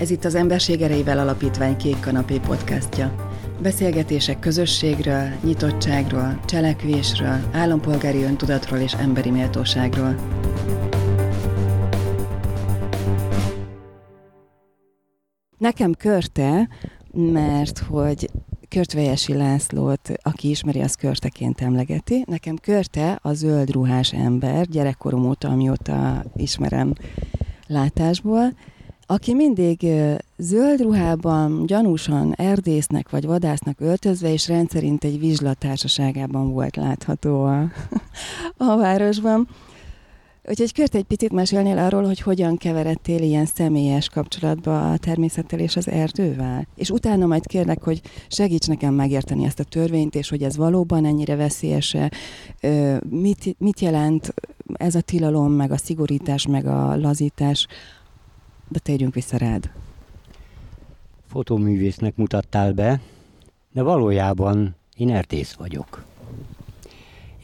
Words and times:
Ez 0.00 0.10
itt 0.10 0.24
az 0.24 0.34
Emberség 0.34 0.80
Erejével 0.80 1.18
Alapítvány 1.18 1.76
Kék 1.76 2.00
Kanapé 2.00 2.38
podcastja. 2.38 3.14
Beszélgetések 3.62 4.38
közösségről, 4.38 5.28
nyitottságról, 5.44 6.40
cselekvésről, 6.46 7.38
állampolgári 7.52 8.22
öntudatról 8.22 8.78
és 8.78 8.92
emberi 8.92 9.30
méltóságról. 9.30 10.14
Nekem 15.58 15.92
körte, 15.92 16.68
mert 17.12 17.78
hogy 17.78 18.30
Körtvejesi 18.68 19.34
Lászlót, 19.34 20.10
aki 20.22 20.50
ismeri, 20.50 20.80
az 20.80 20.94
körteként 20.94 21.60
emlegeti. 21.60 22.24
Nekem 22.26 22.56
körte 22.56 23.18
a 23.22 23.32
zöld 23.32 23.70
ruhás 23.70 24.12
ember, 24.12 24.66
gyerekkorom 24.66 25.28
óta, 25.28 25.48
amióta 25.48 26.24
ismerem 26.36 26.92
látásból, 27.66 28.52
aki 29.10 29.34
mindig 29.34 29.86
zöld 30.36 30.80
ruhában, 30.80 31.66
gyanúsan 31.66 32.34
erdésznek 32.36 33.10
vagy 33.10 33.26
vadásznak 33.26 33.80
öltözve, 33.80 34.32
és 34.32 34.48
rendszerint 34.48 35.04
egy 35.04 35.18
vizslatársaságában 35.18 36.52
volt 36.52 36.76
látható 36.76 37.42
a, 37.44 37.60
a 38.70 38.76
városban. 38.76 39.48
Úgyhogy 40.48 40.72
Kört 40.72 40.94
egy 40.94 41.04
picit 41.04 41.32
mesélnél 41.32 41.78
arról, 41.78 42.04
hogy 42.04 42.20
hogyan 42.20 42.56
keveredtél 42.56 43.22
ilyen 43.22 43.46
személyes 43.46 44.08
kapcsolatba 44.08 44.90
a 44.90 44.96
természettel 44.96 45.58
és 45.58 45.76
az 45.76 45.88
erdővel? 45.88 46.66
És 46.74 46.90
utána 46.90 47.26
majd 47.26 47.46
kérlek, 47.46 47.82
hogy 47.82 48.00
segíts 48.28 48.66
nekem 48.66 48.94
megérteni 48.94 49.44
ezt 49.44 49.60
a 49.60 49.64
törvényt, 49.64 50.14
és 50.14 50.28
hogy 50.28 50.42
ez 50.42 50.56
valóban 50.56 51.04
ennyire 51.04 51.36
veszélyes 51.36 51.96
mit, 53.08 53.56
mit 53.58 53.80
jelent 53.80 54.34
ez 54.74 54.94
a 54.94 55.00
tilalom, 55.00 55.52
meg 55.52 55.70
a 55.70 55.76
szigorítás, 55.76 56.46
meg 56.46 56.66
a 56.66 56.96
lazítás 56.96 57.66
de 58.68 58.78
térjünk 58.78 59.14
vissza 59.14 59.36
rád. 59.36 59.70
Fotóművésznek 61.26 62.16
mutattál 62.16 62.72
be, 62.72 63.00
de 63.72 63.82
valójában 63.82 64.74
én 64.96 65.10
erdész 65.10 65.52
vagyok. 65.52 66.04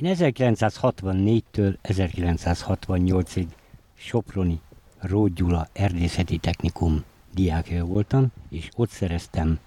Én 0.03 0.15
1964-től 0.19 1.77
1968-ig 1.83 3.47
Soproni 3.95 4.61
Ród 4.99 5.33
Gyula 5.35 5.69
erdészeti 5.73 6.39
technikum 6.39 7.05
diákja 7.35 7.85
voltam, 7.85 8.27
és 8.51 8.69
ott 8.77 8.91
szereztem 8.91 9.59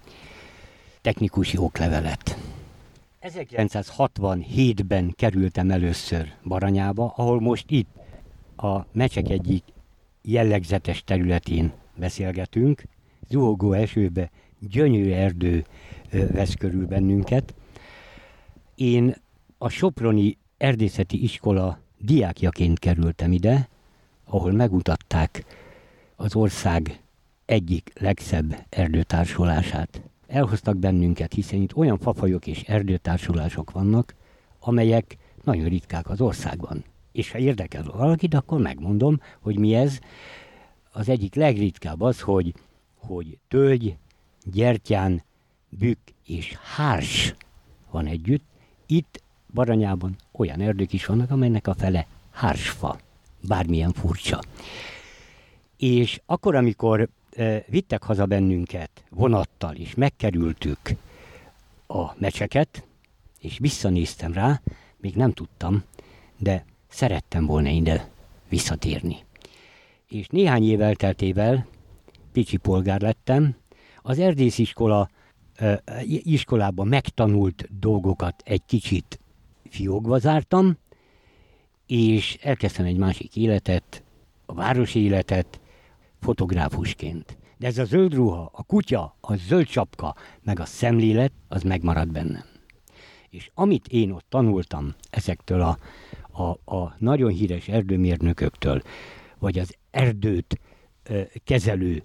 technikusi 1.00 1.56
oklevelet. 1.56 2.38
1967-ben 3.22 5.12
kerültem 5.16 5.70
először 5.70 6.32
Baranyába, 6.44 7.12
ahol 7.16 7.40
most 7.40 7.70
itt 7.70 7.88
a 8.56 8.84
mecsek 8.92 9.28
egyik 9.28 9.62
jellegzetes 10.30 11.04
területén 11.04 11.72
beszélgetünk. 11.96 12.82
Zuhogó 13.28 13.72
esőbe 13.72 14.30
gyönyörű 14.58 15.10
erdő 15.10 15.64
vesz 16.10 16.54
körül 16.54 16.86
bennünket. 16.86 17.54
Én 18.74 19.14
a 19.58 19.68
Soproni 19.68 20.36
Erdészeti 20.56 21.22
Iskola 21.22 21.80
diákjaként 21.98 22.78
kerültem 22.78 23.32
ide, 23.32 23.68
ahol 24.24 24.52
megmutatták 24.52 25.44
az 26.16 26.36
ország 26.36 27.00
egyik 27.44 27.92
legszebb 28.00 28.64
erdőtársulását. 28.68 30.02
Elhoztak 30.26 30.76
bennünket, 30.76 31.32
hiszen 31.32 31.60
itt 31.60 31.76
olyan 31.76 31.98
fafajok 31.98 32.46
és 32.46 32.62
erdőtársulások 32.62 33.70
vannak, 33.70 34.14
amelyek 34.60 35.16
nagyon 35.44 35.68
ritkák 35.68 36.08
az 36.08 36.20
országban 36.20 36.84
és 37.18 37.30
ha 37.30 37.38
érdekel 37.38 37.82
valakit, 37.82 38.34
akkor 38.34 38.60
megmondom, 38.60 39.20
hogy 39.40 39.58
mi 39.58 39.74
ez. 39.74 39.98
Az 40.92 41.08
egyik 41.08 41.34
legritkább 41.34 42.00
az, 42.00 42.20
hogy, 42.20 42.54
hogy 42.94 43.38
tölgy, 43.48 43.96
gyertyán, 44.44 45.22
bükk 45.68 46.08
és 46.26 46.56
hárs 46.76 47.34
van 47.90 48.06
együtt. 48.06 48.44
Itt 48.86 49.22
Baranyában 49.54 50.16
olyan 50.32 50.60
erdők 50.60 50.92
is 50.92 51.06
vannak, 51.06 51.30
amelynek 51.30 51.66
a 51.66 51.74
fele 51.74 52.06
hársfa, 52.30 52.98
bármilyen 53.40 53.92
furcsa. 53.92 54.40
És 55.76 56.20
akkor, 56.26 56.54
amikor 56.54 57.08
e, 57.36 57.64
vittek 57.68 58.02
haza 58.02 58.26
bennünket 58.26 58.90
vonattal, 59.10 59.74
és 59.74 59.94
megkerültük 59.94 60.80
a 61.86 62.18
mecseket, 62.18 62.86
és 63.40 63.58
visszanéztem 63.58 64.32
rá, 64.32 64.60
még 64.96 65.14
nem 65.14 65.32
tudtam, 65.32 65.82
de 66.36 66.64
szerettem 66.98 67.46
volna 67.46 67.68
ide 67.68 68.08
visszatérni. 68.48 69.16
És 70.08 70.26
néhány 70.26 70.64
év 70.70 70.80
elteltével 70.80 71.66
Picsi 72.32 72.56
polgár 72.56 73.00
lettem, 73.00 73.56
az 74.02 74.18
erdésziskola 74.18 75.08
iskolában 76.06 76.88
megtanult 76.88 77.68
dolgokat 77.78 78.42
egy 78.44 78.62
kicsit 78.66 79.20
fiókba 79.68 80.18
zártam, 80.18 80.76
és 81.86 82.38
elkezdtem 82.42 82.84
egy 82.84 82.96
másik 82.96 83.36
életet, 83.36 84.02
a 84.46 84.54
városi 84.54 85.00
életet, 85.00 85.60
fotográfusként. 86.20 87.36
De 87.56 87.66
ez 87.66 87.78
a 87.78 87.84
zöld 87.84 88.14
ruha, 88.14 88.50
a 88.52 88.62
kutya, 88.62 89.16
a 89.20 89.36
zöld 89.36 89.66
csapka, 89.66 90.14
meg 90.42 90.60
a 90.60 90.64
szemlélet, 90.64 91.32
az 91.48 91.62
megmaradt 91.62 92.12
bennem. 92.12 92.44
És 93.30 93.50
amit 93.54 93.88
én 93.88 94.10
ott 94.10 94.26
tanultam 94.28 94.94
ezektől 95.10 95.60
a 95.60 95.78
a, 96.38 96.74
a 96.74 96.94
nagyon 96.98 97.30
híres 97.30 97.68
erdőmérnököktől, 97.68 98.82
vagy 99.38 99.58
az 99.58 99.76
erdőt 99.90 100.60
ö, 101.02 101.22
kezelő 101.44 102.02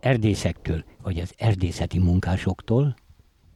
erdészektől, 0.00 0.84
vagy 1.02 1.18
az 1.18 1.32
erdészeti 1.36 1.98
munkásoktól, 1.98 2.96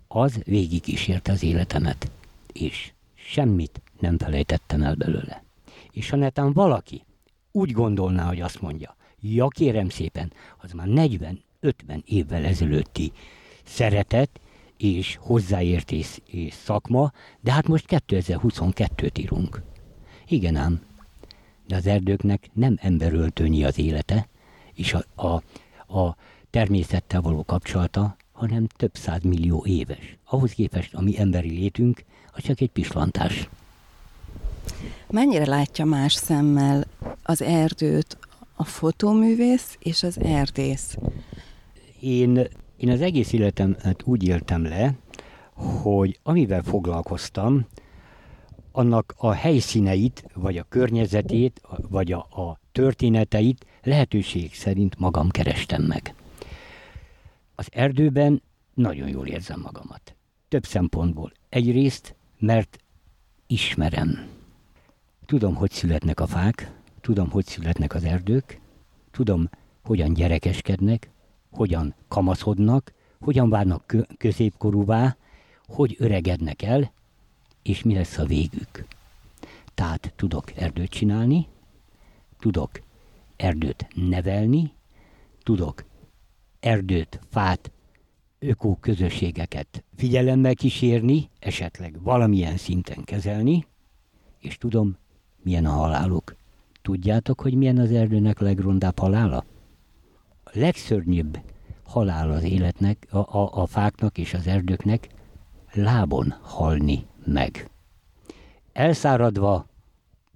az 0.08 0.40
végig 0.44 0.80
kísérte 0.82 1.32
az 1.32 1.42
életemet, 1.42 2.10
és 2.52 2.92
semmit 3.14 3.82
nem 3.98 4.18
felejtettem 4.18 4.82
el 4.82 4.94
belőle. 4.94 5.44
És 5.90 6.10
ha 6.10 6.16
netán 6.16 6.52
valaki 6.52 7.04
úgy 7.52 7.72
gondolná, 7.72 8.26
hogy 8.26 8.40
azt 8.40 8.60
mondja, 8.60 8.96
ja 9.20 9.48
kérem 9.48 9.88
szépen, 9.88 10.32
az 10.58 10.72
már 10.72 10.86
40-50 10.90 11.32
évvel 12.04 12.44
ezelőtti 12.44 13.12
szeretet 13.64 14.40
és 14.76 15.16
hozzáértés 15.20 16.20
és 16.26 16.54
szakma, 16.54 17.12
de 17.40 17.52
hát 17.52 17.68
most 17.68 17.84
2022-t 17.88 19.18
írunk. 19.18 19.62
Igen 20.30 20.56
ám, 20.56 20.80
de 21.66 21.76
az 21.76 21.86
erdőknek 21.86 22.50
nem 22.52 22.76
emberöltőnyi 22.80 23.64
az 23.64 23.78
élete, 23.78 24.28
és 24.74 24.94
a, 24.94 25.26
a, 25.26 25.42
a 25.98 26.16
természettel 26.50 27.20
való 27.20 27.44
kapcsolata, 27.44 28.16
hanem 28.32 28.66
több 28.66 28.96
száz 28.96 29.22
millió 29.22 29.64
éves. 29.66 30.16
Ahhoz 30.24 30.52
képest 30.52 30.94
a 30.94 31.00
mi 31.00 31.18
emberi 31.18 31.50
létünk, 31.50 32.04
az 32.32 32.42
csak 32.42 32.60
egy 32.60 32.70
pislantás. 32.70 33.48
Mennyire 35.10 35.46
látja 35.46 35.84
más 35.84 36.12
szemmel 36.12 36.86
az 37.22 37.42
erdőt 37.42 38.18
a 38.54 38.64
fotóművész 38.64 39.76
és 39.78 40.02
az 40.02 40.20
erdész? 40.20 40.96
Én, 42.00 42.48
én 42.76 42.90
az 42.90 43.00
egész 43.00 43.32
életemet 43.32 44.02
úgy 44.04 44.28
éltem 44.28 44.62
le, 44.64 44.94
hogy 45.82 46.18
amivel 46.22 46.62
foglalkoztam, 46.62 47.66
annak 48.72 49.14
a 49.16 49.32
helyszíneit, 49.32 50.24
vagy 50.34 50.58
a 50.58 50.66
környezetét, 50.68 51.60
vagy 51.88 52.12
a, 52.12 52.18
a 52.18 52.58
történeteit 52.72 53.66
lehetőség 53.82 54.54
szerint 54.54 54.98
magam 54.98 55.28
kerestem 55.28 55.82
meg. 55.82 56.14
Az 57.54 57.66
erdőben 57.72 58.42
nagyon 58.74 59.08
jól 59.08 59.26
érzem 59.26 59.60
magamat. 59.60 60.14
Több 60.48 60.64
szempontból. 60.64 61.32
Egyrészt, 61.48 62.14
mert 62.38 62.78
ismerem. 63.46 64.28
Tudom, 65.26 65.54
hogy 65.54 65.70
születnek 65.70 66.20
a 66.20 66.26
fák, 66.26 66.72
tudom, 67.00 67.30
hogy 67.30 67.46
születnek 67.46 67.94
az 67.94 68.04
erdők, 68.04 68.60
tudom, 69.10 69.48
hogyan 69.82 70.12
gyerekeskednek, 70.12 71.10
hogyan 71.50 71.94
kamaszodnak, 72.08 72.92
hogyan 73.20 73.50
válnak 73.50 73.96
középkorúvá, 74.18 75.16
hogy 75.66 75.96
öregednek 75.98 76.62
el, 76.62 76.92
és 77.62 77.82
mi 77.82 77.94
lesz 77.94 78.18
a 78.18 78.24
végük. 78.24 78.86
Tehát 79.74 80.12
tudok 80.16 80.56
erdőt 80.56 80.90
csinálni, 80.90 81.46
tudok 82.38 82.70
erdőt 83.36 83.86
nevelni, 83.94 84.72
tudok 85.42 85.84
erdőt, 86.60 87.20
fát, 87.30 87.70
ökó 88.38 88.76
közösségeket 88.80 89.84
figyelemmel 89.96 90.54
kísérni, 90.54 91.30
esetleg 91.38 92.02
valamilyen 92.02 92.56
szinten 92.56 93.04
kezelni, 93.04 93.66
és 94.38 94.58
tudom, 94.58 94.96
milyen 95.42 95.66
a 95.66 95.70
haláluk. 95.70 96.36
Tudjátok, 96.82 97.40
hogy 97.40 97.54
milyen 97.54 97.78
az 97.78 97.90
erdőnek 97.90 98.38
legrondább 98.38 98.98
halála? 98.98 99.44
A 100.44 100.50
legszörnyűbb 100.52 101.40
halál 101.82 102.30
az 102.30 102.42
életnek, 102.42 103.06
a, 103.10 103.18
a, 103.18 103.62
a 103.62 103.66
fáknak 103.66 104.18
és 104.18 104.34
az 104.34 104.46
erdőknek 104.46 105.08
lábon 105.72 106.34
halni 106.42 107.06
meg. 107.30 107.70
Elszáradva, 108.72 109.66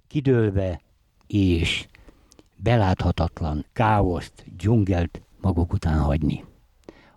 kidőlve 0.07 0.81
és 1.27 1.87
beláthatatlan 2.55 3.65
káoszt, 3.73 4.45
dzsungelt 4.57 5.21
maguk 5.41 5.73
után 5.73 5.99
hagyni. 5.99 6.43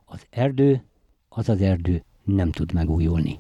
Az 0.05 0.27
erdő, 0.31 0.85
az 1.29 1.49
az 1.49 1.61
erdő 1.61 2.05
nem 2.25 2.51
tud 2.51 2.73
megújulni. 2.73 3.39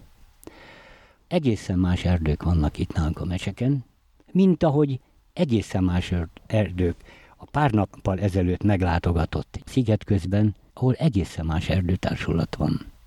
Egészen 1.29 1.79
más 1.79 2.05
erdők 2.05 2.43
vannak 2.43 2.79
itt 2.79 2.93
nálunk 2.93 3.21
a 3.21 3.25
meseken, 3.25 3.85
mint 4.33 4.63
ahogy 4.63 5.01
egészen 5.33 5.85
más 5.85 6.15
erdők 6.47 6.97
a 7.37 7.45
pár 7.45 7.71
nappal 7.71 8.19
ezelőtt 8.19 8.63
meglátogatott 8.63 9.61
sziget 9.65 10.05
közben, 10.05 10.55
ahol 10.73 10.95
egészen 10.95 11.47
más 11.47 11.69
erdőtársulat 11.69 12.55
van. 12.55 12.98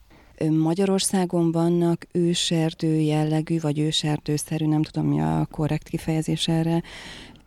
Magyarországon 0.49 1.51
vannak 1.51 2.07
őserdő 2.11 2.95
jellegű, 2.95 3.59
vagy 3.59 3.79
őserdőszerű, 3.79 4.65
nem 4.65 4.83
tudom 4.83 5.09
mi 5.09 5.21
a 5.21 5.47
korrekt 5.51 5.89
kifejezés 5.89 6.47
erre, 6.47 6.81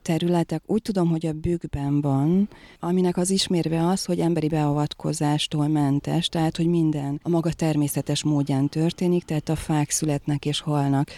területek. 0.02 0.62
Úgy 0.67 0.82
tudom, 0.82 1.08
hogy 1.08 1.26
a 1.26 1.32
bükkben 1.32 2.00
van, 2.00 2.49
aminek 2.81 3.17
az 3.17 3.31
ismérve 3.31 3.87
az, 3.87 4.05
hogy 4.05 4.20
emberi 4.20 4.49
beavatkozástól 4.49 5.69
mentes, 5.69 6.29
tehát 6.29 6.56
hogy 6.56 6.67
minden 6.67 7.20
a 7.23 7.29
maga 7.29 7.52
természetes 7.52 8.23
módján 8.23 8.69
történik, 8.69 9.25
tehát 9.25 9.49
a 9.49 9.56
fák 9.56 9.91
születnek 9.91 10.44
és 10.44 10.61
halnak 10.61 11.11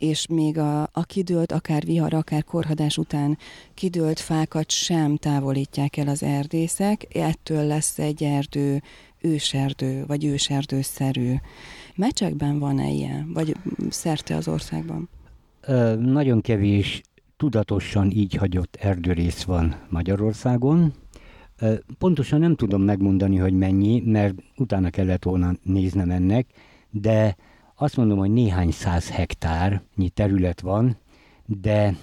és 0.00 0.26
még 0.26 0.58
a, 0.58 0.82
a 0.82 1.04
kidőlt, 1.06 1.52
akár 1.52 1.84
vihar, 1.84 2.14
akár 2.14 2.44
korhadás 2.44 2.98
után 2.98 3.38
kidőlt 3.74 4.20
fákat 4.20 4.70
sem 4.70 5.16
távolítják 5.16 5.96
el 5.96 6.08
az 6.08 6.22
erdészek, 6.22 7.06
ettől 7.14 7.66
lesz 7.66 7.98
egy 7.98 8.24
erdő 8.24 8.82
őserdő, 9.20 10.04
vagy 10.06 10.24
őserdőszerű. 10.24 11.34
Mecsekben 11.94 12.58
van-e 12.58 12.88
ilyen, 12.88 13.32
vagy 13.32 13.56
szerte 13.88 14.36
az 14.36 14.48
országban? 14.48 15.08
Ö, 15.60 15.94
nagyon 15.96 16.40
kevés 16.40 17.02
tudatosan 17.36 18.10
így 18.10 18.34
hagyott 18.34 18.76
erdőrész 18.80 19.42
van 19.42 19.74
Magyarországon. 19.88 20.92
Ö, 21.58 21.74
pontosan 21.98 22.40
nem 22.40 22.56
tudom 22.56 22.82
megmondani, 22.82 23.36
hogy 23.36 23.52
mennyi, 23.52 24.02
mert 24.04 24.34
utána 24.56 24.90
kellett 24.90 25.24
volna 25.24 25.52
néznem 25.62 26.10
ennek, 26.10 26.46
de 26.90 27.36
azt 27.74 27.96
mondom, 27.96 28.18
hogy 28.18 28.30
néhány 28.30 28.70
száz 28.70 29.10
hektárnyi 29.10 30.08
terület 30.14 30.60
van, 30.60 30.96
de 31.46 31.96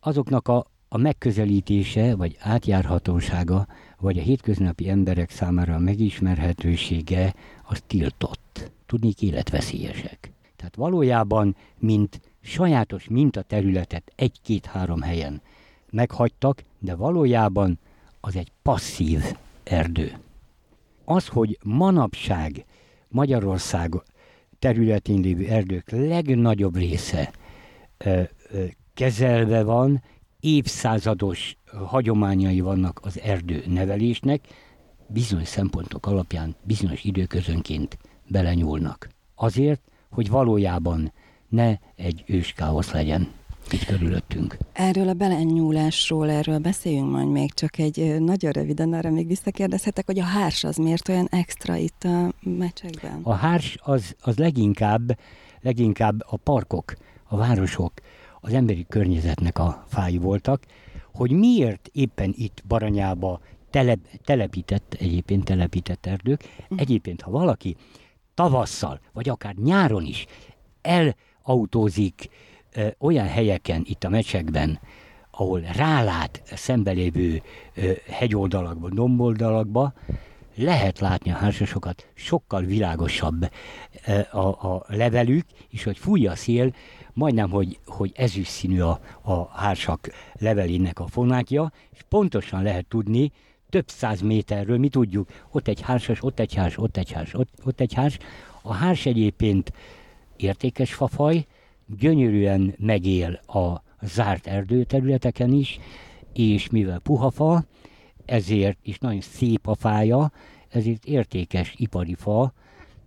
azoknak 0.00 0.48
a, 0.48 0.66
a 0.88 0.98
megközelítése, 0.98 2.16
vagy 2.16 2.36
átjárhatósága, 2.40 3.66
vagy 4.00 4.18
a 4.18 4.22
hétköznapi 4.22 4.88
emberek 4.88 5.30
számára 5.30 5.74
a 5.74 5.78
megismerhetősége, 5.78 7.34
az 7.64 7.82
tiltott. 7.86 8.70
Tudnék 8.86 9.22
életveszélyesek. 9.22 10.32
Tehát 10.56 10.76
valójában, 10.76 11.56
mint 11.78 12.20
sajátos 12.40 13.08
mintaterületet 13.08 14.12
egy-két-három 14.16 15.00
helyen 15.00 15.42
meghagytak, 15.90 16.62
de 16.78 16.94
valójában 16.94 17.78
az 18.20 18.36
egy 18.36 18.52
passzív 18.62 19.22
erdő. 19.64 20.18
Az, 21.04 21.26
hogy 21.26 21.58
manapság 21.64 22.64
Magyarország 23.08 23.94
területén 24.58 25.20
lévő 25.20 25.46
erdők 25.46 25.90
legnagyobb 25.90 26.76
része 26.76 27.30
ö, 27.98 28.22
ö, 28.50 28.64
kezelve 28.94 29.62
van, 29.62 30.02
évszázados 30.40 31.56
hagyományai 31.86 32.60
vannak 32.60 33.00
az 33.02 33.20
erdő 33.20 33.64
nevelésnek, 33.66 34.40
bizonyos 35.06 35.48
szempontok 35.48 36.06
alapján 36.06 36.56
bizonyos 36.62 37.04
időközönként 37.04 37.98
belenyúlnak. 38.28 39.08
Azért, 39.34 39.80
hogy 40.10 40.28
valójában 40.28 41.12
ne 41.48 41.74
egy 41.96 42.24
őskáosz 42.26 42.92
legyen 42.92 43.28
itt 43.70 43.84
körülöttünk. 43.84 44.56
Erről 44.72 45.08
a 45.08 45.12
belenyúlásról, 45.12 46.30
erről 46.30 46.58
beszéljünk 46.58 47.10
majd 47.10 47.28
még, 47.28 47.52
csak 47.52 47.78
egy 47.78 48.20
nagyon 48.20 48.52
röviden 48.52 48.92
arra 48.92 49.10
még 49.10 49.26
visszakérdezhetek, 49.26 50.06
hogy 50.06 50.18
a 50.18 50.24
hárs 50.24 50.64
az 50.64 50.76
miért 50.76 51.08
olyan 51.08 51.28
extra 51.30 51.76
itt 51.76 52.04
a 52.04 52.32
meccsekben? 52.40 53.20
A 53.22 53.32
hárs 53.32 53.78
az, 53.82 54.14
az 54.20 54.36
leginkább, 54.36 55.18
leginkább 55.60 56.20
a 56.26 56.36
parkok, 56.36 56.94
a 57.24 57.36
városok, 57.36 57.92
az 58.40 58.52
emberi 58.52 58.86
környezetnek 58.88 59.58
a 59.58 59.84
fái 59.88 60.18
voltak, 60.18 60.62
hogy 61.12 61.30
miért 61.30 61.90
éppen 61.92 62.34
itt 62.36 62.62
Baranyába 62.68 63.40
telep, 63.70 63.98
telepített, 64.24 64.96
egyébként 64.98 65.44
telepített 65.44 66.06
erdők, 66.06 66.40
uh-huh. 66.60 66.80
egyébként 66.80 67.20
ha 67.20 67.30
valaki 67.30 67.76
tavasszal, 68.34 69.00
vagy 69.12 69.28
akár 69.28 69.54
nyáron 69.54 70.04
is 70.04 70.26
elautózik 70.82 72.28
ö, 72.74 72.86
olyan 72.98 73.26
helyeken 73.26 73.82
itt 73.84 74.04
a 74.04 74.08
mecsekben, 74.08 74.80
ahol 75.30 75.60
rálát 75.60 76.42
szembelévő 76.44 77.42
ö, 77.74 77.92
hegyoldalakba, 78.10 78.88
domboldalakba, 78.88 79.92
lehet 80.54 80.98
látni 80.98 81.30
a 81.30 81.34
hársasokat, 81.34 82.06
sokkal 82.14 82.62
világosabb 82.62 83.50
a, 84.30 84.38
a 84.38 84.84
levelük, 84.88 85.46
és 85.68 85.84
hogy 85.84 85.98
fúj 85.98 86.26
a 86.26 86.36
szél, 86.36 86.74
majdnem, 87.14 87.50
hogy, 87.50 87.78
hogy 87.86 88.12
ezüst 88.16 88.50
színű 88.50 88.80
a, 88.80 89.00
a 89.22 89.48
hársak 89.48 90.08
levelének 90.38 91.00
a 91.00 91.06
fonákja, 91.06 91.72
és 91.90 92.02
pontosan 92.08 92.62
lehet 92.62 92.86
tudni, 92.86 93.32
több 93.70 93.88
száz 93.88 94.20
méterről, 94.20 94.78
mi 94.78 94.88
tudjuk, 94.88 95.28
ott 95.50 95.68
egy 95.68 95.80
hársas, 95.80 96.22
ott 96.22 96.38
egy 96.38 96.54
hárs, 96.54 96.78
ott 96.78 96.96
egy 96.96 97.12
hárs, 97.12 97.34
ott, 97.34 97.48
ott 97.64 97.80
egy 97.80 97.94
hárs. 97.94 98.18
A 98.62 98.72
hárs 98.72 99.06
egyébként 99.06 99.72
értékes 100.36 100.94
fafaj, 100.94 101.46
gyönyörűen 101.98 102.74
megél 102.78 103.40
a 103.46 103.82
zárt 104.02 104.46
erdőterületeken 104.46 105.52
is, 105.52 105.78
és 106.32 106.70
mivel 106.70 106.98
puha 106.98 107.30
fa, 107.30 107.64
ezért 108.24 108.78
is 108.82 108.98
nagyon 108.98 109.20
szép 109.20 109.66
a 109.66 109.74
fája, 109.74 110.32
ezért 110.68 111.04
értékes 111.04 111.74
ipari 111.76 112.14
fa, 112.14 112.52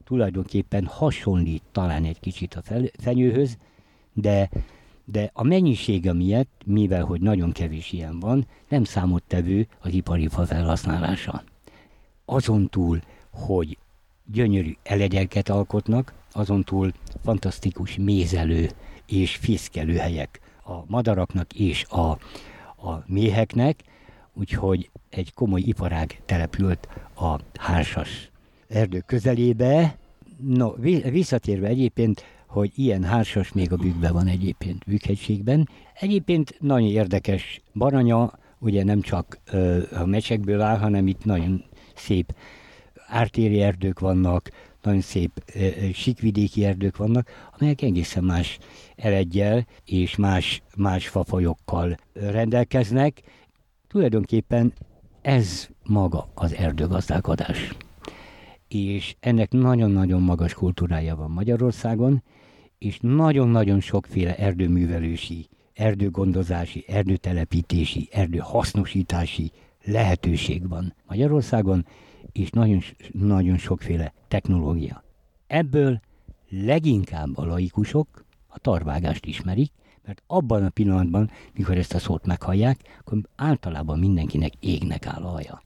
tulajdonképpen 0.03 0.85
hasonlít 0.85 1.63
talán 1.71 2.03
egy 2.03 2.19
kicsit 2.19 2.53
a 2.53 2.61
fenyőhöz, 2.99 3.57
de, 4.13 4.49
de 5.05 5.29
a 5.33 5.43
mennyisége 5.43 6.13
miatt, 6.13 6.61
mivel 6.65 7.03
hogy 7.03 7.21
nagyon 7.21 7.51
kevés 7.51 7.91
ilyen 7.91 8.19
van, 8.19 8.47
nem 8.69 8.83
számottevő 8.83 9.67
az 9.79 9.93
ipari 9.93 10.27
fa 10.27 10.45
felhasználása. 10.45 11.43
Azon 12.25 12.69
túl, 12.69 13.01
hogy 13.29 13.77
gyönyörű 14.31 14.75
elegyeket 14.83 15.49
alkotnak, 15.49 16.13
azon 16.31 16.63
túl 16.63 16.91
fantasztikus 17.23 17.97
mézelő 17.97 18.69
és 19.07 19.35
fészkelő 19.35 19.95
helyek 19.95 20.39
a 20.65 20.83
madaraknak 20.87 21.53
és 21.53 21.85
a, 21.89 22.09
a 22.89 23.03
méheknek, 23.05 23.83
úgyhogy 24.33 24.89
egy 25.09 25.33
komoly 25.33 25.61
iparág 25.61 26.21
települt 26.25 26.87
a 27.15 27.39
hársas 27.59 28.31
erdő 28.67 29.03
közelébe. 29.05 29.97
No, 30.37 30.71
visszatérve 31.11 31.67
egyébként 31.67 32.23
hogy 32.53 32.71
ilyen 32.75 33.03
hársas 33.03 33.51
még 33.51 33.71
a 33.71 33.75
bükkben 33.75 34.13
van 34.13 34.27
egyébként, 34.27 34.83
bükkhegységben. 34.85 35.69
Egyébként 35.93 36.55
nagyon 36.59 36.87
érdekes 36.87 37.61
Baranya, 37.73 38.33
ugye 38.59 38.83
nem 38.83 39.01
csak 39.01 39.39
ö, 39.51 39.81
a 39.91 40.05
mecsekből 40.05 40.61
áll, 40.61 40.77
hanem 40.77 41.07
itt 41.07 41.25
nagyon 41.25 41.63
szép 41.95 42.35
ártéri 43.07 43.61
erdők 43.61 43.99
vannak, 43.99 44.49
nagyon 44.81 45.01
szép 45.01 45.43
ö, 45.55 45.67
sikvidéki 45.93 46.65
erdők 46.65 46.97
vannak, 46.97 47.29
amelyek 47.57 47.81
egészen 47.81 48.23
más 48.23 48.57
elegyel 48.95 49.65
és 49.85 50.15
más, 50.15 50.61
más 50.77 51.07
fafajokkal 51.07 51.97
rendelkeznek. 52.13 53.21
Tulajdonképpen 53.87 54.73
ez 55.21 55.67
maga 55.83 56.29
az 56.33 56.53
erdőgazdálkodás. 56.53 57.75
És 58.67 59.15
ennek 59.19 59.51
nagyon-nagyon 59.51 60.21
magas 60.21 60.53
kultúrája 60.53 61.15
van 61.15 61.31
Magyarországon, 61.31 62.23
és 62.83 62.97
nagyon-nagyon 63.01 63.79
sokféle 63.79 64.35
erdőművelési, 64.35 65.47
erdőgondozási, 65.73 66.85
erdőtelepítési, 66.87 68.09
erdőhasznosítási 68.11 69.51
lehetőség 69.83 70.69
van 70.69 70.95
Magyarországon, 71.07 71.85
és 72.31 72.49
nagyon, 72.49 72.81
nagyon 73.11 73.57
sokféle 73.57 74.13
technológia. 74.27 75.03
Ebből 75.47 75.99
leginkább 76.49 77.37
a 77.37 77.45
laikusok 77.45 78.25
a 78.47 78.59
tarvágást 78.59 79.25
ismerik, 79.25 79.71
mert 80.05 80.23
abban 80.27 80.63
a 80.63 80.69
pillanatban, 80.69 81.31
mikor 81.53 81.77
ezt 81.77 81.93
a 81.93 81.99
szót 81.99 82.25
meghallják, 82.25 82.79
akkor 82.99 83.17
általában 83.35 83.99
mindenkinek 83.99 84.53
égnek 84.59 85.05
áll 85.05 85.23
a 85.23 85.29
haja. 85.29 85.61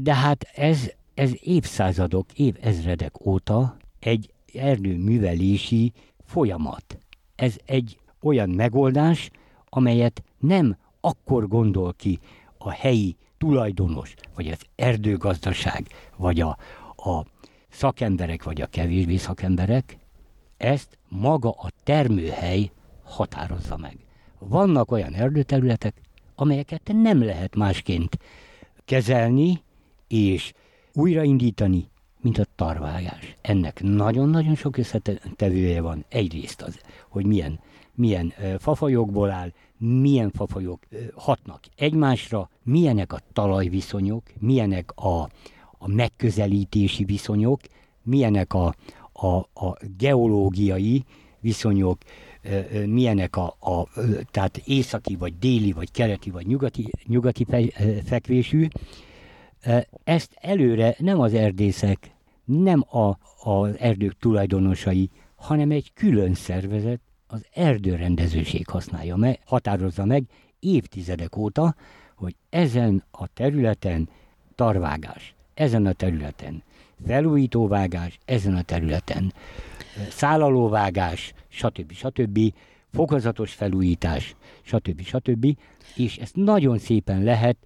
De 0.00 0.14
hát 0.14 0.46
ez, 0.54 0.90
ez 1.14 1.30
évszázadok, 1.42 2.32
évezredek 2.32 3.26
óta 3.26 3.76
egy 3.98 4.32
erdőművelési 4.54 5.92
folyamat. 6.24 6.98
Ez 7.34 7.56
egy 7.66 7.98
olyan 8.20 8.50
megoldás, 8.50 9.30
amelyet 9.68 10.22
nem 10.38 10.76
akkor 11.00 11.48
gondol 11.48 11.92
ki 11.92 12.18
a 12.58 12.70
helyi 12.70 13.16
tulajdonos, 13.38 14.14
vagy 14.34 14.48
az 14.48 14.60
erdőgazdaság, 14.76 15.86
vagy 16.16 16.40
a, 16.40 16.56
a 16.96 17.24
szakemberek, 17.68 18.42
vagy 18.42 18.60
a 18.60 18.66
kevésbé 18.66 19.16
szakemberek, 19.16 19.98
ezt 20.56 20.98
maga 21.08 21.50
a 21.50 21.70
termőhely 21.82 22.70
határozza 23.02 23.76
meg. 23.76 23.96
Vannak 24.38 24.90
olyan 24.90 25.12
erdőterületek, 25.14 26.00
amelyeket 26.34 26.90
nem 26.92 27.22
lehet 27.24 27.56
másként 27.56 28.18
kezelni, 28.84 29.62
és 30.08 30.52
újraindítani, 30.92 31.88
mint 32.24 32.38
a 32.38 32.46
tarvágás. 32.56 33.36
Ennek 33.40 33.82
nagyon-nagyon 33.82 34.54
sok 34.54 34.76
összetevője 34.76 35.80
van. 35.80 36.04
Egyrészt 36.08 36.62
az, 36.62 36.80
hogy 37.08 37.26
milyen, 37.26 37.60
milyen 37.94 38.32
fafajokból 38.58 39.30
áll, 39.30 39.52
milyen 39.78 40.30
fafajok 40.30 40.78
hatnak 41.14 41.60
egymásra, 41.76 42.50
milyenek 42.62 43.12
a 43.12 43.18
talajviszonyok, 43.32 44.22
milyenek 44.38 44.92
a, 44.96 45.22
a 45.78 45.88
megközelítési 45.88 47.04
viszonyok, 47.04 47.60
milyenek 48.02 48.54
a, 48.54 48.74
a, 49.12 49.36
a 49.36 49.76
geológiai 49.96 51.04
viszonyok, 51.40 51.98
milyenek 52.86 53.36
a, 53.36 53.56
a, 53.60 53.88
tehát 54.30 54.56
északi, 54.64 55.16
vagy 55.16 55.38
déli, 55.38 55.72
vagy 55.72 55.90
keleti, 55.90 56.30
vagy 56.30 56.46
nyugati, 56.46 56.90
nyugati 57.06 57.46
fekvésű. 58.04 58.66
Ezt 60.04 60.36
előre 60.40 60.94
nem 60.98 61.20
az 61.20 61.34
erdészek, 61.34 62.13
nem 62.44 62.84
a, 62.90 63.18
az 63.50 63.78
erdők 63.78 64.18
tulajdonosai, 64.18 65.10
hanem 65.34 65.70
egy 65.70 65.92
külön 65.94 66.34
szervezet, 66.34 67.00
az 67.26 67.46
erdőrendezőség 67.52 68.68
használja 68.68 69.16
meg, 69.16 69.40
határozza 69.44 70.04
meg 70.04 70.24
évtizedek 70.60 71.36
óta, 71.36 71.74
hogy 72.16 72.36
ezen 72.50 73.04
a 73.10 73.26
területen 73.26 74.08
tarvágás, 74.54 75.34
ezen 75.54 75.86
a 75.86 75.92
területen 75.92 76.62
felújítóvágás, 77.06 78.18
ezen 78.24 78.54
a 78.54 78.62
területen 78.62 79.32
szállalóvágás, 80.10 81.34
stb. 81.48 81.92
stb., 81.92 82.38
fokozatos 82.92 83.52
felújítás, 83.52 84.36
stb. 84.62 85.00
stb. 85.00 85.46
És 85.94 86.16
ezt 86.16 86.36
nagyon 86.36 86.78
szépen 86.78 87.22
lehet 87.22 87.56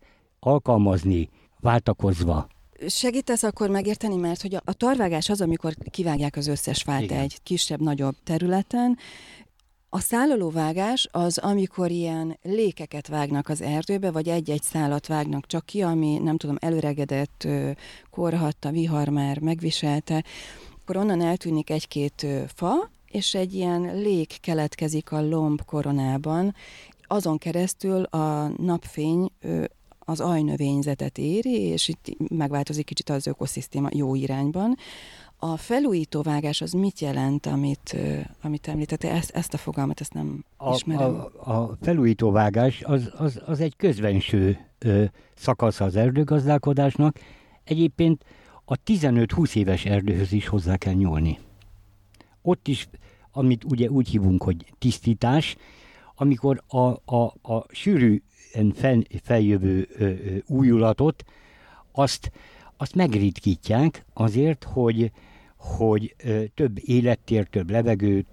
alkalmazni, 0.41 1.29
váltakozva. 1.61 2.49
Segítesz 2.87 3.43
akkor 3.43 3.71
megérteni, 3.71 4.17
mert 4.17 4.43
hogy 4.43 4.55
a, 4.65 4.73
tarvágás 4.73 5.29
az, 5.29 5.41
amikor 5.41 5.75
kivágják 5.91 6.37
az 6.37 6.47
összes 6.47 6.83
fát 6.83 7.03
Igen. 7.03 7.21
egy 7.21 7.39
kisebb-nagyobb 7.43 8.15
területen, 8.25 8.99
a 9.91 10.01
szállalóvágás 10.01 11.09
az, 11.13 11.39
amikor 11.39 11.91
ilyen 11.91 12.39
lékeket 12.43 13.07
vágnak 13.07 13.49
az 13.49 13.63
erdőbe, 13.63 14.11
vagy 14.11 14.29
egy-egy 14.29 14.63
szálat 14.63 15.07
vágnak 15.07 15.47
csak 15.47 15.67
ki, 15.67 15.83
ami 15.83 16.19
nem 16.19 16.37
tudom, 16.37 16.57
előregedett, 16.61 17.49
korhatta, 18.11 18.71
vihar 18.71 19.09
már 19.09 19.39
megviselte, 19.39 20.25
akkor 20.81 20.97
onnan 20.97 21.21
eltűnik 21.21 21.71
egy-két 21.71 22.27
fa, 22.55 22.91
és 23.07 23.35
egy 23.35 23.55
ilyen 23.55 23.81
lék 23.95 24.37
keletkezik 24.41 25.13
a 25.13 25.29
lomb 25.29 25.65
koronában, 25.65 26.55
azon 27.07 27.39
keresztül 27.39 28.03
a 28.03 28.53
napfény 28.57 29.31
az 30.09 30.21
ajnövényzetet 30.21 31.19
éri, 31.19 31.61
és 31.61 31.89
itt 31.89 32.17
megváltozik 32.29 32.87
kicsit 32.87 33.11
az 33.11 33.27
ökoszisztéma 33.27 33.89
jó 33.93 34.15
irányban. 34.15 34.77
A 35.37 35.57
felújító 35.57 36.23
vágás 36.23 36.61
az 36.61 36.73
mit 36.73 37.01
jelent, 37.01 37.47
amit, 37.47 37.97
amit 38.43 38.69
említette? 38.69 39.11
Ezt, 39.11 39.31
ezt 39.31 39.55
a 39.55 39.57
fogalmat, 39.57 40.01
ezt 40.01 40.13
nem 40.13 40.45
a, 40.57 40.75
ismerem. 40.75 41.15
A, 41.15 41.53
a 41.53 41.77
felújító 41.81 42.31
vágás 42.31 42.83
az, 42.83 43.11
az, 43.17 43.41
az 43.47 43.61
egy 43.61 43.77
közvenső 43.77 44.59
ö, 44.79 45.05
szakasz 45.35 45.81
az 45.81 45.97
erdőgazdálkodásnak. 45.97 47.19
Egyébként 47.65 48.25
a 48.65 48.75
15-20 48.87 49.57
éves 49.57 49.85
erdőhöz 49.85 50.33
is 50.33 50.47
hozzá 50.47 50.77
kell 50.77 50.95
nyúlni. 50.95 51.39
Ott 52.43 52.69
is, 52.69 52.89
amit 53.33 53.65
ugye 53.65 53.89
úgy 53.89 54.09
hívunk, 54.09 54.43
hogy 54.43 54.73
tisztítás, 54.79 55.57
amikor 56.15 56.63
a, 56.67 56.79
a, 57.17 57.35
a 57.43 57.65
sűrű 57.69 58.23
fel, 58.75 59.03
feljövő 59.23 59.89
ö, 59.99 60.05
ö, 60.05 60.15
újulatot, 60.47 61.25
azt, 61.93 62.33
azt 62.77 62.95
megritkítják 62.95 64.05
azért, 64.13 64.65
hogy, 64.65 65.13
hogy 65.57 66.15
ö, 66.25 66.45
több 66.55 66.79
élettér, 66.85 67.47
több 67.47 67.71
levegő 67.71 68.25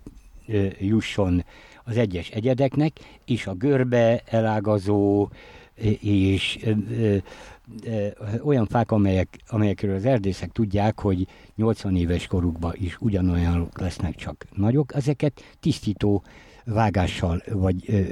ö, 0.47 0.67
jusson 0.79 1.45
az 1.83 1.97
egyes 1.97 2.29
egyedeknek, 2.29 2.99
és 3.25 3.47
a 3.47 3.53
görbe 3.53 4.21
elágazó 4.25 5.29
és 6.01 6.59
ö, 6.63 6.71
ö, 7.83 8.07
olyan 8.43 8.65
fák, 8.65 8.91
amelyek, 8.91 9.37
amelyekről 9.47 9.95
az 9.95 10.05
erdészek 10.05 10.51
tudják, 10.51 10.99
hogy 10.99 11.27
80 11.55 11.95
éves 11.95 12.27
korukban 12.27 12.73
is 12.77 12.97
ugyanolyanok 12.99 13.79
lesznek, 13.79 14.15
csak 14.15 14.45
nagyok, 14.53 14.95
ezeket 14.95 15.41
tisztító 15.59 16.23
vágással 16.65 17.41
vagy 17.51 17.83
ö, 17.87 18.03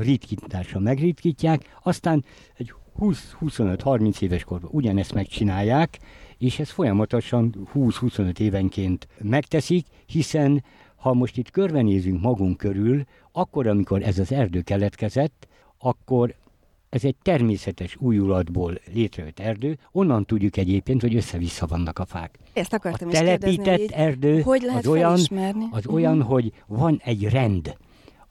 ritkítással 0.00 0.80
megritkítják, 0.80 1.76
aztán 1.82 2.24
egy 2.56 2.72
20-25-30 2.98 4.20
éves 4.20 4.44
korban 4.44 4.70
ugyanezt 4.72 5.14
megcsinálják, 5.14 5.98
és 6.38 6.58
ezt 6.58 6.70
folyamatosan 6.70 7.68
20-25 7.74 8.38
évenként 8.38 9.08
megteszik, 9.22 9.86
hiszen 10.06 10.64
ha 10.96 11.14
most 11.14 11.36
itt 11.36 11.50
körbenézünk 11.50 12.20
magunk 12.20 12.56
körül, 12.56 13.04
akkor, 13.32 13.66
amikor 13.66 14.02
ez 14.02 14.18
az 14.18 14.32
erdő 14.32 14.60
keletkezett, 14.60 15.48
akkor 15.78 16.34
ez 16.96 17.04
egy 17.04 17.16
természetes 17.22 17.96
újulatból 18.00 18.78
létrejött 18.92 19.40
erdő, 19.40 19.78
onnan 19.92 20.24
tudjuk 20.24 20.56
egyébként, 20.56 21.00
hogy 21.00 21.14
össze-vissza 21.14 21.66
vannak 21.66 21.98
a 21.98 22.04
fák. 22.04 22.38
Ezt 22.52 22.72
akartam 22.72 23.08
a 23.08 23.10
telepített 23.10 23.64
kérdezni, 23.64 23.94
erdő 23.94 24.40
hogy 24.40 24.62
lehet 24.62 24.78
az 24.78 24.86
olyan, 24.86 25.18
az 25.70 25.86
olyan 25.86 26.16
uh-huh. 26.16 26.32
hogy 26.32 26.52
van 26.66 27.00
egy 27.04 27.28
rend. 27.28 27.76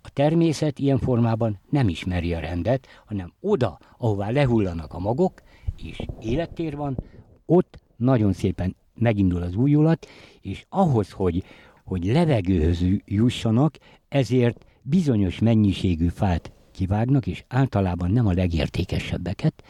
A 0.02 0.10
természet 0.14 0.80
ilyen 0.80 1.00
formában 1.00 1.60
nem 1.70 1.88
ismeri 1.88 2.34
a 2.34 2.40
rendet, 2.40 2.88
hanem 3.06 3.34
oda, 3.40 3.80
ahová 3.98 4.30
lehullanak 4.30 4.94
a 4.94 5.00
magok, 5.00 5.42
és 5.84 6.06
élettér 6.22 6.76
van, 6.76 6.98
ott 7.46 7.78
nagyon 7.96 8.34
szépen 8.34 8.76
megindul 8.94 9.42
az 9.42 9.56
újulat, 9.56 10.08
és 10.42 10.66
ahhoz, 10.70 11.12
hogy, 11.12 11.44
hogy 11.84 12.06
levegőhöz 12.06 12.86
jussanak, 13.06 13.76
ezért 14.08 14.66
bizonyos 14.82 15.40
mennyiségű 15.40 16.08
fát 16.08 16.52
kivágnak, 16.76 17.28
és 17.28 17.44
általában 17.48 18.12
nem 18.12 18.28
a 18.28 18.34
legértékesebbeket, 18.34 19.64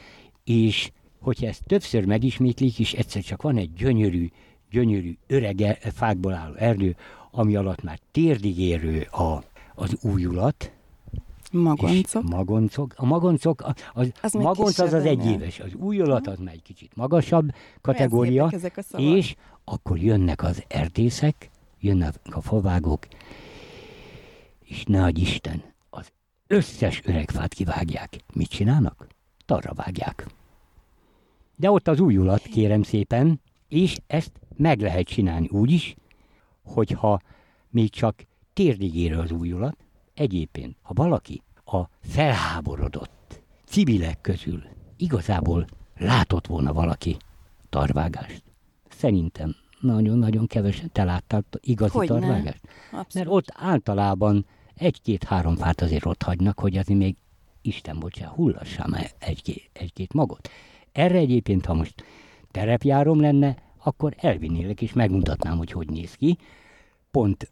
és 0.44 0.92
hogyha 1.20 1.48
ezt 1.48 1.64
többször 1.68 2.06
megismétlik, 2.06 2.80
és 2.80 2.94
egyszer 2.94 3.22
csak 3.22 3.42
van 3.42 3.58
egy 3.58 3.74
gyönyörű, 3.74 4.30
gyönyörű 4.72 5.18
öreg 5.28 5.78
fákból 5.94 6.34
álló 6.34 6.54
erdő, 6.54 6.96
ami 7.32 7.56
alatt 7.56 7.84
már 7.84 8.00
térdig 8.12 8.60
érő 8.60 9.02
a, 9.02 9.44
az 9.76 9.98
újulat, 10.02 10.72
Magoncok. 11.52 12.24
Magoncok. 12.24 12.94
A 12.98 13.06
magoncok, 13.06 13.64
az, 13.94 14.12
az, 14.22 14.34
magonc 14.34 14.80
az 14.80 14.94
az 14.94 15.06
egyéves, 15.06 15.60
az 15.60 15.74
újulat 15.74 16.28
az 16.28 16.38
már 16.40 16.54
egy 16.54 16.62
kicsit 16.62 16.96
magasabb 16.96 17.50
kategória, 17.82 18.52
és 18.98 19.36
akkor 19.64 19.98
jönnek 19.98 20.44
az 20.44 20.64
erdészek, 20.68 21.50
jönnek 21.80 22.16
a 22.32 22.42
favágok, 22.42 23.08
és 24.64 24.84
ne 24.84 25.04
adj 25.04 25.22
Isten, 25.22 25.64
összes 26.48 27.02
öregfát 27.06 27.54
kivágják. 27.54 28.16
Mit 28.34 28.50
csinálnak? 28.50 29.08
Tarra 29.46 29.74
vágják. 29.74 30.28
De 31.56 31.72
ott 31.72 31.88
az 31.88 32.00
újulat, 32.00 32.42
kérem 32.42 32.84
szépen, 32.84 33.42
és 33.68 33.98
ezt 34.08 34.32
meg 34.56 34.82
lehet 34.82 35.08
csinálni 35.08 35.48
úgy 35.52 35.72
is, 35.72 35.96
hogyha 36.64 37.20
még 37.70 37.90
csak 37.90 38.26
térdig 38.54 38.96
ér 38.96 39.18
az 39.18 39.32
újulat, 39.32 39.78
egyébként, 40.14 40.76
ha 40.82 40.94
valaki 40.94 41.42
a 41.66 41.84
felháborodott 42.02 43.42
civilek 43.66 44.22
közül 44.22 44.64
igazából 44.98 45.66
látott 45.98 46.48
volna 46.48 46.74
valaki 46.74 47.18
tarvágást, 47.70 48.44
szerintem 48.90 49.56
nagyon-nagyon 49.80 50.48
keveset 50.48 50.92
te 50.92 51.04
láttál 51.04 51.44
igazi 51.60 51.98
Hogy 51.98 52.08
tarvágást. 52.08 52.62
Mert 53.14 53.28
ott 53.28 53.48
általában 53.54 54.46
egy-két-három 54.76 55.56
fát 55.56 55.82
azért 55.82 56.06
ott 56.06 56.24
hagynak, 56.24 56.60
hogy 56.60 56.78
azért 56.78 57.00
még 57.00 57.16
Isten 57.62 58.00
bocsán, 58.00 58.30
hullassam 58.30 58.94
egy-két, 59.20 59.70
egy-két 59.74 60.14
magot. 60.14 60.50
Erre 60.92 61.18
egyébként, 61.18 61.66
ha 61.66 61.74
most 61.74 62.04
terepjárom 62.52 63.20
lenne, 63.20 63.56
akkor 63.84 64.14
elvinnélek 64.18 64.82
és 64.82 64.94
megmutatnám, 64.94 65.58
hogy 65.58 65.72
hogy 65.72 65.90
néz 65.90 66.14
ki. 66.14 66.38
Pont 67.12 67.52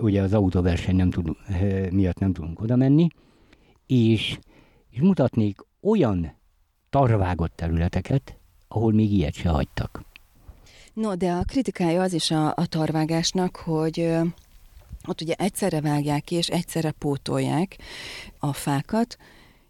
ugye 0.00 0.22
az 0.22 0.32
autóverseny 0.32 0.96
nem 0.96 1.10
tud, 1.10 1.28
miatt 1.90 2.18
nem 2.18 2.32
tudunk 2.32 2.60
oda 2.60 2.76
menni, 2.76 3.08
és, 3.86 4.38
és 4.90 5.00
mutatnék 5.00 5.60
olyan 5.80 6.36
tarvágott 6.90 7.56
területeket, 7.56 8.38
ahol 8.68 8.92
még 8.92 9.12
ilyet 9.12 9.34
se 9.34 9.48
hagytak. 9.48 10.04
No, 10.92 11.14
de 11.14 11.32
a 11.32 11.42
kritikája 11.42 12.02
az 12.02 12.12
is 12.12 12.30
a, 12.30 12.48
a 12.48 12.66
tarvágásnak, 12.66 13.56
hogy 13.56 14.16
ott 15.06 15.20
ugye 15.20 15.34
egyszerre 15.34 15.80
vágják 15.80 16.24
ki, 16.24 16.34
és 16.34 16.48
egyszerre 16.48 16.90
pótolják 16.90 17.76
a 18.38 18.52
fákat, 18.52 19.16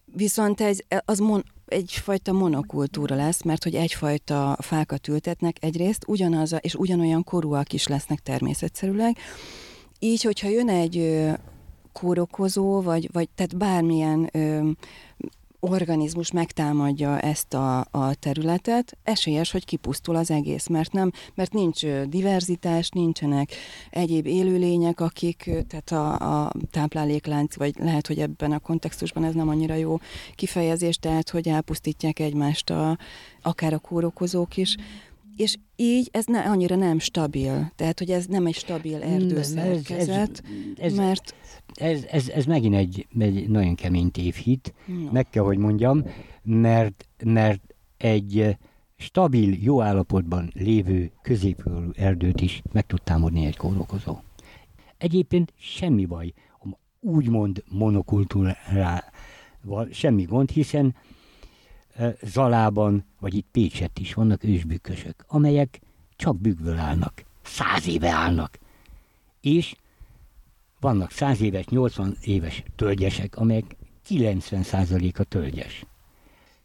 viszont 0.04 0.60
ez, 0.60 0.78
az 1.04 1.18
mon, 1.18 1.44
egyfajta 1.66 2.32
monokultúra 2.32 3.16
lesz, 3.16 3.42
mert 3.42 3.62
hogy 3.62 3.74
egyfajta 3.74 4.56
fákat 4.60 5.08
ültetnek 5.08 5.56
egyrészt, 5.60 6.04
ugyanaz, 6.06 6.54
és 6.60 6.74
ugyanolyan 6.74 7.24
korúak 7.24 7.72
is 7.72 7.86
lesznek 7.86 8.18
természetszerűleg. 8.18 9.16
Így, 9.98 10.22
hogyha 10.22 10.48
jön 10.48 10.68
egy 10.68 11.26
kórokozó, 11.92 12.80
vagy, 12.80 13.08
vagy 13.12 13.28
tehát 13.34 13.56
bármilyen 13.56 14.28
ö, 14.32 14.70
organizmus 15.70 16.30
megtámadja 16.30 17.20
ezt 17.20 17.54
a, 17.54 17.78
a 17.90 18.14
területet, 18.14 18.96
esélyes, 19.02 19.50
hogy 19.50 19.64
kipusztul 19.64 20.16
az 20.16 20.30
egész, 20.30 20.66
mert 20.66 20.92
nem, 20.92 21.12
mert 21.34 21.52
nincs 21.52 21.86
diverzitás, 22.08 22.88
nincsenek 22.88 23.50
egyéb 23.90 24.26
élőlények, 24.26 25.00
akik, 25.00 25.50
tehát 25.68 25.90
a, 25.90 26.44
a 26.44 26.52
tápláléklánc, 26.70 27.56
vagy 27.56 27.74
lehet, 27.78 28.06
hogy 28.06 28.18
ebben 28.18 28.52
a 28.52 28.58
kontextusban 28.58 29.24
ez 29.24 29.34
nem 29.34 29.48
annyira 29.48 29.74
jó 29.74 29.98
kifejezés, 30.34 30.96
tehát 30.96 31.30
hogy 31.30 31.48
elpusztítják 31.48 32.18
egymást 32.18 32.70
a, 32.70 32.98
akár 33.42 33.72
a 33.72 33.78
kórokozók 33.78 34.56
is, 34.56 34.76
és 35.36 35.56
így 35.76 36.08
ez 36.12 36.24
ne, 36.24 36.40
annyira 36.40 36.76
nem 36.76 36.98
stabil. 36.98 37.72
Tehát, 37.76 37.98
hogy 37.98 38.10
ez 38.10 38.26
nem 38.26 38.46
egy 38.46 38.54
stabil 38.54 39.02
erdőszerkezet, 39.02 40.42
ez, 40.76 40.92
ez, 40.92 40.94
mert... 40.94 41.34
Ez, 41.74 42.04
ez, 42.10 42.28
ez 42.28 42.44
megint 42.44 42.74
egy, 42.74 43.06
egy 43.18 43.48
nagyon 43.48 43.74
kemény 43.74 44.10
tévhit, 44.10 44.74
no. 44.86 45.10
meg 45.12 45.30
kell, 45.30 45.42
hogy 45.42 45.58
mondjam, 45.58 46.04
mert, 46.42 47.08
mert 47.24 47.74
egy 47.96 48.56
stabil, 48.96 49.56
jó 49.60 49.82
állapotban 49.82 50.50
lévő 50.54 51.10
középülő 51.22 51.92
erdőt 51.96 52.40
is 52.40 52.62
meg 52.72 52.86
tud 52.86 53.02
támadni 53.02 53.46
egy 53.46 53.56
kórokozó. 53.56 54.16
Egyébként 54.98 55.52
semmi 55.58 56.04
baj, 56.04 56.32
úgymond 57.00 57.62
monokultúrával 57.70 59.88
semmi 59.90 60.22
gond, 60.22 60.50
hiszen 60.50 60.94
Zalában, 62.22 63.04
vagy 63.20 63.34
itt 63.34 63.46
Pécset 63.52 63.98
is 63.98 64.14
vannak 64.14 64.44
ősbükkösök, 64.44 65.24
amelyek 65.28 65.80
csak 66.16 66.40
bükkből 66.40 66.78
állnak, 66.78 67.24
száz 67.42 67.88
éve 67.88 68.10
állnak. 68.10 68.58
És 69.40 69.76
vannak 70.80 71.10
száz 71.10 71.40
éves, 71.40 71.64
80 71.66 72.16
éves 72.24 72.62
tölgyesek, 72.76 73.36
amelyek 73.36 73.76
90%-a 74.08 75.24
tölgyes. 75.24 75.84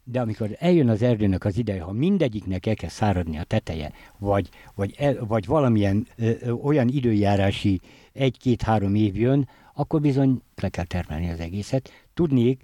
De 0.03 0.21
amikor 0.21 0.55
eljön 0.59 0.89
az 0.89 1.01
erdőnek 1.01 1.45
az 1.45 1.57
ideje, 1.57 1.81
ha 1.81 1.91
mindegyiknek 1.91 2.65
el 2.65 2.75
kell 2.75 2.89
száradni 2.89 3.37
a 3.37 3.43
teteje, 3.43 3.91
vagy, 4.17 4.49
vagy, 4.75 4.95
el, 4.97 5.25
vagy 5.25 5.45
valamilyen 5.45 6.07
ö, 6.15 6.31
ö, 6.41 6.51
olyan 6.51 6.87
időjárási 6.87 7.81
egy-két-három 8.13 8.95
év 8.95 9.15
jön, 9.15 9.49
akkor 9.73 10.01
bizony 10.01 10.41
le 10.55 10.69
kell 10.69 10.85
termelni 10.85 11.29
az 11.29 11.39
egészet. 11.39 11.91
Tudnék, 12.13 12.63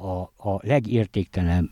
a, 0.00 0.32
a 0.36 0.58
legértéktelenebb 0.62 1.68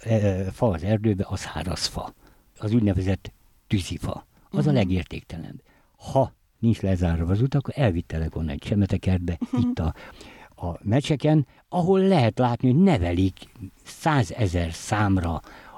e, 0.00 0.44
fa 0.50 0.68
az 0.68 0.82
erdőben 0.82 1.26
az 1.28 1.40
szárazfa. 1.40 2.14
Az 2.58 2.72
úgynevezett 2.72 3.32
tűzifa. 3.66 4.26
Az 4.50 4.66
a 4.66 4.70
mhm. 4.70 4.78
legértéktelenebb. 4.78 5.62
Ha 5.96 6.32
nincs 6.58 6.80
lezárva 6.80 7.32
az 7.32 7.42
út, 7.42 7.54
akkor 7.54 7.74
elvittelek 7.76 8.34
volna 8.34 8.50
egy 8.50 8.58
csemetekertbe, 8.58 9.38
uh-huh. 9.40 9.60
itt 9.60 9.78
a, 9.78 9.94
a 10.66 10.78
mecseken, 10.82 11.46
ahol 11.68 12.00
lehet 12.00 12.38
látni, 12.38 12.72
hogy 12.72 12.82
nevelik 12.82 13.48
százezer 13.84 14.72
számra 14.72 15.34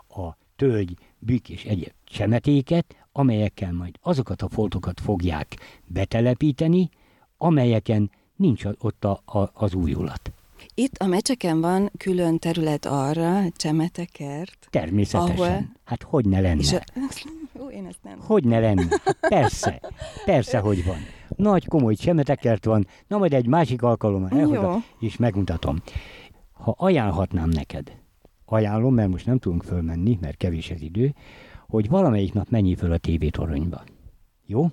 a 0.09 0.37
tölgy, 0.57 0.97
bükk 1.19 1.49
és 1.49 1.65
egyéb 1.65 1.93
csemetéket, 2.05 2.97
amelyekkel 3.13 3.73
majd 3.73 3.95
azokat 4.03 4.43
a 4.43 4.49
foltokat 4.49 5.01
fogják 5.01 5.81
betelepíteni, 5.87 6.89
amelyeken 7.37 8.11
nincs 8.37 8.65
ott 8.79 9.05
a, 9.05 9.23
a, 9.25 9.51
az 9.53 9.75
újulat. 9.75 10.33
Itt 10.81 10.97
a 10.97 11.07
mecseken 11.07 11.61
van 11.61 11.91
külön 11.97 12.39
terület 12.39 12.87
arra, 12.87 13.43
csemetekert. 13.57 14.67
Természetesen. 14.71 15.37
Ahol... 15.37 15.73
Hát 15.85 16.03
hogy 16.03 16.27
ne 16.27 16.41
lenne? 16.41 16.61
És 16.61 16.73
a... 16.73 16.83
Ó, 17.63 17.69
én 17.69 17.87
ezt 17.87 17.99
nem. 18.03 18.19
Hogy 18.19 18.45
ne 18.45 18.59
lenne? 18.59 18.87
Hát 19.05 19.19
persze. 19.29 19.81
Persze, 20.25 20.59
hogy 20.59 20.85
van. 20.85 20.97
Nagy 21.29 21.67
komoly 21.67 21.95
csemetekert 21.95 22.65
van. 22.65 22.87
Na 23.07 23.19
majd 23.19 23.33
egy 23.33 23.47
másik 23.47 23.83
alkalommal 23.83 24.39
elhozom, 24.39 24.85
és 24.99 25.17
megmutatom. 25.17 25.83
Ha 26.53 26.75
ajánlhatnám 26.79 27.49
neked, 27.49 27.97
ajánlom, 28.45 28.95
mert 28.95 29.11
most 29.11 29.27
nem 29.27 29.39
tudunk 29.39 29.63
fölmenni, 29.63 30.19
mert 30.21 30.37
kevés 30.37 30.71
az 30.71 30.81
idő, 30.81 31.15
hogy 31.69 31.89
valamelyik 31.89 32.33
nap 32.33 32.49
menjél 32.49 32.77
föl 32.77 32.93
a 32.93 32.99
tévétoronyba. 32.99 33.85
Jó? 34.47 34.67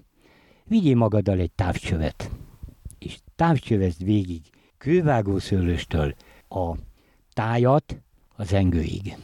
Vigyél 0.63 0.95
magaddal 0.95 1.39
egy 1.39 1.51
távcsövet, 1.51 2.31
és 2.99 3.17
távcsövezd 3.35 4.03
végig 4.03 4.41
kővágószőlőstől 4.77 6.13
a 6.49 6.75
tájat 7.33 8.01
az 8.35 8.53
engőig. 8.53 9.17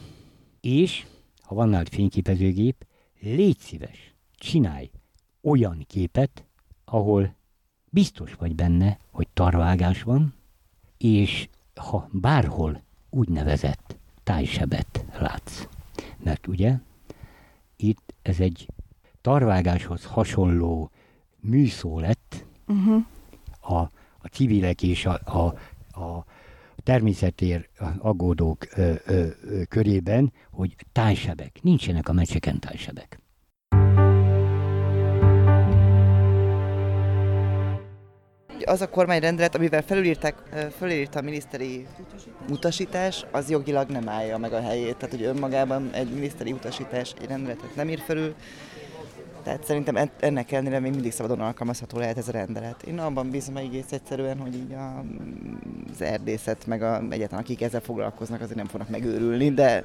És, 0.60 1.06
ha 1.42 1.54
van 1.54 1.68
nálad 1.68 1.88
fényképezőgép, 1.88 2.86
légy 3.20 3.58
szíves, 3.58 4.14
csinálj 4.34 4.90
olyan 5.42 5.84
képet, 5.86 6.44
ahol 6.84 7.34
biztos 7.90 8.34
vagy 8.34 8.54
benne, 8.54 8.98
hogy 9.10 9.28
tarvágás 9.28 10.02
van, 10.02 10.34
és 10.98 11.48
ha 11.74 12.08
bárhol 12.12 12.82
úgynevezett 13.10 13.96
tájsebet 14.22 15.04
látsz. 15.18 15.68
Mert 16.18 16.46
ugye 16.46 16.78
itt 17.76 18.14
ez 18.22 18.40
egy 18.40 18.68
tarvágáshoz 19.20 20.04
hasonló 20.04 20.90
műszó 21.40 21.98
lett, 21.98 22.44
uh-huh. 22.66 23.04
a 23.60 23.90
a 24.24 24.28
civilek 24.28 24.82
és 24.82 25.06
a, 25.06 25.20
a, 25.24 25.38
a 26.00 26.24
természetér 26.82 27.68
aggódók 27.98 28.66
ö, 28.76 28.92
ö, 29.06 29.26
ö, 29.42 29.62
körében, 29.68 30.32
hogy 30.50 30.74
tájsebek. 30.92 31.58
Nincsenek 31.62 32.08
a 32.08 32.12
mecseken 32.12 32.60
tájsebek. 32.60 33.18
Az 38.64 38.80
a 38.80 38.88
kormányrendelet, 38.88 39.54
amivel 39.54 39.82
felülírták, 39.82 40.34
felülírta 40.78 41.18
a 41.18 41.22
miniszteri 41.22 41.86
utasítás, 42.50 43.24
az 43.30 43.50
jogilag 43.50 43.90
nem 43.90 44.08
állja 44.08 44.38
meg 44.38 44.52
a 44.52 44.60
helyét. 44.60 44.96
Tehát, 44.96 45.14
hogy 45.14 45.24
önmagában 45.24 45.90
egy 45.92 46.10
miniszteri 46.10 46.52
utasítás 46.52 47.14
egy 47.20 47.28
rendeletet 47.28 47.74
nem 47.74 47.88
ír 47.88 48.00
felül, 48.00 48.34
tehát 49.44 49.64
szerintem 49.64 50.10
ennek 50.20 50.52
ellenére 50.52 50.78
még 50.78 50.92
mindig 50.92 51.12
szabadon 51.12 51.40
alkalmazható 51.40 51.98
lehet 51.98 52.16
ez 52.16 52.28
a 52.28 52.32
rendelet. 52.32 52.82
Én 52.82 52.98
abban 52.98 53.30
bízom 53.30 53.56
egész 53.56 53.92
egyszerűen, 53.92 54.38
hogy 54.38 54.54
így 54.54 54.72
a, 54.72 55.04
az 55.92 56.02
erdészet, 56.02 56.66
meg 56.66 56.82
a, 56.82 57.02
egyáltalán 57.10 57.44
akik 57.44 57.62
ezzel 57.62 57.80
foglalkoznak, 57.80 58.40
azért 58.40 58.56
nem 58.56 58.66
fognak 58.66 58.88
megőrülni, 58.88 59.50
de, 59.50 59.84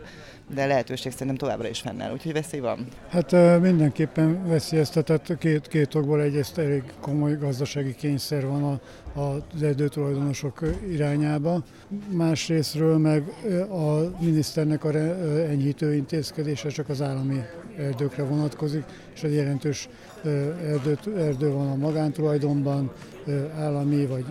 de 0.54 0.66
lehetőség 0.66 1.12
szerintem 1.12 1.36
továbbra 1.36 1.68
is 1.68 1.80
fennáll, 1.80 2.12
úgyhogy 2.12 2.34
veszély 2.34 2.60
van. 2.60 2.88
Hát 3.10 3.32
mindenképpen 3.62 4.48
veszélyeztetett 4.48 5.38
két, 5.38 5.68
két 5.68 5.96
okból 5.96 6.22
egyrészt 6.22 6.58
elég 6.58 6.84
komoly 7.02 7.38
gazdasági 7.38 7.96
kényszer 7.96 8.48
van 8.48 8.64
a, 8.64 8.80
az 9.14 9.64
erdőtulajdonosok 9.64 10.60
irányába. 10.90 11.64
Másrésztről 12.12 12.98
meg 12.98 13.24
a 13.70 14.12
miniszternek 14.20 14.84
a 14.84 14.96
enyhítő 15.50 15.94
intézkedése 15.94 16.70
csak 16.70 16.90
az 16.90 17.02
állami 17.02 17.42
erdőkre 17.78 18.24
vonatkozik, 18.24 18.84
és 19.14 19.24
egy 19.24 19.34
jelentős 19.34 19.90
erdő, 20.66 20.98
erdő 21.18 21.52
van 21.52 21.70
a 21.70 21.76
magántulajdonban, 21.76 22.92
állami 23.58 24.06
vagy 24.06 24.26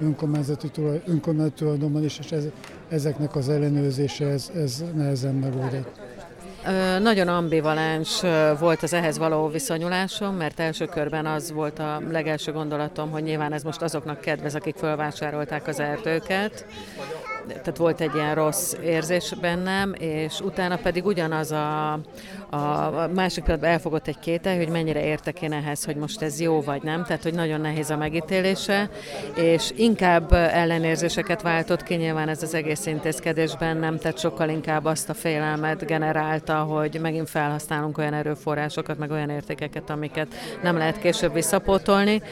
önkormányzati, 0.00 0.68
tulaj, 0.68 1.02
önkormányzati 1.06 1.58
tulajdonban 1.58 2.04
is, 2.04 2.18
és 2.18 2.32
ez, 2.32 2.44
ezeknek 2.88 3.36
az 3.36 3.48
ellenőrzése 3.48 4.26
ez, 4.26 4.50
ez 4.54 4.84
nehezen 4.94 5.34
megoldott. 5.34 6.13
Nagyon 7.00 7.28
ambivalens 7.28 8.20
volt 8.58 8.82
az 8.82 8.92
ehhez 8.92 9.18
való 9.18 9.48
viszonyulásom, 9.48 10.34
mert 10.34 10.60
első 10.60 10.84
körben 10.84 11.26
az 11.26 11.52
volt 11.52 11.78
a 11.78 12.00
legelső 12.10 12.52
gondolatom, 12.52 13.10
hogy 13.10 13.22
nyilván 13.22 13.52
ez 13.52 13.62
most 13.62 13.82
azoknak 13.82 14.20
kedvez, 14.20 14.54
akik 14.54 14.76
felvásárolták 14.76 15.66
az 15.66 15.80
erdőket, 15.80 16.66
tehát 17.46 17.76
volt 17.76 18.00
egy 18.00 18.14
ilyen 18.14 18.34
rossz 18.34 18.72
érzés 18.82 19.34
bennem, 19.40 19.94
és 19.98 20.40
utána 20.40 20.76
pedig 20.76 21.06
ugyanaz 21.06 21.52
a, 21.52 21.98
a 22.54 23.08
másik 23.14 23.42
pillanatban 23.42 23.72
elfogott 23.72 24.06
egy 24.06 24.18
kétel, 24.18 24.56
hogy 24.56 24.68
mennyire 24.68 25.04
értek 25.04 25.42
én 25.42 25.52
ehhez, 25.52 25.84
hogy 25.84 25.96
most 25.96 26.22
ez 26.22 26.40
jó 26.40 26.60
vagy 26.60 26.82
nem, 26.82 27.04
tehát 27.04 27.22
hogy 27.22 27.34
nagyon 27.34 27.60
nehéz 27.60 27.90
a 27.90 27.96
megítélése, 27.96 28.90
és 29.34 29.72
inkább 29.76 30.32
ellenérzéseket 30.32 31.42
váltott 31.42 31.82
ki. 31.82 31.94
Nyilván 31.94 32.28
ez 32.28 32.42
az 32.42 32.54
egész 32.54 32.86
intézkedés 32.86 33.56
bennem, 33.56 33.98
tehát 33.98 34.18
sokkal 34.18 34.48
inkább 34.48 34.84
azt 34.84 35.08
a 35.08 35.14
félelmet 35.14 35.86
generálta, 35.86 36.54
hogy 36.54 36.98
megint 37.00 37.30
felhasználunk 37.30 37.98
olyan 37.98 38.14
erőforrásokat, 38.14 38.98
meg 38.98 39.10
olyan 39.10 39.30
értékeket, 39.30 39.90
amiket 39.90 40.34
nem 40.62 40.76
lehet 40.76 40.98
később 40.98 41.32
visszapótolni, 41.32 42.22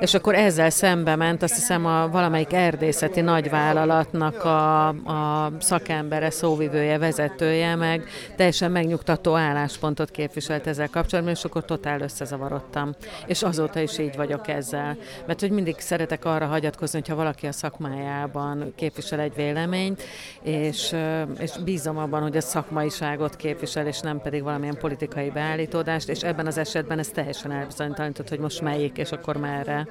és 0.00 0.14
akkor 0.14 0.34
ezzel 0.34 0.70
szembe 0.70 1.16
ment, 1.16 1.42
azt 1.42 1.54
hiszem 1.54 1.86
a 1.86 2.08
valamelyik 2.08 2.52
erdészeti 2.52 3.20
nagyvállalatnak 3.20 4.44
a, 4.44 4.88
a 4.88 5.52
szakembere, 5.60 6.30
szóvivője, 6.30 6.98
vezetője, 6.98 7.74
meg 7.74 8.08
teljesen 8.36 8.70
megnyugtató 8.70 9.34
álláspontot 9.68 10.10
képviselt 10.10 10.66
ezzel 10.66 10.88
kapcsolatban, 10.88 11.34
és 11.34 11.44
akkor 11.44 11.64
totál 11.64 12.00
összezavarodtam. 12.00 12.94
És 13.26 13.42
azóta 13.42 13.80
is 13.80 13.98
így 13.98 14.16
vagyok 14.16 14.48
ezzel. 14.48 14.96
Mert 15.26 15.40
hogy 15.40 15.50
mindig 15.50 15.78
szeretek 15.78 16.24
arra 16.24 16.46
hagyatkozni, 16.46 16.98
hogyha 16.98 17.14
valaki 17.14 17.46
a 17.46 17.52
szakmájában 17.52 18.72
képvisel 18.74 19.20
egy 19.20 19.34
véleményt, 19.34 20.02
és, 20.42 20.96
és 21.38 21.52
bízom 21.64 21.98
abban, 21.98 22.22
hogy 22.22 22.36
a 22.36 22.40
szakmaiságot 22.40 23.36
képvisel, 23.36 23.86
és 23.86 24.00
nem 24.00 24.20
pedig 24.20 24.42
valamilyen 24.42 24.78
politikai 24.78 25.30
beállítódást, 25.30 26.08
és 26.08 26.22
ebben 26.22 26.46
az 26.46 26.58
esetben 26.58 26.98
ez 26.98 27.08
teljesen 27.08 27.52
elbizonytalanított, 27.52 28.28
hogy 28.28 28.38
most 28.38 28.60
melyik, 28.60 28.98
és 28.98 29.12
akkor 29.12 29.36
merre. 29.36 29.86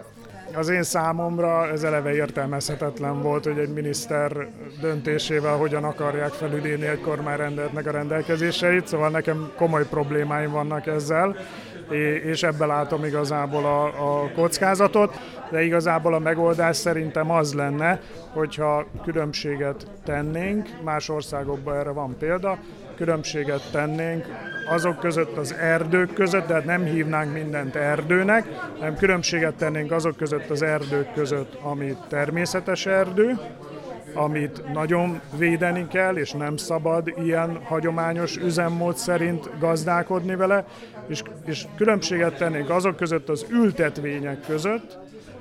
Az 0.53 0.69
én 0.69 0.83
számomra 0.83 1.67
ez 1.67 1.83
eleve 1.83 2.13
értelmezhetetlen 2.13 3.21
volt, 3.21 3.43
hogy 3.43 3.57
egy 3.57 3.73
miniszter 3.73 4.47
döntésével 4.81 5.57
hogyan 5.57 5.83
akarják 5.83 6.31
felüdélni 6.31 6.85
egy 6.85 7.01
kormányrendeletnek 7.01 7.87
a 7.87 7.91
rendelkezéseit, 7.91 8.87
szóval 8.87 9.09
nekem 9.09 9.51
komoly 9.55 9.87
problémáim 9.87 10.51
vannak 10.51 10.85
ezzel, 10.85 11.35
és 12.23 12.43
ebben 12.43 12.67
látom 12.67 13.05
igazából 13.05 13.65
a, 13.65 13.85
a 13.85 14.31
kockázatot, 14.35 15.19
de 15.51 15.63
igazából 15.63 16.13
a 16.13 16.19
megoldás 16.19 16.75
szerintem 16.75 17.31
az 17.31 17.53
lenne, 17.53 17.99
hogyha 18.33 18.85
különbséget 19.03 19.87
tennénk, 20.03 20.69
más 20.83 21.09
országokban 21.09 21.75
erre 21.75 21.91
van 21.91 22.15
példa, 22.19 22.57
különbséget 22.97 23.71
tennénk 23.71 24.25
azok 24.69 24.99
között 24.99 25.37
az 25.37 25.53
erdők 25.53 26.13
között, 26.13 26.47
de 26.47 26.53
hát 26.53 26.65
nem 26.65 26.83
hívnánk 26.83 27.33
mindent 27.33 27.75
erdőnek, 27.75 28.47
hanem 28.79 28.95
különbséget 28.95 29.55
tennénk 29.55 29.91
azok 29.91 30.17
között 30.17 30.49
az 30.49 30.61
erdők 30.61 31.13
között, 31.13 31.53
ami 31.61 31.97
természetes 32.07 32.85
erdő, 32.85 33.39
amit 34.13 34.73
nagyon 34.73 35.21
védeni 35.37 35.87
kell, 35.87 36.15
és 36.15 36.31
nem 36.31 36.57
szabad 36.57 37.13
ilyen 37.23 37.59
hagyományos 37.63 38.37
üzemmód 38.37 38.97
szerint 38.97 39.49
gazdálkodni 39.59 40.35
vele, 40.35 40.65
és, 41.07 41.21
és 41.45 41.65
különbséget 41.75 42.37
tennénk 42.37 42.69
azok 42.69 42.95
között 42.95 43.29
az 43.29 43.45
ültetvények 43.49 44.39
között, 44.47 44.97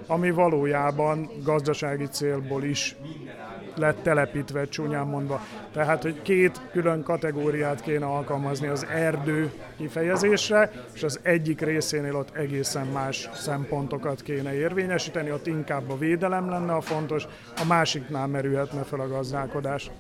ami 0.07 0.31
valójában 0.31 1.31
gazdasági 1.45 2.07
célból 2.07 2.64
is 2.64 2.97
lett 3.77 4.03
telepítve, 4.03 4.69
csúnyán 4.69 5.07
mondva. 5.07 5.41
Tehát, 5.73 6.03
hogy 6.03 6.23
két 6.23 6.61
külön 6.73 7.03
kategóriát 7.03 7.81
kéne 7.81 8.07
alkalmazni 8.07 8.67
az 8.67 8.87
erdő 8.95 9.53
kifejezésre, 9.77 10.71
és 10.93 11.03
az 11.03 11.21
egyik 11.23 11.61
részénél 11.61 12.17
ott 12.17 12.37
egészen 12.37 12.87
más 12.87 13.29
szempontokat 13.35 14.23
kéne 14.23 14.55
érvényesíteni, 14.55 15.33
ott 15.33 15.47
inkább 15.47 15.91
a 15.91 15.99
védelem 15.99 16.49
lenne 16.49 16.73
a 16.73 16.81
fontos, 16.81 17.27
a 17.62 17.65
másiknál 17.65 18.27
merülhetne 18.27 18.83
fel 18.83 19.01
a 19.01 19.09
gazdálkodás. 19.09 19.91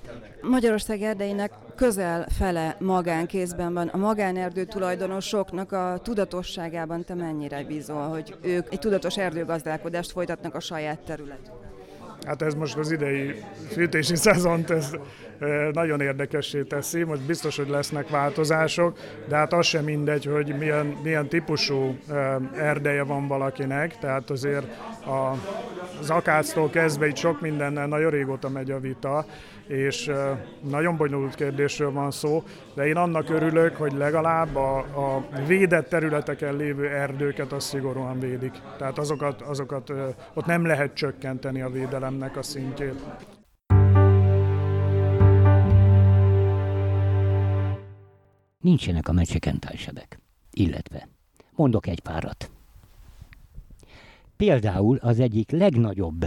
Magyarország 0.40 1.02
erdeinek 1.02 1.52
közel 1.76 2.26
fele 2.38 2.76
magánkézben 2.80 3.74
van. 3.74 3.88
A 3.88 3.96
magánerdő 3.96 4.64
tulajdonosoknak 4.64 5.72
a 5.72 5.98
tudatosságában 6.02 7.04
te 7.04 7.14
mennyire 7.14 7.64
bízol, 7.64 8.08
hogy 8.08 8.36
ők 8.42 8.72
egy 8.72 8.78
tudatos 8.78 9.16
erdőgazdálkodást 9.16 10.12
folytatnak 10.12 10.54
a 10.54 10.60
saját 10.60 10.98
területükön? 10.98 11.65
Hát 12.26 12.42
ez 12.42 12.54
most 12.54 12.76
az 12.76 12.90
idei 12.90 13.34
fűtési 13.72 14.16
szezont 14.26 14.70
ez 14.70 14.96
nagyon 15.72 16.00
érdekessé 16.00 16.62
teszi. 16.62 17.02
Most 17.02 17.20
biztos, 17.20 17.56
hogy 17.56 17.68
lesznek 17.68 18.08
változások, 18.08 18.98
de 19.28 19.36
hát 19.36 19.52
az 19.52 19.66
sem 19.66 19.84
mindegy, 19.84 20.24
hogy 20.24 20.54
milyen, 20.58 20.86
milyen 21.02 21.28
típusú 21.28 21.98
erdeje 22.56 23.02
van 23.02 23.28
valakinek. 23.28 23.98
Tehát 23.98 24.30
azért 24.30 24.66
a, 25.06 25.36
az 26.00 26.10
akáctól 26.10 26.70
kezdve 26.70 27.06
itt 27.06 27.16
sok 27.16 27.40
mindennel 27.40 27.86
nagyon 27.86 28.10
régóta 28.10 28.48
megy 28.48 28.70
a 28.70 28.80
vita, 28.80 29.26
és 29.66 30.10
nagyon 30.60 30.96
bonyolult 30.96 31.34
kérdésről 31.34 31.92
van 31.92 32.10
szó, 32.10 32.42
de 32.74 32.86
én 32.86 32.96
annak 32.96 33.30
örülök, 33.30 33.76
hogy 33.76 33.92
legalább 33.92 34.56
a, 34.56 34.78
a 34.78 35.28
védett 35.46 35.88
területeken 35.88 36.56
lévő 36.56 36.88
erdőket 36.88 37.52
azt 37.52 37.66
szigorúan 37.66 38.20
védik. 38.20 38.52
Tehát 38.78 38.98
azokat, 38.98 39.42
azokat 39.42 39.92
ott 40.34 40.46
nem 40.46 40.66
lehet 40.66 40.94
csökkenteni 40.94 41.60
a 41.60 41.70
védelemnek 41.70 42.36
a 42.36 42.42
szintjét. 42.42 43.02
Nincsenek 48.58 49.08
a 49.08 49.12
mecseken 49.12 49.58
tájsebek. 49.58 50.18
Illetve, 50.50 51.08
mondok 51.54 51.86
egy 51.86 52.00
párat. 52.00 52.50
Például 54.36 54.96
az 54.96 55.20
egyik 55.20 55.50
legnagyobb 55.50 56.26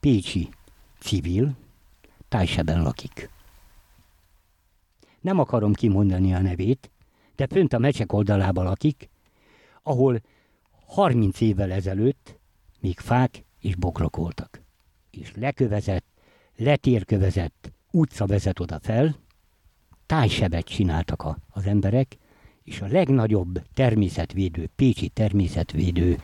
pécsi 0.00 0.48
civil, 0.98 1.56
Tájseben 2.28 2.82
lakik. 2.82 3.30
Nem 5.20 5.38
akarom 5.38 5.72
kimondani 5.72 6.34
a 6.34 6.40
nevét, 6.40 6.90
de 7.36 7.46
fönt 7.46 7.72
a 7.72 7.78
mecsek 7.78 8.12
oldalában 8.12 8.64
lakik, 8.64 9.08
ahol 9.82 10.20
30 10.86 11.40
évvel 11.40 11.72
ezelőtt 11.72 12.38
még 12.80 12.98
fák 12.98 13.44
és 13.60 13.76
bokrok 13.76 14.16
voltak. 14.16 14.62
És 15.10 15.32
lekövezett, 15.34 16.04
letérkövezett 16.56 17.72
utca 17.90 18.26
vezet 18.26 18.60
oda 18.60 18.78
fel, 18.82 19.16
tájsebet 20.06 20.64
csináltak 20.64 21.22
a, 21.22 21.38
az 21.50 21.66
emberek, 21.66 22.16
és 22.62 22.80
a 22.80 22.86
legnagyobb 22.86 23.62
természetvédő, 23.74 24.68
pécsi 24.76 25.08
természetvédő 25.08 26.20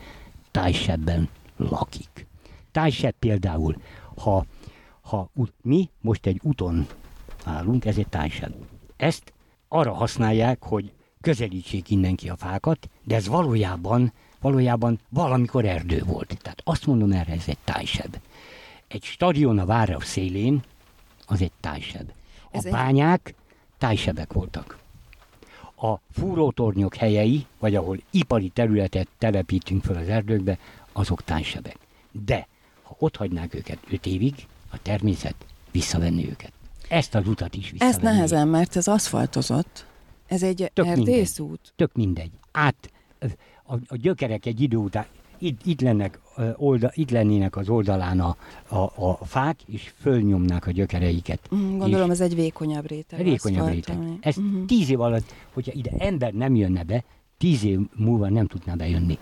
tájsebben 0.51 1.29
lakik. 1.55 2.27
Tájseb 2.71 3.13
például, 3.19 3.75
ha 4.15 4.45
ha 5.05 5.29
mi 5.61 5.89
most 6.01 6.25
egy 6.25 6.39
úton 6.43 6.87
állunk, 7.43 7.85
ez 7.85 7.97
egy 7.97 8.07
tájseb. 8.07 8.53
Ezt 8.97 9.33
arra 9.67 9.93
használják, 9.93 10.63
hogy 10.63 10.91
közelítsék 11.21 11.89
innen 11.89 12.15
ki 12.15 12.29
a 12.29 12.35
fákat, 12.35 12.89
de 13.03 13.15
ez 13.15 13.27
valójában, 13.27 14.13
valójában 14.41 14.99
valamikor 15.09 15.65
erdő 15.65 16.03
volt. 16.05 16.37
Tehát 16.41 16.61
azt 16.63 16.85
mondom 16.85 17.11
erre, 17.11 17.33
ez 17.33 17.47
egy 17.47 17.57
tájseb. 17.63 18.17
Egy 18.87 19.03
stadion 19.03 19.59
a 19.59 19.65
város 19.65 20.05
szélén, 20.05 20.63
az 21.25 21.41
egy 21.41 21.51
tájseb. 21.59 22.11
A 22.43 22.47
ez 22.51 22.63
bányák 22.63 23.21
egy... 23.23 23.35
tájsebek 23.77 24.33
voltak. 24.33 24.77
A 25.75 25.95
fúrótornyok 26.11 26.95
helyei, 26.95 27.45
vagy 27.59 27.75
ahol 27.75 27.97
ipari 28.11 28.49
területet 28.49 29.07
telepítünk 29.17 29.83
fel 29.83 29.95
az 29.95 30.07
erdőkbe, 30.07 30.57
azok 30.91 31.23
tájsebek. 31.23 31.77
De 32.11 32.47
ha 32.83 32.95
ott 32.99 33.15
hagynák 33.15 33.53
őket 33.53 33.77
5 33.89 34.05
évig, 34.05 34.47
a 34.75 34.79
természet 34.81 35.35
visszavenni 35.71 36.29
őket. 36.29 36.51
Ezt 36.89 37.15
az 37.15 37.27
utat 37.27 37.55
is 37.55 37.71
visszavenni. 37.71 37.95
Ez 37.95 38.03
nehezen, 38.03 38.47
mert 38.47 38.75
ez 38.75 38.87
aszfaltozott. 38.87 39.85
Ez 40.27 40.43
egy 40.43 40.71
Tök 40.73 40.85
erdészút. 40.85 41.47
Mindegy. 41.47 41.73
Tök 41.75 41.93
mindegy. 41.93 42.31
Át, 42.51 42.91
a, 43.63 43.73
a 43.87 43.95
gyökerek 43.95 44.45
egy 44.45 44.61
idő 44.61 44.77
után 44.77 45.05
itt, 45.37 45.65
itt, 45.65 45.81
lennek, 45.81 46.19
olda, 46.55 46.91
itt 46.93 47.09
lennének 47.09 47.55
az 47.55 47.69
oldalán 47.69 48.19
a, 48.19 48.35
a, 48.67 48.77
a 49.09 49.25
fák, 49.25 49.59
és 49.65 49.93
fölnyomnák 49.99 50.67
a 50.67 50.71
gyökereiket. 50.71 51.39
Mm, 51.55 51.77
gondolom, 51.77 52.11
ez 52.11 52.21
egy 52.21 52.35
vékonyabb 52.35 52.87
réteg. 52.87 53.23
Vékonyabb 53.23 53.67
réteg. 53.67 53.97
Ez 54.19 54.37
uh-huh. 54.37 54.65
tíz 54.65 54.89
év 54.89 55.01
alatt, 55.01 55.33
hogyha 55.53 55.71
ide 55.75 55.91
ember 55.97 56.33
nem 56.33 56.55
jönne 56.55 56.83
be, 56.83 57.03
tíz 57.37 57.63
év 57.63 57.79
múlva 57.95 58.29
nem 58.29 58.47
tudná 58.47 58.73
bejönni. 58.73 59.17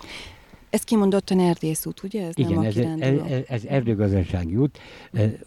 Ez 0.74 0.84
kimondottan 0.84 1.40
erdészút, 1.40 2.04
ugye? 2.04 2.28
Ez 2.28 2.34
Igen, 2.38 2.54
nem 2.54 2.64
ez, 2.64 2.78
ez, 2.78 3.42
ez 3.48 3.64
erdőgazdasági 3.66 4.56
út. 4.56 4.80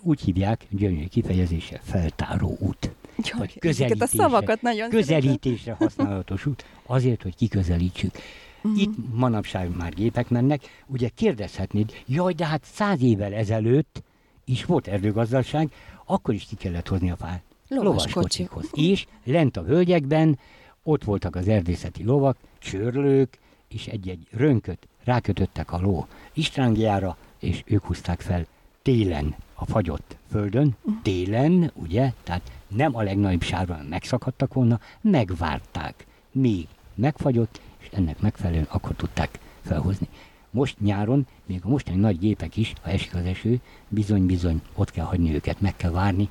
Úgy 0.03 0.21
hívják, 0.21 0.67
gyönyörű 0.71 1.07
kifejezése, 1.07 1.81
feltáró 1.83 2.57
út. 2.61 2.91
Jó, 3.17 3.39
vagy 3.39 3.59
közelítésre, 3.59 4.05
a 4.05 4.09
szavakat 4.09 4.63
nagyon 4.63 4.89
közelítésre 4.89 5.73
használatos 5.73 6.47
út, 6.47 6.65
azért, 6.87 7.23
hogy 7.23 7.35
kiközelítsük. 7.35 8.15
Uh-huh. 8.63 8.81
Itt 8.81 8.95
manapság 9.13 9.77
már 9.77 9.95
gépek 9.95 10.29
mennek, 10.29 10.63
ugye 10.87 11.09
kérdezhetnéd, 11.15 11.93
jaj, 12.07 12.33
de 12.33 12.47
hát 12.47 12.65
száz 12.65 13.03
évvel 13.03 13.33
ezelőtt 13.35 14.03
is 14.45 14.65
volt 14.65 14.87
erdőgazdaság, 14.87 15.73
akkor 16.05 16.35
is 16.35 16.45
ki 16.45 16.55
kellett 16.57 16.89
hozni 16.89 17.11
a 17.11 17.17
fát. 17.17 17.43
Lovaskocsikhoz. 17.69 18.71
És 18.73 19.07
lent 19.25 19.57
a 19.57 19.63
völgyekben 19.63 20.39
ott 20.83 21.05
voltak 21.05 21.37
az 21.37 21.49
erdészeti 21.49 22.05
lovak, 22.05 22.37
csörlők, 22.59 23.39
és 23.69 23.87
egy-egy 23.87 24.27
rönköt 24.31 24.89
rákötöttek 25.07 25.73
a 25.73 25.81
ló 25.81 26.07
istrángjára, 26.33 27.17
és 27.39 27.63
ők 27.67 27.85
húzták 27.85 28.21
fel 28.21 28.47
télen 28.83 29.35
a 29.55 29.67
fagyott 29.67 30.17
földön, 30.31 30.77
télen, 31.03 31.71
ugye, 31.75 32.13
tehát 32.23 32.51
nem 32.69 32.97
a 32.97 33.03
legnagyobb 33.03 33.43
sárban 33.43 33.85
megszakadtak 33.85 34.55
volna, 34.55 34.81
megvárták, 35.01 36.07
míg 36.33 36.67
megfagyott, 36.95 37.61
és 37.79 37.89
ennek 37.93 38.21
megfelelően 38.21 38.67
akkor 38.71 38.95
tudták 38.97 39.39
felhozni. 39.63 40.09
Most 40.51 40.81
nyáron, 40.81 41.27
még 41.47 41.61
a 41.65 41.69
mostani 41.69 41.97
nagy 41.97 42.19
gépek 42.19 42.57
is, 42.57 42.73
ha 42.83 42.91
esik 42.91 43.15
az 43.15 43.25
eső, 43.25 43.61
bizony-bizony 43.89 44.61
ott 44.75 44.91
kell 44.91 45.05
hagyni 45.05 45.35
őket, 45.35 45.61
meg 45.61 45.77
kell 45.77 45.91
várni, 45.91 46.29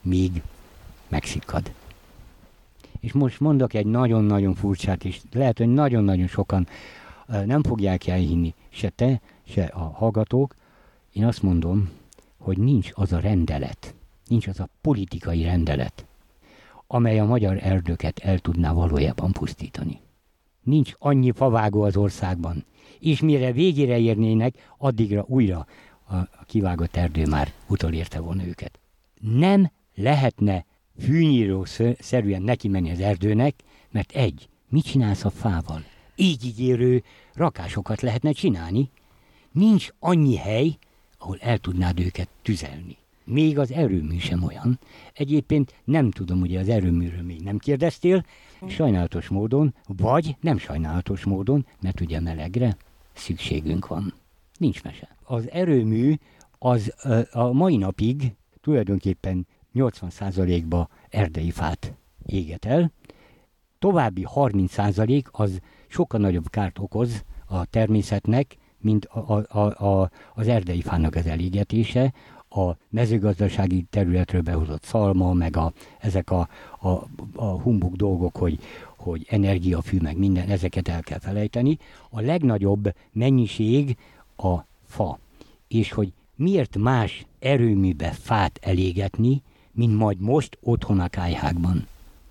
míg 0.00 0.42
megszikkad. 1.08 1.72
És 3.00 3.12
most 3.12 3.40
mondok 3.40 3.74
egy 3.74 3.86
nagyon-nagyon 3.86 4.54
furcsát, 4.54 5.04
és 5.04 5.20
lehet, 5.32 5.58
hogy 5.58 5.68
nagyon-nagyon 5.68 6.26
sokan 6.26 6.66
nem 7.26 7.62
fogják 7.62 8.06
elhinni, 8.06 8.54
se 8.68 8.88
te, 8.88 9.20
se 9.44 9.64
a 9.64 9.82
hallgatók. 9.82 10.54
Én 11.12 11.24
azt 11.24 11.42
mondom, 11.42 11.90
hogy 12.38 12.58
nincs 12.58 12.90
az 12.92 13.12
a 13.12 13.18
rendelet, 13.18 13.94
nincs 14.26 14.46
az 14.46 14.60
a 14.60 14.68
politikai 14.80 15.42
rendelet, 15.42 16.06
amely 16.86 17.18
a 17.18 17.24
magyar 17.24 17.58
erdőket 17.62 18.18
el 18.18 18.38
tudná 18.38 18.72
valójában 18.72 19.32
pusztítani. 19.32 20.00
Nincs 20.62 20.92
annyi 20.98 21.30
favágó 21.30 21.82
az 21.82 21.96
országban, 21.96 22.64
és 23.00 23.20
mire 23.20 23.52
végére 23.52 23.98
érnének, 23.98 24.72
addigra 24.78 25.24
újra 25.28 25.66
a, 26.08 26.14
kivágott 26.46 26.96
erdő 26.96 27.26
már 27.26 27.52
utolérte 27.68 28.20
volna 28.20 28.44
őket. 28.44 28.78
Nem 29.20 29.70
lehetne 29.94 30.64
fűnyíró 30.98 31.64
szerűen 31.98 32.42
neki 32.42 32.68
menni 32.68 32.90
az 32.90 33.00
erdőnek, 33.00 33.54
mert 33.90 34.12
egy, 34.12 34.48
mit 34.68 34.84
csinálsz 34.84 35.24
a 35.24 35.30
fával? 35.30 35.84
Így 36.16 36.44
ígérő 36.44 37.02
rakásokat 37.34 38.00
lehetne 38.00 38.32
csinálni, 38.32 38.90
nincs 39.52 39.88
annyi 39.98 40.36
hely, 40.36 40.76
ahol 41.18 41.38
el 41.40 41.58
tudnád 41.58 42.00
őket 42.00 42.28
tüzelni. 42.42 42.96
Még 43.24 43.58
az 43.58 43.72
erőmű 43.72 44.18
sem 44.18 44.42
olyan. 44.42 44.78
Egyébként 45.12 45.74
nem 45.84 46.10
tudom, 46.10 46.40
ugye 46.40 46.60
az 46.60 46.68
erőműről 46.68 47.22
még 47.22 47.40
nem 47.40 47.58
kérdeztél, 47.58 48.24
sajnálatos 48.68 49.28
módon, 49.28 49.74
vagy 49.86 50.36
nem 50.40 50.58
sajnálatos 50.58 51.24
módon, 51.24 51.66
mert 51.80 52.00
ugye 52.00 52.20
melegre 52.20 52.76
szükségünk 53.12 53.86
van. 53.86 54.14
Nincs 54.58 54.82
mese. 54.82 55.16
Az 55.22 55.50
erőmű 55.50 56.14
az 56.58 56.94
a 57.30 57.52
mai 57.52 57.76
napig 57.76 58.32
tulajdonképpen 58.60 59.46
80%-ba 59.74 60.88
erdei 61.08 61.50
fát 61.50 61.94
éget 62.26 62.64
el, 62.64 62.92
további 63.84 64.26
30% 64.34 65.24
az 65.30 65.60
sokkal 65.88 66.20
nagyobb 66.20 66.50
kárt 66.50 66.78
okoz 66.78 67.24
a 67.46 67.64
természetnek, 67.64 68.56
mint 68.78 69.04
a, 69.04 69.44
a, 69.48 69.84
a, 69.84 70.10
az 70.34 70.48
erdei 70.48 70.80
fának 70.80 71.14
az 71.14 71.26
elégetése, 71.26 72.12
a 72.48 72.70
mezőgazdasági 72.88 73.86
területről 73.90 74.40
behozott 74.40 74.82
szalma, 74.84 75.32
meg 75.32 75.56
a, 75.56 75.72
ezek 75.98 76.30
a, 76.30 76.48
a, 76.80 76.88
a 77.34 77.44
humbuk 77.44 77.94
dolgok, 77.94 78.36
hogy, 78.36 78.58
hogy 78.96 79.26
energiafű, 79.30 79.98
meg 80.00 80.18
minden, 80.18 80.48
ezeket 80.48 80.88
el 80.88 81.02
kell 81.02 81.18
felejteni. 81.18 81.78
A 82.10 82.20
legnagyobb 82.20 82.94
mennyiség 83.12 83.96
a 84.36 84.54
fa. 84.86 85.18
És 85.68 85.92
hogy 85.92 86.12
miért 86.34 86.76
más 86.76 87.26
erőműbe 87.38 88.10
fát 88.10 88.58
elégetni, 88.62 89.42
mint 89.72 89.96
majd 89.96 90.20
most 90.20 90.58
otthon 90.60 91.00
a 91.00 91.08
kájhákban. 91.08 91.86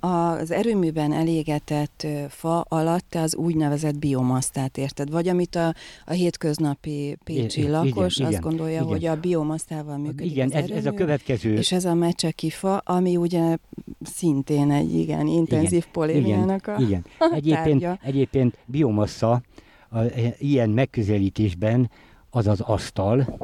Az 0.05 0.51
erőműben 0.51 1.11
elégetett 1.11 2.07
fa 2.29 2.61
alatt 2.61 3.05
te 3.09 3.21
az 3.21 3.35
úgynevezett 3.35 3.99
biomasztát 3.99 4.77
érted, 4.77 5.11
vagy 5.11 5.27
amit 5.27 5.55
a, 5.55 5.73
a 6.05 6.11
hétköznapi 6.11 7.17
pécsi 7.23 7.59
igen, 7.59 7.71
lakos 7.71 8.17
igen, 8.17 8.31
azt 8.31 8.41
gondolja, 8.41 8.73
igen. 8.73 8.87
hogy 8.87 9.05
a 9.05 9.19
biomasztával 9.19 9.97
működik 9.97 10.31
Igen, 10.31 10.47
az 10.47 10.53
ez, 10.53 10.63
erőmű, 10.63 10.79
ez 10.79 10.85
a 10.85 10.91
következő. 10.91 11.53
És 11.53 11.71
ez 11.71 11.85
a 11.85 11.93
mecseki 11.93 12.49
fa, 12.49 12.77
ami 12.77 13.17
ugye 13.17 13.57
szintén 14.01 14.71
egy 14.71 14.95
igen 14.95 15.27
intenzív 15.27 15.71
igen, 15.71 15.91
polémiának 15.91 16.67
a 16.67 16.75
Igen, 16.79 17.05
egyébként, 17.33 17.81
tárgya. 17.81 17.99
egyébként 18.01 18.57
biomassa 18.65 19.41
a, 19.89 19.99
ilyen 20.37 20.69
megközelítésben 20.69 21.89
az 22.29 22.47
az 22.47 22.59
asztal, 22.59 23.37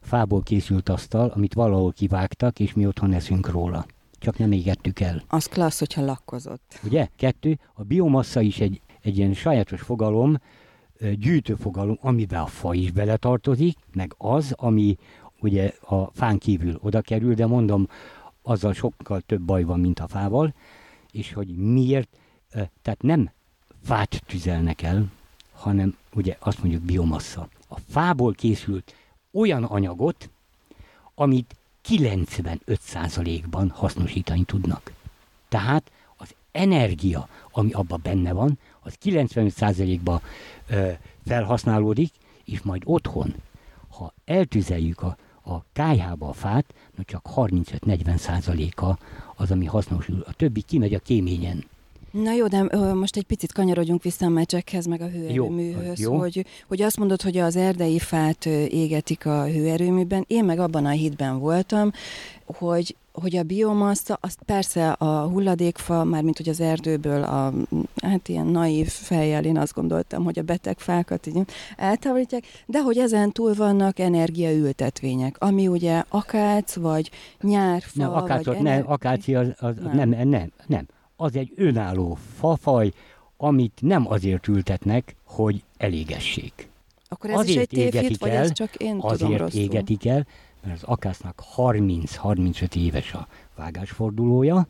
fából 0.00 0.42
készült 0.42 0.88
asztal, 0.88 1.32
amit 1.34 1.54
valahol 1.54 1.92
kivágtak, 1.92 2.60
és 2.60 2.74
mi 2.74 2.86
otthon 2.86 3.12
eszünk 3.12 3.50
róla. 3.50 3.86
Csak 4.20 4.38
nem 4.38 4.52
égettük 4.52 5.00
el. 5.00 5.22
Az 5.28 5.46
klassz, 5.46 5.78
hogyha 5.78 6.04
lakkozott. 6.04 6.80
Ugye? 6.84 7.08
Kettő, 7.16 7.58
a 7.74 7.82
biomassa 7.82 8.40
is 8.40 8.60
egy, 8.60 8.80
egy 9.02 9.16
ilyen 9.16 9.34
sajátos 9.34 9.80
fogalom, 9.80 10.36
ö, 10.98 11.12
gyűjtő 11.12 11.54
fogalom, 11.54 11.98
amiben 12.00 12.40
a 12.40 12.46
fa 12.46 12.74
is 12.74 12.90
beletartozik, 12.90 13.78
meg 13.92 14.14
az, 14.18 14.52
ami 14.56 14.96
ugye 15.40 15.72
a 15.80 16.04
fán 16.04 16.38
kívül 16.38 16.78
oda 16.82 17.00
kerül, 17.00 17.34
de 17.34 17.46
mondom, 17.46 17.88
azzal 18.42 18.72
sokkal 18.72 19.20
több 19.20 19.40
baj 19.40 19.62
van, 19.62 19.80
mint 19.80 20.00
a 20.00 20.08
fával, 20.08 20.54
és 21.12 21.32
hogy 21.32 21.56
miért, 21.56 22.08
tehát 22.82 23.02
nem 23.02 23.30
fát 23.82 24.22
tüzelnek 24.26 24.82
el, 24.82 25.12
hanem 25.52 25.96
ugye 26.14 26.36
azt 26.38 26.62
mondjuk 26.62 26.82
biomassa. 26.82 27.48
A 27.68 27.78
fából 27.88 28.32
készült 28.32 28.94
olyan 29.32 29.64
anyagot, 29.64 30.30
amit 31.14 31.56
95%-ban 31.88 33.70
hasznosítani 33.70 34.44
tudnak. 34.44 34.92
Tehát 35.48 35.90
az 36.16 36.34
energia, 36.52 37.28
ami 37.50 37.72
abban 37.72 38.00
benne 38.02 38.32
van, 38.32 38.58
az 38.80 38.96
95%-ban 39.04 40.20
ö, 40.68 40.90
felhasználódik, 41.26 42.12
és 42.44 42.60
majd 42.60 42.82
otthon, 42.84 43.34
ha 43.88 44.12
eltüzeljük 44.24 45.02
a, 45.02 45.16
a 45.42 45.62
kájhába 45.72 46.28
a 46.28 46.32
fát, 46.32 46.74
no 46.96 47.02
csak 47.02 47.28
35-40%-a 47.34 48.98
az, 49.36 49.50
ami 49.50 49.64
hasznosul. 49.64 50.24
A 50.26 50.32
többi 50.32 50.62
kimegy 50.62 50.94
a 50.94 50.98
kéményen. 50.98 51.64
Na 52.10 52.32
jó, 52.32 52.46
de 52.46 52.64
ö, 52.68 52.94
most 52.94 53.16
egy 53.16 53.24
picit 53.24 53.52
kanyarodjunk 53.52 54.02
vissza 54.02 54.26
a 54.26 54.28
meccsekhez, 54.28 54.86
meg 54.86 55.00
a 55.00 55.08
hőerőműhöz, 55.08 56.00
jó. 56.00 56.18
Hogy, 56.18 56.46
hogy 56.68 56.82
azt 56.82 56.98
mondod, 56.98 57.22
hogy 57.22 57.36
az 57.36 57.56
erdei 57.56 57.98
fát 57.98 58.46
égetik 58.46 59.26
a 59.26 59.44
hőerőműben. 59.44 60.24
Én 60.26 60.44
meg 60.44 60.58
abban 60.58 60.86
a 60.86 60.90
hitben 60.90 61.38
voltam, 61.38 61.92
hogy 62.44 62.96
hogy 63.12 63.36
a 63.36 63.42
biomassa, 63.42 64.18
azt 64.20 64.38
persze 64.46 64.90
a 64.90 65.28
hulladékfa, 65.28 66.04
mármint 66.04 66.36
hogy 66.36 66.48
az 66.48 66.60
erdőből 66.60 67.22
a, 67.22 67.52
hát 68.02 68.28
ilyen 68.28 68.46
naív 68.46 68.88
fejjel 68.88 69.44
én 69.44 69.58
azt 69.58 69.74
gondoltam, 69.74 70.24
hogy 70.24 70.38
a 70.38 70.42
beteg 70.42 70.78
fákat 70.78 71.26
így 71.26 71.40
eltávolítják, 71.76 72.44
de 72.66 72.80
hogy 72.80 72.98
ezen 72.98 73.32
túl 73.32 73.54
vannak 73.54 73.98
energiaültetvények, 73.98 75.36
ami 75.38 75.68
ugye 75.68 76.02
akác, 76.08 76.74
vagy 76.74 77.10
nyárfa, 77.40 78.02
Nem, 78.02 78.12
akácot, 78.12 78.44
vagy 78.44 78.62
nem, 78.62 78.66
ener- 78.72 78.86
akácia 78.88 79.38
az, 79.38 79.48
az 79.58 79.74
nem. 79.92 80.08
nem, 80.08 80.28
nem, 80.28 80.50
nem. 80.66 80.86
Az 81.20 81.36
egy 81.36 81.52
önálló 81.56 82.18
fafaj, 82.38 82.92
amit 83.36 83.78
nem 83.80 84.10
azért 84.10 84.48
ültetnek, 84.48 85.14
hogy 85.24 85.62
elégessék. 85.76 86.68
Akkor 87.08 87.30
ez 87.30 87.48
is 87.48 87.56
egy 87.56 87.68
azért 87.72 87.92
tévhit, 87.92 88.18
vagy 88.18 88.30
el, 88.30 88.42
ez 88.42 88.52
csak 88.52 88.74
én 88.74 88.90
tudom 88.90 89.10
Azért 89.10 89.40
rosszul? 89.40 89.60
égetik 89.60 90.06
el, 90.06 90.26
mert 90.62 90.76
az 90.76 90.82
akásznak 90.82 91.42
30-35 91.56 92.74
éves 92.74 93.12
a 93.12 93.28
vágásfordulója, 93.56 94.66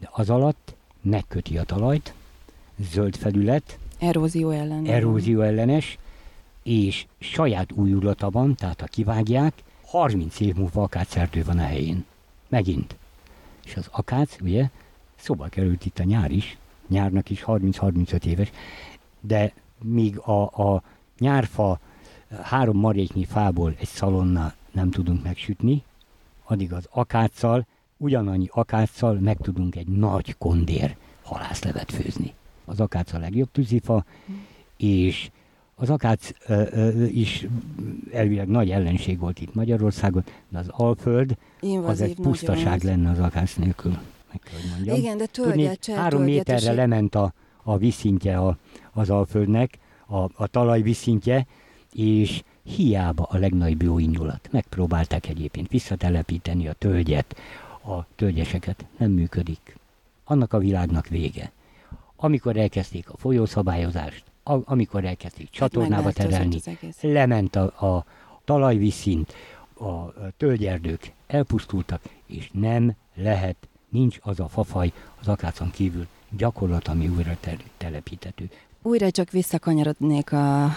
de 0.00 0.08
az 0.12 0.30
alatt 0.30 0.74
megköti 1.02 1.58
a 1.58 1.62
talajt, 1.64 2.14
zöld 2.92 3.16
felület, 3.16 3.78
Erózió 3.98 4.50
ellen. 4.50 4.86
erózió 4.86 5.40
ellenes, 5.40 5.98
és 6.62 7.06
saját 7.18 7.72
újulata 7.72 8.30
van, 8.30 8.54
tehát 8.54 8.80
ha 8.80 8.86
kivágják, 8.86 9.52
30 9.86 10.40
év 10.40 10.54
múlva 10.54 10.82
akácerdő 10.82 11.44
van 11.44 11.58
a 11.58 11.64
helyén. 11.64 12.04
Megint. 12.48 12.96
És 13.64 13.76
az 13.76 13.88
akác, 13.90 14.36
ugye, 14.40 14.68
szóba 15.24 15.46
került 15.48 15.86
itt 15.86 15.98
a 15.98 16.04
nyár 16.04 16.30
is, 16.30 16.58
nyárnak 16.88 17.30
is 17.30 17.44
30-35 17.46 18.24
éves, 18.24 18.50
de 19.20 19.52
míg 19.82 20.18
a, 20.18 20.42
a 20.42 20.82
nyárfa 21.18 21.80
három 22.42 22.76
maréknyi 22.76 23.24
fából 23.24 23.74
egy 23.78 23.88
szalonna 23.88 24.52
nem 24.72 24.90
tudunk 24.90 25.22
megsütni, 25.22 25.82
addig 26.44 26.72
az 26.72 26.88
akáccal, 26.90 27.66
ugyanannyi 27.96 28.48
akáccal 28.50 29.14
meg 29.14 29.36
tudunk 29.36 29.76
egy 29.76 29.86
nagy 29.86 30.34
kondér 30.38 30.96
halászlevet 31.22 31.92
főzni. 31.92 32.34
Az 32.64 32.80
akác 32.80 33.12
a 33.12 33.18
legjobb 33.18 33.48
tűzifa, 33.52 34.04
és 34.76 35.30
az 35.74 35.90
akác 35.90 36.30
ö, 36.46 36.62
ö, 36.70 37.04
is 37.04 37.46
elvileg 38.12 38.48
nagy 38.48 38.70
ellenség 38.70 39.18
volt 39.18 39.40
itt 39.40 39.54
Magyarországon, 39.54 40.24
de 40.48 40.58
az 40.58 40.68
Alföld 40.68 41.36
Invazív 41.60 41.90
az 41.90 42.00
egy 42.00 42.14
pusztaság 42.14 42.82
lenne 42.82 43.10
az 43.10 43.18
akác 43.18 43.54
nélkül, 43.54 43.98
meg 44.34 44.42
kell, 44.42 44.60
hogy 44.60 44.70
mondjam. 44.70 44.96
Igen, 44.96 45.16
de 45.16 45.26
Tudni, 45.26 45.52
tölgyet, 45.52 45.86
három 45.86 46.22
méterre 46.22 46.72
le... 46.72 46.74
lement 46.74 47.14
a, 47.14 47.32
a 47.62 47.76
vízszintje 47.76 48.38
a, 48.38 48.56
az 48.92 49.10
Alföldnek, 49.10 49.78
a, 50.06 50.42
a 50.42 50.46
talaj 50.46 50.82
vízszintje, 50.82 51.46
és 51.92 52.42
hiába 52.62 53.22
a 53.22 53.38
legnagyobb 53.38 53.82
jóindulat. 53.82 54.48
Megpróbálták 54.50 55.28
egyébként 55.28 55.68
visszatelepíteni 55.68 56.68
a 56.68 56.72
tölgyet, 56.72 57.36
a 57.84 58.06
tölgyeseket. 58.16 58.84
Nem 58.96 59.10
működik. 59.10 59.76
Annak 60.24 60.52
a 60.52 60.58
világnak 60.58 61.06
vége. 61.06 61.52
Amikor 62.16 62.56
elkezdték 62.56 63.10
a 63.10 63.16
folyószabályozást, 63.16 64.24
a, 64.42 64.54
amikor 64.64 65.04
elkezdték 65.04 65.50
csatornába 65.50 66.12
terelni, 66.12 66.60
lement 67.00 67.56
a, 67.56 67.86
a 67.86 68.04
talajvízszint, 68.44 69.34
a 69.74 70.12
tölgyerdők 70.36 71.12
elpusztultak, 71.26 72.02
és 72.26 72.50
nem 72.52 72.94
lehet, 73.14 73.56
nincs 73.94 74.18
az 74.22 74.40
a 74.40 74.48
fafaj 74.48 74.92
az 75.20 75.28
akácon 75.28 75.70
kívül 75.70 76.06
gyakorlat, 76.36 76.88
ami 76.88 77.08
újra 77.08 77.36
te- 77.40 77.56
telepítető. 77.76 78.50
Újra 78.82 79.10
csak 79.10 79.30
visszakanyarodnék 79.30 80.32
a 80.32 80.70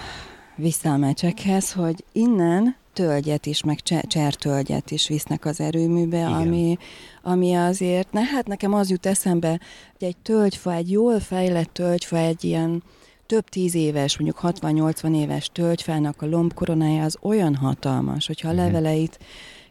vissza 0.55 0.91
a 0.91 0.97
meccsekhez, 0.97 1.73
hogy 1.73 2.03
innen 2.11 2.75
tölgyet 2.93 3.45
is, 3.45 3.63
meg 3.63 3.79
cse- 3.79 4.07
csertölgyet 4.07 4.91
is 4.91 5.07
visznek 5.07 5.45
az 5.45 5.59
erőműbe, 5.59 6.17
Igen. 6.17 6.31
ami, 6.31 6.77
ami 7.21 7.53
azért, 7.53 8.11
na 8.11 8.21
hát 8.21 8.47
nekem 8.47 8.73
az 8.73 8.89
jut 8.89 9.05
eszembe, 9.05 9.59
hogy 9.97 10.07
egy 10.07 10.17
tölgyfa, 10.17 10.73
egy 10.73 10.91
jól 10.91 11.19
fejlett 11.19 11.73
tölgyfa, 11.73 12.17
egy 12.17 12.43
ilyen 12.43 12.83
több 13.25 13.49
tíz 13.49 13.75
éves, 13.75 14.17
mondjuk 14.17 14.39
60-80 14.61 15.15
éves 15.15 15.49
tölgyfának 15.53 16.21
a 16.21 16.25
lombkoronája 16.25 17.03
az 17.03 17.17
olyan 17.21 17.55
hatalmas, 17.55 18.27
hogyha 18.27 18.49
a 18.49 18.53
leveleit 18.53 19.19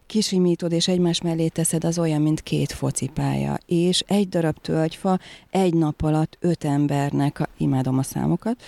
kisimítod 0.07 0.73
és 0.73 0.88
egymás 0.88 1.21
mellé 1.21 1.49
teszed, 1.49 1.85
az 1.85 1.99
olyan, 1.99 2.23
mint 2.23 2.42
két 2.42 2.73
focipálya. 2.73 3.59
És 3.66 4.05
egy 4.07 4.29
darab 4.29 4.59
tölgyfa 4.59 5.19
egy 5.51 5.75
nap 5.75 6.03
alatt 6.03 6.37
öt 6.40 6.64
embernek, 6.64 7.40
a, 7.40 7.49
imádom 7.57 7.99
a 7.99 8.03
számokat, 8.03 8.62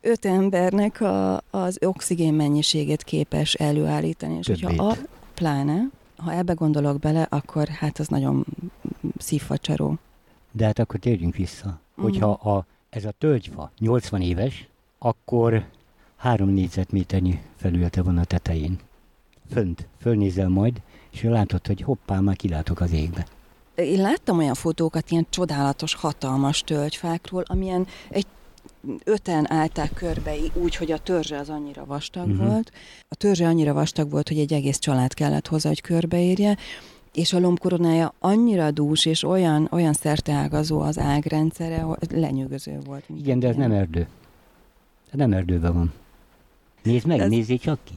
öt 0.00 0.24
embernek 0.24 1.00
a, 1.00 1.40
az 1.50 1.78
oxigén 1.84 2.34
mennyiségét 2.34 3.02
képes 3.02 3.54
előállítani. 3.54 4.38
És 4.38 4.46
hogyha 4.46 4.84
a, 4.84 4.92
Többét. 4.92 5.08
pláne, 5.34 5.90
ha 6.16 6.32
ebbe 6.32 6.52
gondolok 6.52 6.98
bele, 6.98 7.26
akkor 7.30 7.68
hát 7.68 7.98
az 7.98 8.08
nagyon 8.08 8.46
szívfacsaró. 9.18 9.98
De 10.52 10.64
hát 10.64 10.78
akkor 10.78 11.00
térjünk 11.00 11.36
vissza. 11.36 11.80
Hogyha 11.94 12.30
a, 12.30 12.66
ez 12.90 13.04
a 13.04 13.10
tölgyfa 13.18 13.70
80 13.78 14.20
éves, 14.20 14.68
akkor 14.98 15.64
három 16.16 16.48
négyzetméternyi 16.48 17.40
felülete 17.56 18.02
van 18.02 18.18
a 18.18 18.24
tetején. 18.24 18.78
Fönt, 19.50 19.88
fölnézel 20.00 20.48
majd, 20.48 20.80
és 21.10 21.22
látod, 21.22 21.66
hogy 21.66 21.80
hoppá, 21.80 22.20
már 22.20 22.36
kilátok 22.36 22.80
az 22.80 22.92
égbe. 22.92 23.26
Én 23.74 24.00
láttam 24.00 24.38
olyan 24.38 24.54
fotókat 24.54 25.10
ilyen 25.10 25.26
csodálatos, 25.30 25.94
hatalmas 25.94 26.60
tölgyfákról, 26.60 27.42
amilyen 27.46 27.86
egy 28.08 28.26
öten 29.04 29.52
állták 29.52 29.92
körbe 29.94 30.34
úgy, 30.54 30.76
hogy 30.76 30.92
a 30.92 30.98
törzse 30.98 31.38
az 31.38 31.48
annyira 31.48 31.84
vastag 31.84 32.28
uh-huh. 32.28 32.46
volt. 32.46 32.72
A 33.08 33.14
törzse 33.14 33.46
annyira 33.46 33.72
vastag 33.72 34.10
volt, 34.10 34.28
hogy 34.28 34.38
egy 34.38 34.52
egész 34.52 34.78
család 34.78 35.14
kellett 35.14 35.46
hozzá, 35.46 35.68
hogy 35.68 35.80
körbeérje, 35.80 36.56
és 37.12 37.32
a 37.32 37.38
lombkoronája 37.38 38.14
annyira 38.18 38.70
dús 38.70 39.06
és 39.06 39.24
olyan, 39.24 39.68
olyan 39.70 39.92
szerteágazó 39.92 40.80
az 40.80 40.98
ágrendszere, 40.98 41.80
hogy 41.80 42.10
lenyűgöző 42.10 42.78
volt. 42.84 43.04
Igen, 43.16 43.38
de 43.38 43.48
ez 43.48 43.56
nem 43.56 43.72
erdő. 43.72 44.06
Ez 45.10 45.18
nem 45.18 45.32
erdőben 45.32 45.72
van. 45.72 45.92
Nézd 46.82 47.06
meg, 47.06 47.20
ez... 47.20 47.28
nézzél 47.28 47.58
csak 47.58 47.78
ki. 47.84 47.94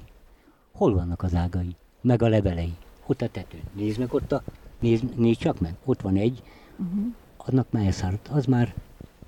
Hol 0.82 0.94
vannak 0.94 1.24
az 1.24 1.36
ágai? 1.36 1.76
Meg 2.02 2.22
a 2.22 2.28
levelei? 2.28 2.74
Ott 3.06 3.22
a 3.22 3.28
tető. 3.30 3.58
Nézd 3.74 4.00
meg 4.00 4.13
ott 4.13 4.32
a... 4.32 4.44
Nézd, 4.80 5.17
nézd 5.17 5.39
csak 5.39 5.60
meg. 5.60 5.76
Ott 5.86 6.02
van 6.02 6.15
egy. 6.15 6.44
Uh-huh. 6.78 7.13
Annak 7.38 7.72
már 7.72 7.86
elszáradt. 7.86 8.28
Az 8.28 8.46
már 8.46 8.74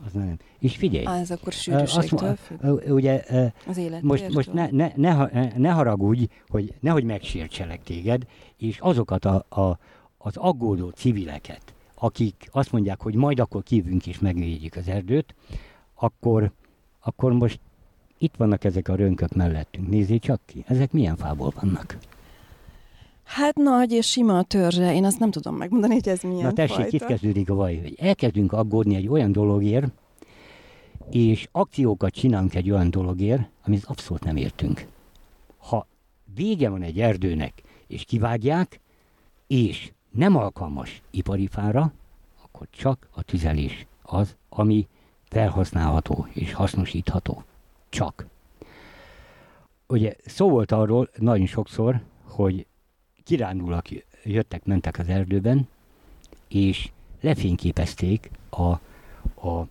az 0.06 0.12
nem. 0.14 0.38
És 0.60 0.76
figyelj. 0.76 1.06
Ah, 1.06 1.20
ez 1.20 1.32
akkor 1.32 1.54
sűrűségtől 1.54 2.36
függ. 2.36 2.90
Ugye, 2.90 3.24
az 3.68 3.82
most, 4.02 4.34
most 4.34 4.54
ne, 4.54 4.68
ne, 4.72 4.92
ne, 4.96 5.30
ne 5.58 5.70
haragudj, 5.72 6.24
hogy 6.48 6.74
nehogy 6.80 7.04
megsértselek 7.04 7.84
téged, 7.84 8.26
és 8.58 8.80
azokat 8.80 9.26
a, 9.26 9.46
a, 9.50 9.78
az 10.18 10.38
aggódó 10.38 10.90
civileket, 10.90 11.74
akik 11.96 12.50
azt 12.52 12.72
mondják, 12.72 13.02
hogy 13.02 13.16
majd 13.16 13.40
akkor 13.40 13.64
kívünk 13.64 14.08
és 14.08 14.20
megvédjük 14.20 14.76
az 14.76 14.88
erdőt, 14.88 15.36
akkor, 15.94 16.52
akkor 17.00 17.34
most 17.34 17.60
itt 18.24 18.36
vannak 18.38 18.64
ezek 18.64 18.88
a 18.88 18.96
rönkök 18.96 19.34
mellettünk. 19.34 19.90
Nézzél 19.90 20.20
csak 20.20 20.42
ki, 20.46 20.64
ezek 20.68 20.92
milyen 20.92 21.16
fából 21.16 21.54
vannak. 21.62 21.98
Hát 23.24 23.56
nagy 23.56 23.92
és 23.92 24.10
sima 24.10 24.38
a 24.38 24.44
törzse, 24.44 24.94
én 24.94 25.06
azt 25.06 25.20
nem 25.20 25.32
tudom 25.32 25.56
megmondani, 25.56 25.94
hogy 25.94 26.08
ez 26.08 26.22
milyen 26.22 26.42
Na 26.42 26.52
tessék, 26.52 26.76
fajta. 26.76 26.96
itt 26.96 27.06
kezdődik 27.06 27.50
a 27.50 27.54
vaj, 27.54 27.78
hogy 27.78 27.96
elkezdünk 28.00 28.54
aggódni 28.54 28.96
egy 28.96 29.08
olyan 29.08 29.32
dologért, 29.32 29.92
és 31.12 31.48
akciókat 31.52 32.14
csinálunk 32.14 32.56
egy 32.56 32.72
olyan 32.72 32.90
dologért, 32.90 33.50
amit 33.66 33.86
abszolút 33.86 34.24
nem 34.24 34.36
értünk. 34.36 34.88
Ha 35.58 35.88
vége 36.36 36.70
van 36.70 36.82
egy 36.82 37.00
erdőnek, 37.00 37.62
és 37.88 38.04
kivágják, 38.04 38.80
és 39.48 39.92
nem 40.12 40.36
alkalmas 40.36 41.02
ipari 41.12 41.48
fára, 41.48 41.94
akkor 42.44 42.68
csak 42.72 43.08
a 43.12 43.24
tüzelés 43.24 43.86
az, 44.02 44.36
ami 44.50 44.88
felhasználható 45.30 46.28
és 46.34 46.54
hasznosítható. 46.54 47.44
Csak. 47.94 48.26
Ugye 49.88 50.16
szó 50.26 50.50
volt 50.50 50.72
arról 50.72 51.10
nagyon 51.18 51.46
sokszor, 51.46 52.02
hogy 52.24 52.66
kirándulak 53.24 53.86
jöttek, 54.24 54.66
mentek 54.66 55.00
az 55.00 55.08
erdőben, 55.08 55.68
és 56.48 56.92
lefényképezték 57.22 58.32
a, 58.50 58.72
a 59.48 59.68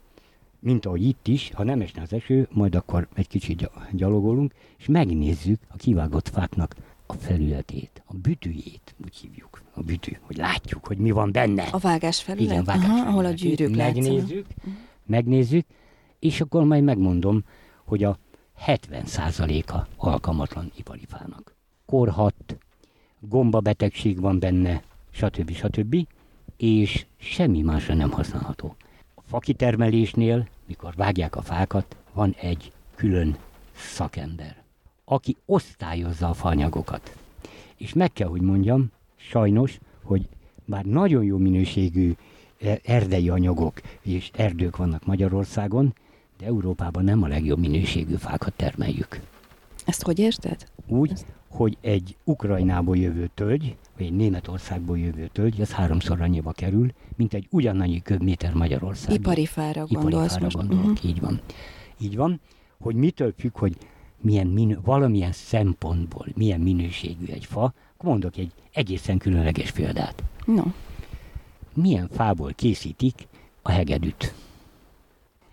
mint 0.58 0.86
ahogy 0.86 1.02
itt 1.02 1.28
is, 1.28 1.50
ha 1.54 1.64
nem 1.64 1.80
esne 1.80 2.02
az 2.02 2.12
eső, 2.12 2.48
majd 2.50 2.74
akkor 2.74 3.08
egy 3.14 3.28
kicsit 3.28 3.70
gyalogolunk, 3.92 4.54
és 4.78 4.86
megnézzük 4.86 5.60
a 5.68 5.76
kivágott 5.76 6.28
fáknak 6.28 6.76
a 7.06 7.14
felületét, 7.14 8.02
a 8.06 8.14
bütűjét, 8.14 8.94
úgy 9.04 9.16
hívjuk, 9.16 9.62
a 9.74 9.82
bütű, 9.82 10.12
hogy 10.20 10.36
látjuk, 10.36 10.86
hogy 10.86 10.98
mi 10.98 11.10
van 11.10 11.32
benne. 11.32 11.62
A 11.62 11.78
vágás 11.78 12.22
felület? 12.22 12.50
Igen, 12.50 12.64
vágás 12.64 12.84
Aha, 12.84 13.08
ahol 13.08 13.24
a 13.24 13.30
gyűrűk 13.30 13.76
Megnézzük, 13.76 14.46
látszanak. 14.56 14.78
megnézzük, 15.06 15.66
és 16.18 16.40
akkor 16.40 16.64
majd 16.64 16.84
megmondom, 16.84 17.44
hogy 17.84 18.04
a 18.04 18.18
70%-a 18.66 19.86
alkalmatlan 19.96 20.72
ipari 20.76 21.04
fának. 21.08 21.54
Korhat, 21.86 22.56
gombabetegség 23.20 24.20
van 24.20 24.38
benne, 24.38 24.82
stb. 25.10 25.52
stb. 25.52 25.96
És 26.56 27.06
semmi 27.16 27.62
másra 27.62 27.94
nem 27.94 28.10
használható. 28.10 28.76
A 29.14 29.20
fakitermelésnél, 29.26 30.48
mikor 30.66 30.94
vágják 30.96 31.36
a 31.36 31.42
fákat, 31.42 31.96
van 32.12 32.34
egy 32.40 32.72
külön 32.94 33.36
szakember, 33.76 34.62
aki 35.04 35.36
osztályozza 35.46 36.28
a 36.28 36.34
fanyagokat. 36.34 37.16
És 37.76 37.92
meg 37.92 38.12
kell, 38.12 38.28
hogy 38.28 38.40
mondjam, 38.40 38.90
sajnos, 39.16 39.78
hogy 40.02 40.28
már 40.64 40.84
nagyon 40.84 41.24
jó 41.24 41.36
minőségű 41.36 42.14
e, 42.60 42.78
erdei 42.84 43.28
anyagok 43.28 43.80
és 44.02 44.30
erdők 44.34 44.76
vannak 44.76 45.06
Magyarországon, 45.06 45.94
Európában 46.42 47.04
nem 47.04 47.22
a 47.22 47.28
legjobb 47.28 47.58
minőségű 47.58 48.14
fákat 48.14 48.52
termeljük. 48.56 49.20
Ezt 49.84 50.02
hogy 50.02 50.18
érted? 50.18 50.64
Úgy, 50.86 51.12
hogy 51.48 51.76
egy 51.80 52.16
Ukrajnából 52.24 52.96
jövő 52.96 53.30
tölgy, 53.34 53.76
vagy 53.96 54.06
egy 54.06 54.12
Németországból 54.12 54.98
jövő 54.98 55.28
tölgy, 55.32 55.60
az 55.60 55.72
háromszor 55.72 56.20
annyiba 56.20 56.52
kerül, 56.52 56.92
mint 57.16 57.34
egy 57.34 57.46
ugyanannyi 57.50 58.02
köbméter 58.02 58.54
Magyarország. 58.54 59.14
Ipari 59.14 59.46
fára 59.46 59.86
gondolsz 59.86 60.30
Ipari 60.30 60.44
most. 60.44 60.56
gondolok, 60.56 60.84
uh-huh. 60.84 61.10
így 61.10 61.20
van. 61.20 61.40
Így 62.00 62.16
van, 62.16 62.40
hogy 62.80 62.94
mitől 62.94 63.34
függ, 63.38 63.58
hogy 63.58 63.76
milyen 64.20 64.46
minő, 64.46 64.78
valamilyen 64.84 65.32
szempontból 65.32 66.26
milyen 66.34 66.60
minőségű 66.60 67.26
egy 67.26 67.44
fa, 67.44 67.74
mondok 68.02 68.36
egy 68.36 68.52
egészen 68.72 69.18
különleges 69.18 69.70
példát. 69.70 70.22
No. 70.44 70.62
Milyen 71.74 72.08
fából 72.12 72.52
készítik 72.54 73.26
a 73.62 73.70
hegedűt? 73.70 74.34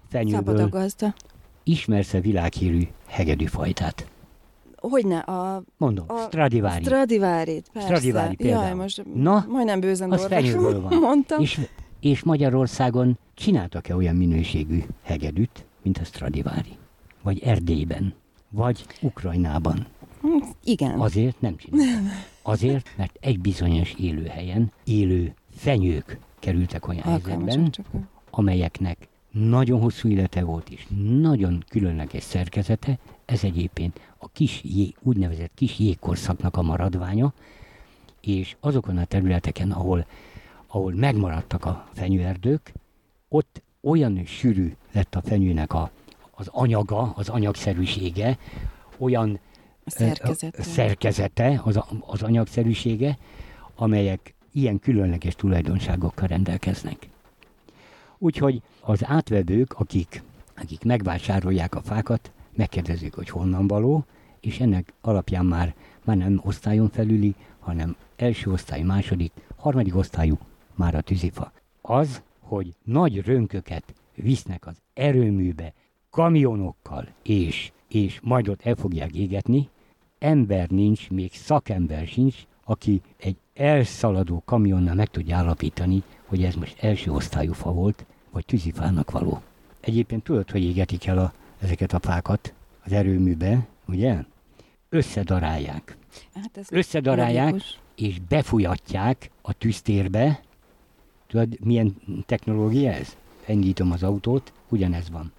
Fenyőből. 0.10 0.68
Gazda. 0.68 1.14
Ismersz-e 1.64 2.20
világhírű 2.20 2.88
hegedűfajtát? 3.08 4.08
Hogyne, 4.76 5.18
a... 5.18 5.64
Mondom, 5.78 6.06
a 6.08 6.18
Stradivari. 6.18 6.84
Stradivari, 6.84 7.62
persze. 7.74 7.88
Stradivari 7.88 8.36
például. 8.36 8.64
Jaj, 8.64 8.74
most 8.74 9.04
Na, 9.14 9.46
majdnem 9.50 9.80
bőzen 9.80 10.12
az 10.12 10.26
fenyőből 10.26 10.82
van. 10.82 10.98
mondtam. 11.10 11.42
És, 11.42 11.60
és 12.00 12.24
Magyarországon 12.24 13.18
csináltak-e 13.34 13.96
olyan 13.96 14.16
minőségű 14.16 14.84
hegedűt, 15.04 15.66
mint 15.82 15.98
a 15.98 16.04
Stradivari? 16.04 16.78
Vagy 17.24 17.40
Erdélyben? 17.44 18.14
Vagy 18.50 18.86
Ukrajnában? 19.02 19.88
Hm, 20.22 20.28
igen. 20.64 21.00
Azért 21.00 21.42
nem 21.42 21.56
csináltak. 21.56 22.12
Azért, 22.42 22.90
mert 22.98 23.18
egy 23.20 23.40
bizonyos 23.40 23.94
élőhelyen 23.94 24.72
élő 24.84 25.34
fenyők 25.56 26.20
kerültek 26.40 26.88
olyan 26.88 27.04
helyzetben, 27.04 27.72
amelyeknek 28.32 29.09
nagyon 29.32 29.80
hosszú 29.80 30.10
élete 30.10 30.44
volt, 30.44 30.70
és 30.70 30.86
nagyon 31.22 31.64
különleges 31.70 32.24
szerkezete, 32.24 32.98
ez 33.26 33.44
egyébként 33.44 34.00
a 34.18 34.30
kis 34.32 34.62
jé, 34.64 34.94
úgynevezett 35.02 35.52
kis 35.56 35.80
jégkorszaknak 35.80 36.58
a 36.58 36.62
maradványa, 36.62 37.34
és 38.22 38.56
azokon 38.60 38.98
a 38.98 39.06
területeken, 39.06 39.72
ahol, 39.72 40.06
ahol 40.68 40.94
megmaradtak 40.94 41.66
a 41.66 41.88
fenyőerdők, 41.94 42.74
ott 43.28 43.62
olyan 43.82 44.26
sűrű 44.26 44.76
lett 44.92 45.16
a 45.16 45.22
fenyőnek 45.22 45.74
a, 45.74 45.92
az 46.32 46.48
anyaga, 46.52 47.14
az 47.16 47.30
anyagszerűsége, 47.30 48.38
olyan 48.98 49.40
szerkezete, 49.86 50.64
szerkezete 50.64 51.62
az, 51.64 51.80
az 52.06 52.22
anyagszerűsége, 52.22 53.18
amelyek 53.76 54.34
ilyen 54.52 54.80
különleges 54.80 55.36
tulajdonságokkal 55.36 56.28
rendelkeznek. 56.28 57.10
Úgyhogy 58.20 58.62
az 58.82 59.06
átvevők, 59.06 59.74
akik, 59.74 60.24
akik 60.56 60.84
megvásárolják 60.84 61.76
a 61.76 61.82
fákat, 61.82 62.32
megkérdezik, 62.56 63.14
hogy 63.14 63.30
honnan 63.30 63.68
való, 63.68 64.06
és 64.40 64.60
ennek 64.60 64.94
alapján 65.02 65.46
már, 65.46 65.76
már 66.04 66.18
nem 66.18 66.42
osztályon 66.44 66.90
felüli, 66.90 67.36
hanem 67.60 67.96
első 68.16 68.52
osztály, 68.52 68.82
második, 68.82 69.32
harmadik 69.56 69.96
osztályú 69.96 70.38
már 70.76 70.96
a 70.96 71.02
tűzifa. 71.02 71.52
Az, 71.82 72.22
hogy 72.40 72.74
nagy 72.84 73.26
rönköket 73.26 73.94
visznek 74.16 74.68
az 74.68 74.82
erőműbe, 74.94 75.74
kamionokkal, 76.10 77.08
és, 77.24 77.72
és 77.88 78.20
majd 78.24 78.48
ott 78.48 78.66
el 78.66 78.76
fogják 78.76 79.16
égetni, 79.16 79.70
ember 80.20 80.70
nincs, 80.70 81.10
még 81.10 81.34
szakember 81.34 82.08
sincs, 82.08 82.36
aki 82.64 83.02
egy 83.18 83.38
elszaladó 83.54 84.42
kamionnal 84.46 84.94
meg 84.94 85.08
tudja 85.08 85.38
állapítani, 85.38 86.04
hogy 86.30 86.44
ez 86.44 86.56
most 86.56 86.84
első 86.84 87.12
osztályú 87.12 87.54
fa 87.54 87.72
volt, 87.72 88.06
vagy 88.32 88.46
tűzifának 88.46 89.12
való. 89.12 89.42
Egyébként 89.80 90.24
tudod, 90.24 90.50
hogy 90.52 90.64
égetik 90.64 91.06
el 91.06 91.18
a, 91.18 91.34
ezeket 91.60 91.94
a 91.94 92.00
fákat 92.00 92.54
az 92.84 92.92
erőműbe, 92.92 93.68
ugye? 93.88 94.18
Összedarálják. 94.90 95.98
Hát 96.34 96.58
ez 96.58 96.68
Összedarálják, 96.72 97.50
logikus. 97.52 97.80
és 97.96 98.20
befújatják 98.20 99.30
a 99.42 99.54
tűztérbe. 99.54 100.42
Tudod, 101.28 101.60
milyen 101.60 101.96
technológia 102.26 102.92
ez? 102.92 103.16
Indítom 103.48 103.92
az 103.92 104.04
autót, 104.04 104.54
ugyanez 104.70 105.10
van. 105.10 105.32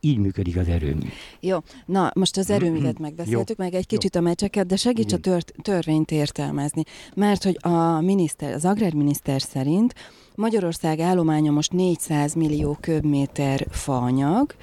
Így 0.00 0.18
működik 0.18 0.56
az 0.56 0.68
erőmű. 0.68 1.06
Jó, 1.40 1.58
na 1.86 2.10
most 2.14 2.36
az 2.36 2.50
erőművet 2.50 2.98
megbeszéltük, 2.98 3.56
meg 3.56 3.74
egy 3.74 3.86
kicsit 3.86 4.16
a 4.16 4.20
meccseket, 4.20 4.66
de 4.66 4.76
segíts 4.76 5.12
a 5.12 5.18
tört, 5.18 5.54
törvényt 5.62 6.10
értelmezni. 6.10 6.82
Mert 7.14 7.44
hogy 7.44 7.58
a 7.60 8.00
miniszter, 8.00 8.52
az 8.52 8.64
agrárminiszter 8.64 9.40
szerint 9.40 9.94
Magyarország 10.34 11.00
állománya 11.00 11.50
most 11.50 11.72
400 11.72 12.34
millió 12.34 12.76
köbméter 12.80 13.66
faanyag, 13.70 14.54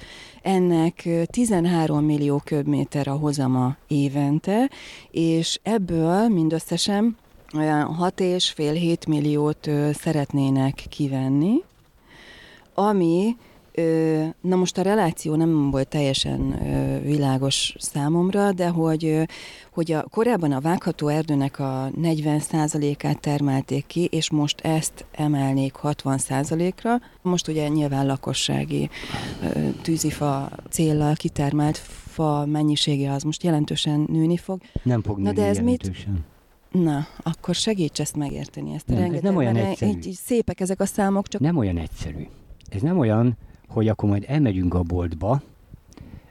ennek 0.42 1.08
13 1.26 2.04
millió 2.04 2.40
köbméter 2.44 3.08
a 3.08 3.14
hozama 3.14 3.76
évente, 3.88 4.70
és 5.10 5.60
ebből 5.62 6.28
mindösszesen 6.28 7.16
olyan 7.54 7.96
6,5-7 8.00 9.08
milliót 9.08 9.70
szeretnének 9.92 10.84
kivenni, 10.88 11.62
ami 12.74 13.36
Na 14.40 14.56
most 14.56 14.78
a 14.78 14.82
reláció 14.82 15.34
nem 15.34 15.70
volt 15.70 15.88
teljesen 15.88 16.58
világos 17.02 17.74
számomra, 17.78 18.52
de 18.52 18.68
hogy, 18.68 19.22
hogy 19.72 19.92
a, 19.92 20.02
korábban 20.10 20.52
a 20.52 20.60
vágható 20.60 21.08
erdőnek 21.08 21.58
a 21.58 21.90
40%-át 22.02 23.20
termelték 23.20 23.86
ki, 23.86 24.04
és 24.04 24.30
most 24.30 24.60
ezt 24.60 25.04
emelnék 25.12 25.74
60%-ra. 25.82 27.00
Most 27.22 27.48
ugye 27.48 27.68
nyilván 27.68 28.06
lakossági 28.06 28.90
tűzifa 29.82 30.50
céllal 30.70 31.14
kitermelt 31.14 31.76
fa 32.16 32.46
mennyisége 32.46 33.12
az 33.12 33.22
most 33.22 33.42
jelentősen 33.42 34.06
nőni 34.08 34.36
fog. 34.36 34.60
Nem 34.82 35.02
fog 35.02 35.18
Na 35.18 35.32
de 35.32 35.46
ez 35.46 35.56
jelentősen. 35.56 36.12
mit? 36.12 36.84
Na, 36.84 37.06
akkor 37.22 37.54
segíts 37.54 38.00
ezt 38.00 38.16
megérteni, 38.16 38.74
ezt 38.74 38.86
nem, 38.86 39.14
ez 39.14 39.20
nem 39.20 39.36
olyan 39.36 39.56
egyszerű. 39.56 39.90
Így, 39.90 40.06
így 40.06 40.18
szépek 40.24 40.60
ezek 40.60 40.80
a 40.80 40.86
számok, 40.86 41.28
csak... 41.28 41.40
Nem 41.40 41.56
olyan 41.56 41.78
egyszerű. 41.78 42.26
Ez 42.68 42.82
nem 42.82 42.98
olyan, 42.98 43.36
hogy 43.66 43.88
akkor 43.88 44.08
majd 44.08 44.24
elmegyünk 44.28 44.74
a 44.74 44.82
boltba, 44.82 45.42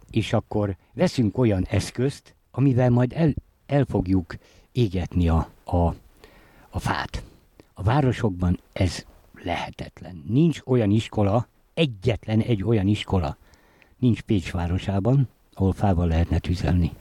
és 0.09 0.33
akkor 0.33 0.75
veszünk 0.93 1.37
olyan 1.37 1.65
eszközt, 1.69 2.35
amivel 2.51 2.89
majd 2.89 3.13
el, 3.13 3.33
el 3.65 3.85
fogjuk 3.85 4.35
égetni 4.71 5.27
a, 5.27 5.49
a, 5.63 5.95
a 6.69 6.79
fát. 6.79 7.23
A 7.73 7.83
városokban 7.83 8.59
ez 8.73 9.05
lehetetlen. 9.43 10.23
Nincs 10.27 10.61
olyan 10.65 10.91
iskola, 10.91 11.47
egyetlen 11.73 12.39
egy 12.39 12.63
olyan 12.63 12.87
iskola, 12.87 13.37
nincs 13.97 14.21
Pécs 14.21 14.51
városában, 14.51 15.29
ahol 15.53 15.73
fával 15.73 16.07
lehetne 16.07 16.39
tüzelni. 16.39 16.91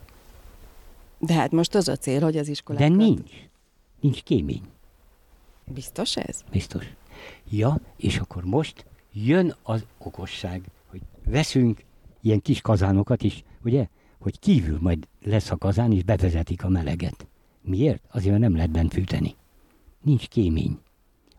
De 1.19 1.35
hát 1.35 1.51
most 1.51 1.75
az 1.75 1.89
a 1.89 1.97
cél, 1.97 2.21
hogy 2.21 2.37
az 2.37 2.49
iskolák. 2.49 2.89
De 2.89 2.89
nincs. 2.89 3.31
Nincs 4.01 4.23
kémény. 4.23 4.63
Biztos 5.65 6.17
ez? 6.17 6.45
Biztos. 6.51 6.87
Ja, 7.51 7.81
és 7.97 8.19
akkor 8.19 8.45
most 8.45 8.85
jön 9.15 9.55
az 9.63 9.87
okosság, 9.99 10.63
hogy 10.87 11.01
veszünk 11.25 11.85
ilyen 12.21 12.41
kis 12.41 12.61
kazánokat 12.61 13.23
is, 13.23 13.45
ugye, 13.65 13.89
hogy 14.19 14.39
kívül 14.39 14.79
majd 14.81 15.09
lesz 15.23 15.51
a 15.51 15.57
kazán, 15.57 15.93
és 15.93 16.03
bevezetik 16.03 16.65
a 16.65 16.69
meleget. 16.69 17.27
Miért? 17.61 18.03
Azért, 18.11 18.31
mert 18.31 18.43
nem 18.43 18.55
lehet 18.55 18.71
bent 18.71 18.93
fűteni. 18.93 19.35
Nincs 20.03 20.29
kémény. 20.29 20.79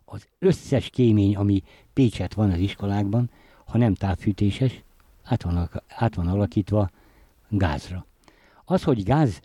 Az 0.05 0.27
összes 0.39 0.89
kémény, 0.89 1.35
ami 1.35 1.63
Pécset 1.93 2.33
van 2.33 2.51
az 2.51 2.59
iskolákban, 2.59 3.29
ha 3.65 3.77
nem 3.77 3.93
távfűtéses, 3.93 4.83
át 5.23 5.41
van, 5.41 5.69
át 5.87 6.15
van 6.15 6.27
alakítva 6.27 6.89
gázra. 7.49 8.05
Az, 8.65 8.83
hogy 8.83 9.03
gáz, 9.03 9.39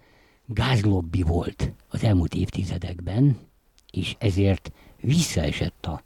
gázlobbi 0.47 1.23
volt 1.23 1.73
az 1.89 2.05
elmúlt 2.05 2.35
évtizedekben, 2.35 3.39
és 3.91 4.17
ezért 4.19 4.73
visszaesett 5.01 5.87
a 5.87 6.03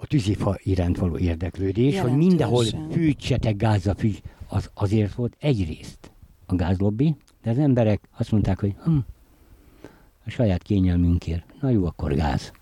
a 0.00 0.06
tűzifa 0.06 0.58
iránt 0.62 0.98
való 0.98 1.18
érdeklődés, 1.18 2.00
hogy 2.00 2.16
mindenhol 2.16 2.64
fűtsetek 2.90 3.56
gázza, 3.56 3.94
fűts, 3.94 4.18
az 4.48 4.70
azért 4.74 5.14
volt 5.14 5.36
egyrészt 5.40 6.10
a 6.46 6.54
gázlobbi, 6.54 7.16
de 7.42 7.50
az 7.50 7.58
emberek 7.58 8.08
azt 8.18 8.30
mondták, 8.30 8.60
hogy 8.60 8.74
hm, 8.84 8.96
a 10.26 10.30
saját 10.30 10.62
kényelmünkért, 10.62 11.44
na 11.60 11.70
jó, 11.70 11.86
akkor 11.86 12.14
gáz. 12.14 12.52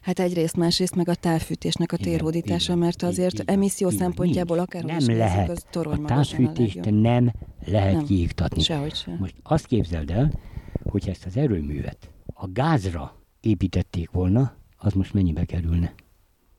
Hát 0.00 0.18
egyrészt, 0.18 0.56
másrészt 0.56 0.94
meg 0.94 1.08
a 1.08 1.14
távfűtésnek 1.14 1.92
a 1.92 1.96
térhódítása, 1.96 2.74
mert 2.74 3.02
azért 3.02 3.40
így, 3.40 3.42
emisszió 3.46 3.90
így, 3.90 3.96
szempontjából 3.96 4.58
akár 4.58 4.84
nem 4.84 5.16
lehet. 5.16 5.48
Az 5.50 5.66
torony 5.70 6.02
a 6.02 6.06
távfűtést 6.06 6.78
a 6.78 6.90
nem 6.90 7.32
lehet 7.64 7.94
nem. 7.94 8.04
kiiktatni. 8.04 8.62
Sehogy 8.62 8.94
sem. 8.94 9.16
Most 9.18 9.34
azt 9.42 9.66
képzeld 9.66 10.10
el, 10.10 10.32
hogy 10.82 11.08
ezt 11.08 11.24
az 11.26 11.36
erőművet 11.36 12.10
a 12.34 12.48
gázra 12.52 13.16
építették 13.40 14.10
volna, 14.10 14.54
az 14.76 14.92
most 14.92 15.14
mennyibe 15.14 15.44
kerülne? 15.44 15.94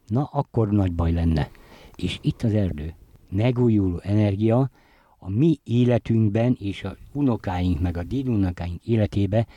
Na 0.08 0.24
akkor 0.24 0.70
nagy 0.70 0.94
baj 0.94 1.12
lenne. 1.12 1.50
És 1.96 2.20
itt 2.22 2.42
az 2.42 2.54
erdő. 2.54 2.96
Megújuló 3.30 4.00
energia 4.04 4.70
a 5.20 5.30
mi 5.30 5.60
életünkben 5.64 6.58
és 6.60 6.84
a 6.84 6.96
unokáink 7.14 7.80
meg 7.80 7.98
a 7.98 8.04
dédunokáink 8.04 8.86
életébe 8.86 9.48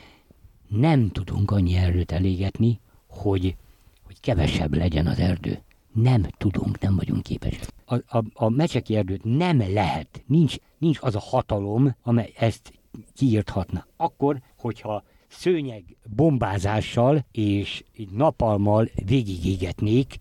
nem 0.67 1.09
tudunk 1.09 1.51
annyi 1.51 1.75
erdőt 1.75 2.11
elégetni, 2.11 2.79
hogy, 3.07 3.55
hogy 4.03 4.19
kevesebb 4.19 4.73
legyen 4.75 5.07
az 5.07 5.19
erdő. 5.19 5.61
Nem 5.93 6.23
tudunk, 6.37 6.79
nem 6.79 6.95
vagyunk 6.95 7.23
képesek. 7.23 7.67
A, 7.85 8.17
a, 8.17 8.23
a 8.33 8.49
mecseki 8.49 8.95
erdőt 8.95 9.23
nem 9.23 9.57
lehet, 9.57 10.23
nincs, 10.25 10.55
nincs 10.77 10.97
az 11.01 11.15
a 11.15 11.19
hatalom, 11.19 11.95
amely 12.01 12.31
ezt 12.37 12.73
kiírthatna. 13.13 13.85
Akkor, 13.97 14.41
hogyha 14.57 15.03
szőnyeg 15.27 15.83
bombázással 16.15 17.25
és 17.31 17.83
napalmal 18.11 18.89
végigégetnék, 19.05 20.19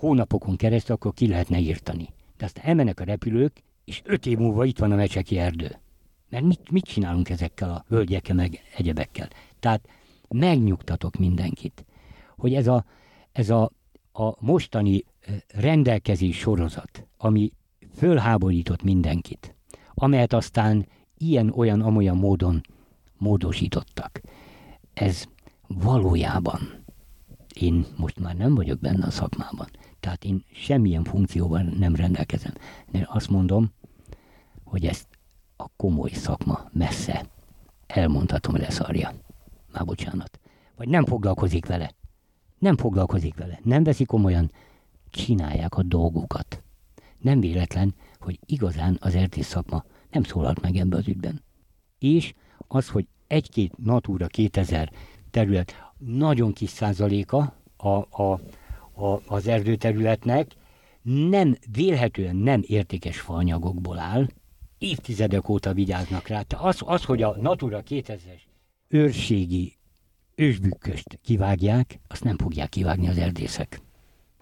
hónapokon 0.00 0.56
keresztül, 0.56 0.94
akkor 0.94 1.12
ki 1.12 1.28
lehetne 1.28 1.58
írtani. 1.58 2.08
De 2.36 2.44
aztán 2.44 2.64
elmennek 2.64 3.00
a 3.00 3.04
repülők, 3.04 3.62
és 3.84 4.02
öt 4.04 4.26
év 4.26 4.38
múlva 4.38 4.64
itt 4.64 4.78
van 4.78 4.92
a 4.92 4.96
mecseki 4.96 5.38
erdő. 5.38 5.78
Mert 6.28 6.44
mit, 6.44 6.70
mit 6.70 6.84
csinálunk 6.84 7.28
ezekkel 7.28 7.70
a 7.70 7.84
völgyekkel, 7.88 8.34
meg 8.34 8.60
egyebekkel? 8.76 9.28
Tehát 9.58 9.88
megnyugtatok 10.28 11.16
mindenkit, 11.16 11.84
hogy 12.36 12.54
ez 12.54 12.66
a, 12.66 12.84
ez 13.32 13.50
a, 13.50 13.70
a 14.12 14.44
mostani 14.44 15.04
rendelkezés 15.48 16.36
sorozat, 16.36 17.06
ami 17.16 17.52
fölháborított 17.96 18.82
mindenkit, 18.82 19.54
amelyet 19.94 20.32
aztán 20.32 20.86
ilyen-olyan-amolyan 21.18 22.16
módon 22.16 22.60
módosítottak. 23.18 24.20
Ez 24.94 25.24
valójában, 25.66 26.84
én 27.54 27.86
most 27.96 28.18
már 28.18 28.36
nem 28.36 28.54
vagyok 28.54 28.78
benne 28.78 29.06
a 29.06 29.10
szakmában, 29.10 29.68
tehát 30.00 30.24
én 30.24 30.44
semmilyen 30.52 31.04
funkcióval 31.04 31.62
nem 31.62 31.94
rendelkezem. 31.94 32.52
De 32.90 33.08
azt 33.10 33.30
mondom, 33.30 33.72
hogy 34.64 34.86
ezt 34.86 35.08
a 35.56 35.68
komoly 35.76 36.10
szakma 36.10 36.68
messze 36.72 37.26
elmondhatom 37.86 38.56
leszarja. 38.56 39.12
Már 39.72 39.84
bocsánat. 39.84 40.40
Vagy 40.76 40.88
nem 40.88 41.04
foglalkozik 41.04 41.66
vele. 41.66 41.94
Nem 42.58 42.76
foglalkozik 42.76 43.34
vele. 43.34 43.60
Nem 43.62 43.82
veszi 43.82 44.04
komolyan. 44.04 44.52
Csinálják 45.10 45.76
a 45.76 45.82
dolgukat. 45.82 46.62
Nem 47.18 47.40
véletlen, 47.40 47.94
hogy 48.18 48.38
igazán 48.46 48.96
az 49.00 49.14
erdész 49.14 49.46
szakma 49.46 49.84
nem 50.10 50.22
szólalt 50.22 50.60
meg 50.60 50.76
ebbe 50.76 50.96
az 50.96 51.08
ügyben. 51.08 51.42
És 51.98 52.34
az, 52.68 52.88
hogy 52.88 53.06
egy-két 53.26 53.76
Natura 53.76 54.26
2000 54.26 54.92
terület 55.30 55.92
nagyon 55.98 56.52
kis 56.52 56.70
százaléka 56.70 57.54
a, 57.76 58.22
a 58.22 58.40
a, 59.00 59.20
az 59.26 59.46
erdőterületnek 59.46 60.52
nem, 61.02 61.56
vélhetően 61.72 62.36
nem 62.36 62.62
értékes 62.66 63.20
faanyagokból 63.20 63.98
áll, 63.98 64.26
évtizedek 64.78 65.48
óta 65.48 65.72
vigyáznak 65.72 66.28
rá. 66.28 66.42
Tehát 66.42 66.66
az, 66.66 66.82
az, 66.84 67.04
hogy 67.04 67.22
a 67.22 67.36
Natura 67.40 67.82
2000-es 67.88 68.40
őrségi 68.88 69.78
ősbükköst 70.34 71.18
kivágják, 71.22 72.00
azt 72.08 72.24
nem 72.24 72.38
fogják 72.38 72.68
kivágni 72.68 73.08
az 73.08 73.18
erdészek. 73.18 73.80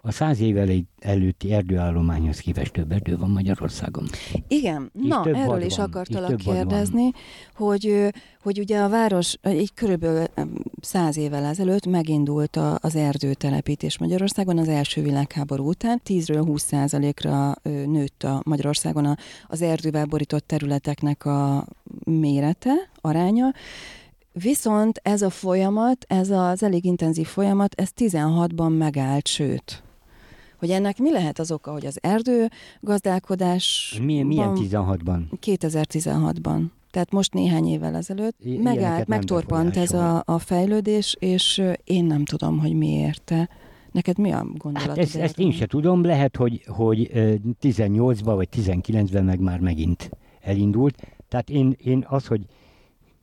A 0.01 0.11
száz 0.11 0.39
évvel 0.39 0.69
előtti 0.99 1.53
erdőállományhoz 1.53 2.39
képest 2.39 2.71
több 2.71 2.91
erdő 2.91 3.17
van 3.17 3.29
Magyarországon. 3.29 4.07
Igen, 4.47 4.91
és 5.01 5.07
na 5.07 5.25
erről 5.25 5.61
is 5.61 5.77
akartalak 5.77 6.35
kérdezni, 6.35 7.11
hogy, 7.55 8.11
hogy 8.41 8.59
ugye 8.59 8.79
a 8.79 8.89
város 8.89 9.37
egy 9.41 9.73
körülbelül 9.73 10.25
száz 10.81 11.17
évvel 11.17 11.43
ezelőtt 11.43 11.85
megindult 11.85 12.55
az 12.79 12.95
erdőtelepítés 12.95 13.97
Magyarországon 13.97 14.57
az 14.57 14.67
első 14.67 15.01
világháború 15.01 15.67
után. 15.67 16.01
10-ről 16.05 16.43
20 16.45 16.63
százalékra 16.63 17.55
nőtt 17.63 18.23
a 18.23 18.41
Magyarországon 18.45 19.17
az 19.47 19.61
erdővel 19.61 20.05
borított 20.05 20.47
területeknek 20.47 21.25
a 21.25 21.67
mérete, 22.03 22.73
aránya, 23.01 23.51
Viszont 24.31 24.99
ez 25.03 25.21
a 25.21 25.29
folyamat, 25.29 26.05
ez 26.07 26.29
az 26.29 26.63
elég 26.63 26.85
intenzív 26.85 27.27
folyamat, 27.27 27.73
ez 27.75 27.89
16-ban 27.97 28.77
megállt, 28.77 29.27
sőt, 29.27 29.83
hogy 30.59 30.69
ennek 30.69 30.97
mi 30.97 31.11
lehet 31.11 31.39
az 31.39 31.51
oka, 31.51 31.71
hogy 31.71 31.85
az 31.85 31.97
erdő 32.01 32.47
gazdálkodás... 32.79 33.97
Milyen, 34.03 34.25
milyen 34.25 34.53
16-ban? 34.55 35.21
2016-ban. 35.45 36.61
Tehát 36.91 37.11
most 37.11 37.33
néhány 37.33 37.67
évvel 37.67 37.95
ezelőtt 37.95 38.35
I- 38.43 38.57
megállt, 38.57 39.07
megtorpant 39.07 39.77
ez 39.77 39.93
a, 39.93 40.23
a 40.25 40.39
fejlődés, 40.39 41.15
és 41.19 41.63
én 41.83 42.05
nem 42.05 42.25
tudom, 42.25 42.59
hogy 42.59 42.73
miért. 42.73 43.33
Neked 43.91 44.17
mi 44.17 44.31
a 44.31 44.45
gondolat? 44.57 44.87
Hát 44.89 44.97
ezt, 44.97 45.15
ezt 45.15 45.39
én 45.39 45.51
se 45.51 45.65
tudom, 45.65 46.03
lehet, 46.03 46.35
hogy, 46.35 46.63
hogy 46.67 47.09
18-ban 47.61 48.33
vagy 48.35 48.47
19-ben 48.55 49.23
meg 49.23 49.39
már 49.39 49.59
megint 49.59 50.09
elindult. 50.41 51.01
Tehát 51.27 51.49
én, 51.49 51.75
én 51.83 52.05
az, 52.07 52.25
hogy 52.25 52.41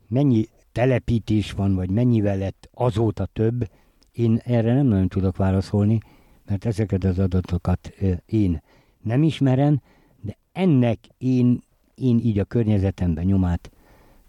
mennyi 0.08 0.48
telepítés 0.72 1.52
van, 1.52 1.74
vagy 1.74 1.90
mennyivel 1.90 2.36
lett 2.38 2.68
azóta 2.74 3.26
több, 3.32 3.68
én 4.12 4.40
erre 4.44 4.74
nem 4.74 4.86
nagyon 4.86 5.08
tudok 5.08 5.36
válaszolni, 5.36 6.00
mert 6.48 6.64
ezeket 6.64 7.04
az 7.04 7.18
adatokat 7.18 7.92
én 8.26 8.62
nem 9.02 9.22
ismerem, 9.22 9.80
de 10.20 10.36
ennek 10.52 10.98
én, 11.18 11.62
én 11.94 12.18
így 12.18 12.38
a 12.38 12.44
környezetemben 12.44 13.24
nyomát 13.24 13.70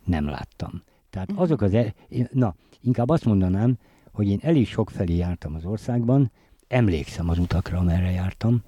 nem 0.06 0.26
láttam. 0.26 0.84
Tehát 1.10 1.32
mhm. 1.32 1.42
azok 1.42 1.62
az, 1.62 1.74
e- 1.74 1.94
na, 2.32 2.56
inkább 2.82 3.10
azt 3.10 3.26
mondanám, 3.26 3.78
hogy 4.12 4.28
én 4.28 4.40
elég 4.42 4.68
sok 4.68 4.90
felé 4.90 5.16
jártam 5.16 5.56
az 5.56 5.66
országban, 5.66 6.32
emlékszem 6.68 7.30
az 7.30 7.40
utakra, 7.40 7.78
amerre 7.78 8.12
jártam, 8.12 8.64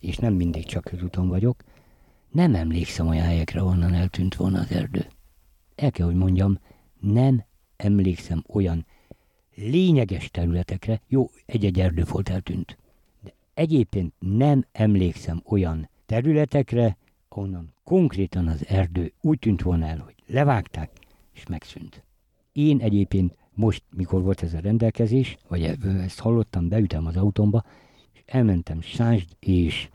és 0.00 0.16
nem 0.16 0.34
mindig 0.34 0.64
csak 0.64 0.84
közúton 0.84 1.28
vagyok, 1.28 1.64
nem 2.30 2.54
emlékszem 2.54 3.06
olyan 3.06 3.24
helyekre, 3.24 3.62
onnan 3.62 3.94
eltűnt 3.94 4.34
volna 4.34 4.60
az 4.60 4.70
erdő. 4.70 5.06
El 5.74 5.90
kell, 5.90 6.06
hogy 6.06 6.14
mondjam, 6.14 6.58
nem 7.00 7.44
emlékszem 7.76 8.44
olyan 8.48 8.86
lényeges 9.54 10.30
területekre, 10.30 11.00
jó, 11.08 11.30
egy-egy 11.46 11.80
erdőfolt 11.80 12.28
eltűnt, 12.28 12.66
de 12.66 12.83
egyébként 13.54 14.12
nem 14.18 14.64
emlékszem 14.72 15.42
olyan 15.44 15.88
területekre, 16.06 16.96
onnan 17.28 17.74
konkrétan 17.84 18.46
az 18.46 18.66
erdő 18.66 19.12
úgy 19.20 19.38
tűnt 19.38 19.62
volna 19.62 19.86
el, 19.86 19.98
hogy 19.98 20.14
levágták, 20.26 20.90
és 21.32 21.46
megszűnt. 21.46 22.04
Én 22.52 22.80
egyébként 22.80 23.36
most, 23.54 23.82
mikor 23.96 24.22
volt 24.22 24.42
ez 24.42 24.54
a 24.54 24.60
rendelkezés, 24.60 25.36
vagy 25.48 25.62
ezt 25.82 26.18
hallottam, 26.18 26.68
beütem 26.68 27.06
az 27.06 27.16
autómba, 27.16 27.64
és 28.12 28.22
elmentem 28.26 28.80
Sásd 28.80 29.28
és 29.38 29.88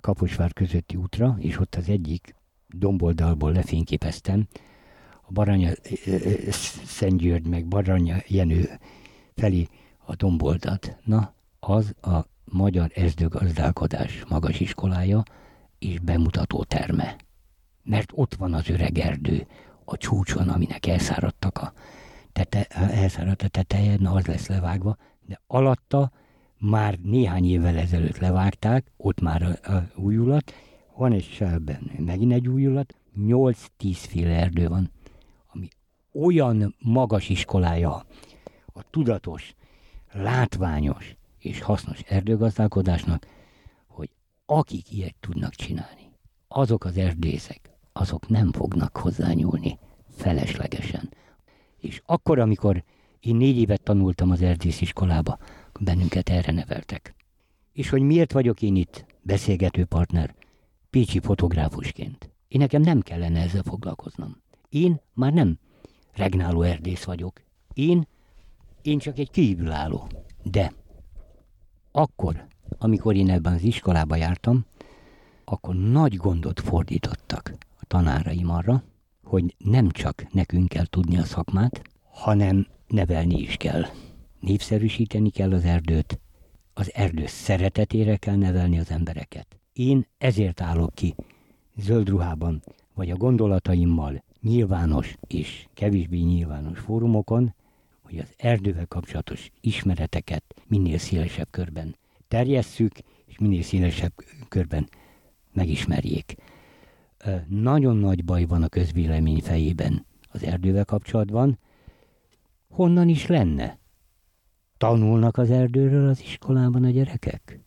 Kaposvár 0.00 0.52
közötti 0.52 0.96
útra, 0.96 1.36
és 1.38 1.58
ott 1.58 1.74
az 1.74 1.88
egyik 1.88 2.34
domboldalból 2.68 3.52
lefényképeztem 3.52 4.46
a 5.22 5.32
Baranya 5.32 5.70
Szentgyörgy 6.84 7.46
meg 7.46 7.66
Baranya 7.66 8.16
Jenő 8.26 8.68
felé 9.34 9.66
a 9.98 10.14
domboldat. 10.14 10.96
Na, 11.04 11.34
az 11.60 11.94
a 12.02 12.26
Magyar 12.44 12.90
Ezdőgazdálkodás 12.94 14.24
magas 14.28 14.60
iskolája 14.60 15.22
és 15.78 15.98
bemutató 15.98 16.64
terme. 16.64 17.16
Mert 17.82 18.10
ott 18.14 18.34
van 18.34 18.54
az 18.54 18.68
öreg 18.68 18.98
erdő, 18.98 19.46
a 19.84 19.96
csúcson, 19.96 20.48
aminek 20.48 20.86
elszáradtak 20.86 21.58
a 21.58 21.72
tete, 22.32 22.64
elszáradt 22.68 23.42
a 23.42 23.48
teteje, 23.48 23.96
na 23.98 24.12
az 24.12 24.26
lesz 24.26 24.48
levágva, 24.48 24.96
de 25.26 25.40
alatta 25.46 26.12
már 26.58 26.98
néhány 27.02 27.44
évvel 27.44 27.76
ezelőtt 27.76 28.18
levágták, 28.18 28.92
ott 28.96 29.20
már 29.20 29.42
a, 29.42 29.72
a 29.72 29.90
újulat, 29.94 30.52
van 30.96 31.12
egy 31.12 31.24
sávben 31.24 31.90
megint 31.98 32.32
egy 32.32 32.48
újulat, 32.48 32.94
8-10 33.18 33.60
féle 33.92 34.34
erdő 34.34 34.68
van, 34.68 34.90
ami 35.46 35.68
olyan 36.12 36.74
magas 36.78 37.28
iskolája 37.28 38.06
a 38.66 38.90
tudatos, 38.90 39.54
látványos 40.12 41.17
és 41.48 41.60
hasznos 41.60 42.00
erdőgazdálkodásnak, 42.00 43.26
hogy 43.86 44.10
akik 44.46 44.92
ilyet 44.92 45.14
tudnak 45.20 45.54
csinálni, 45.54 46.10
azok 46.48 46.84
az 46.84 46.96
erdészek, 46.96 47.70
azok 47.92 48.28
nem 48.28 48.52
fognak 48.52 48.96
hozzányúlni 48.96 49.78
feleslegesen. 50.10 51.12
És 51.78 52.02
akkor, 52.06 52.38
amikor 52.38 52.84
én 53.20 53.36
négy 53.36 53.56
évet 53.56 53.82
tanultam 53.82 54.30
az 54.30 54.42
erdész 54.42 54.80
iskolába, 54.80 55.38
bennünket 55.80 56.28
erre 56.28 56.52
neveltek. 56.52 57.14
És 57.72 57.88
hogy 57.88 58.02
miért 58.02 58.32
vagyok 58.32 58.62
én 58.62 58.76
itt 58.76 59.04
beszélgető 59.22 59.84
partner, 59.84 60.34
pécsi 60.90 61.20
fotográfusként. 61.20 62.30
Én 62.48 62.60
nekem 62.60 62.82
nem 62.82 63.00
kellene 63.00 63.40
ezzel 63.40 63.62
foglalkoznom. 63.62 64.36
Én 64.68 65.00
már 65.14 65.32
nem 65.32 65.58
regnáló 66.12 66.62
erdész 66.62 67.04
vagyok. 67.04 67.42
Én, 67.72 68.06
én 68.82 68.98
csak 68.98 69.18
egy 69.18 69.30
kívülálló. 69.30 70.08
De 70.42 70.72
akkor, 71.98 72.46
amikor 72.78 73.16
én 73.16 73.30
ebben 73.30 73.52
az 73.52 73.62
iskolába 73.62 74.16
jártam, 74.16 74.64
akkor 75.44 75.74
nagy 75.74 76.16
gondot 76.16 76.60
fordítottak 76.60 77.54
a 77.80 77.84
tanáraim 77.86 78.50
arra, 78.50 78.82
hogy 79.22 79.54
nem 79.58 79.90
csak 79.90 80.32
nekünk 80.32 80.68
kell 80.68 80.86
tudni 80.86 81.18
a 81.18 81.24
szakmát, 81.24 81.82
hanem 82.02 82.66
nevelni 82.86 83.40
is 83.40 83.56
kell. 83.56 83.84
Népszerűsíteni 84.40 85.30
kell 85.30 85.52
az 85.52 85.64
erdőt, 85.64 86.20
az 86.74 86.94
erdő 86.94 87.26
szeretetére 87.26 88.16
kell 88.16 88.36
nevelni 88.36 88.78
az 88.78 88.90
embereket. 88.90 89.60
Én 89.72 90.06
ezért 90.18 90.60
állok 90.60 90.94
ki 90.94 91.14
zöld 91.76 92.08
ruhában, 92.08 92.62
vagy 92.94 93.10
a 93.10 93.16
gondolataimmal 93.16 94.24
nyilvános 94.40 95.16
és 95.26 95.66
kevésbé 95.74 96.18
nyilvános 96.18 96.78
fórumokon, 96.78 97.54
hogy 98.08 98.18
az 98.18 98.34
erdővel 98.36 98.86
kapcsolatos 98.86 99.50
ismereteket 99.60 100.44
minél 100.66 100.98
szélesebb 100.98 101.48
körben 101.50 101.96
terjesszük, 102.28 102.92
és 103.26 103.38
minél 103.38 103.62
szélesebb 103.62 104.12
körben 104.48 104.88
megismerjék 105.52 106.36
nagyon 107.48 107.96
nagy 107.96 108.24
baj 108.24 108.44
van 108.44 108.62
a 108.62 108.68
közvélemény 108.68 109.40
fejében 109.40 110.06
az 110.32 110.42
erdővel 110.42 110.84
kapcsolatban. 110.84 111.58
Honnan 112.68 113.08
is 113.08 113.26
lenne? 113.26 113.78
Tanulnak 114.76 115.36
az 115.36 115.50
erdőről 115.50 116.08
az 116.08 116.20
iskolában 116.20 116.84
a 116.84 116.90
gyerekek? 116.90 117.60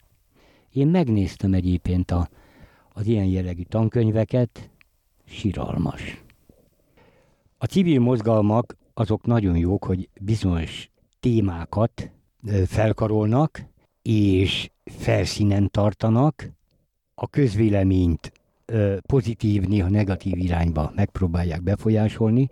Én 0.72 0.88
megnéztem 0.88 1.54
egyébként 1.54 2.10
a, 2.10 2.28
az 2.92 3.06
ilyen 3.06 3.24
jellegű 3.24 3.62
tankönyveket, 3.62 4.70
siralmas. 5.24 6.22
A 7.58 7.64
civil 7.64 8.00
mozgalmak 8.00 8.76
azok 8.94 9.26
nagyon 9.26 9.56
jók, 9.56 9.84
hogy 9.84 10.08
bizonyos 10.20 10.90
témákat 11.20 12.10
felkarolnak, 12.66 13.64
és 14.02 14.70
felszínen 14.84 15.70
tartanak, 15.70 16.50
a 17.14 17.28
közvéleményt 17.28 18.32
pozitív, 19.06 19.62
néha 19.62 19.88
negatív 19.88 20.38
irányba 20.38 20.92
megpróbálják 20.94 21.62
befolyásolni, 21.62 22.48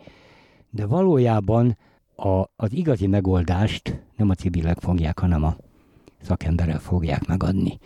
de 0.70 0.86
valójában 0.86 1.78
a, 2.16 2.44
az 2.56 2.72
igazi 2.72 3.06
megoldást 3.06 4.02
nem 4.16 4.30
a 4.30 4.34
civilek 4.34 4.78
fogják, 4.78 5.18
hanem 5.18 5.44
a 5.44 5.56
szakemberek 6.22 6.78
fogják 6.78 7.26
megadni. 7.26 7.78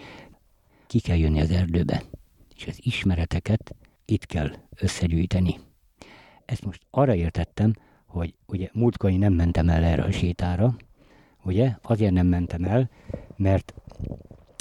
Ki 0.87 1.01
kell 1.01 1.17
jönni 1.17 1.41
az 1.41 1.51
erdőbe, 1.51 2.03
és 2.57 2.67
az 2.67 2.79
ismereteket 2.83 3.75
itt 4.05 4.27
kell 4.27 4.51
összegyűjteni. 4.77 5.59
Ezt 6.45 6.65
most 6.65 6.81
arra 6.91 7.15
értettem, 7.15 7.73
hogy 8.15 8.35
ugye 8.47 8.69
múltkor 8.73 9.11
nem 9.11 9.33
mentem 9.33 9.69
el 9.69 9.83
erre 9.85 10.03
a 10.03 10.11
sétára, 10.11 10.75
ugye, 11.45 11.77
azért 11.83 12.13
nem 12.13 12.27
mentem 12.27 12.65
el, 12.65 12.91
mert, 13.37 13.75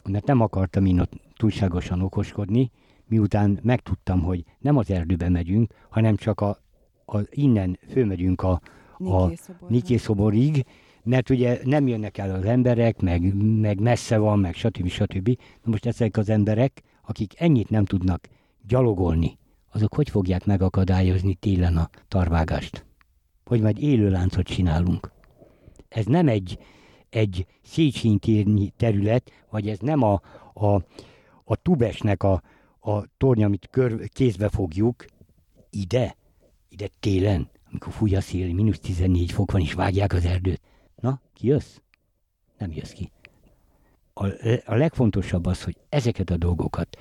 mert 0.10 0.26
nem 0.26 0.42
akartam 0.42 0.86
én 0.86 1.00
ott 1.00 1.12
túlságosan 1.38 2.02
okoskodni, 2.02 2.72
miután 3.08 3.60
megtudtam, 3.62 4.22
hogy 4.22 4.44
nem 4.60 4.78
az 4.78 4.92
erdőbe 4.92 5.30
megyünk, 5.30 5.74
hanem 5.90 6.16
csak 6.16 6.42
a, 6.42 6.58
a 7.06 7.18
innen 7.30 7.80
fölmegyünk 7.90 8.42
a, 8.42 8.62
a 8.98 9.32
Niké 9.68 9.98
mert 11.04 11.30
ugye 11.30 11.60
nem 11.64 11.88
jönnek 11.88 12.18
el 12.18 12.36
az 12.36 12.46
emberek, 12.46 13.02
meg, 13.02 13.34
meg 13.60 13.80
messze 13.80 14.18
van, 14.18 14.40
meg 14.40 14.54
stb. 14.54 14.88
stb. 14.88 15.28
Na 15.64 15.72
most 15.72 15.86
ezek 15.86 16.18
az 16.18 16.30
emberek, 16.30 16.82
akik 17.02 17.34
ennyit 17.38 17.70
nem 17.70 17.86
tudnak 17.86 18.28
gyalogolni, 18.68 19.38
azok 19.72 19.94
hogy 19.94 20.10
fogják 20.10 20.46
megakadályozni 20.46 21.34
télen 21.34 21.78
a 21.78 21.90
tarvágást? 22.08 22.86
Hogy 23.54 23.62
majd 23.62 23.80
élő 23.80 24.18
csinálunk. 24.44 25.12
Ez 25.90 26.06
nem 26.06 26.28
egy, 26.28 26.58
egy 27.10 27.46
Széchenyi 27.64 28.74
terület, 28.78 29.32
vagy 29.50 29.70
ez 29.70 29.80
nem 29.80 30.02
a, 30.02 30.22
a, 30.54 30.68
a 31.44 31.56
Tubesnek 31.62 32.24
a, 32.24 32.42
a 32.80 33.04
torny, 33.18 33.44
amit 33.44 33.68
kör, 33.72 34.10
kézbe 34.10 34.50
fogjuk, 34.50 35.06
ide, 35.70 36.16
ide 36.70 36.88
télen, 37.00 37.50
amikor 37.70 37.94
fúj 37.94 38.16
a 38.16 38.22
szél, 38.22 38.54
mínusz 38.54 38.80
14 38.80 39.32
fok 39.32 39.52
van, 39.52 39.62
és 39.62 39.74
vágják 39.74 40.14
az 40.14 40.26
erdőt. 40.26 40.62
Na, 40.96 41.22
ki 41.34 41.48
jössz? 41.48 41.78
Nem 42.58 42.72
jössz 42.72 42.92
ki. 42.92 43.12
A, 44.14 44.26
a 44.66 44.76
legfontosabb 44.76 45.46
az, 45.46 45.64
hogy 45.64 45.78
ezeket 45.90 46.30
a 46.30 46.38
dolgokat 46.38 46.98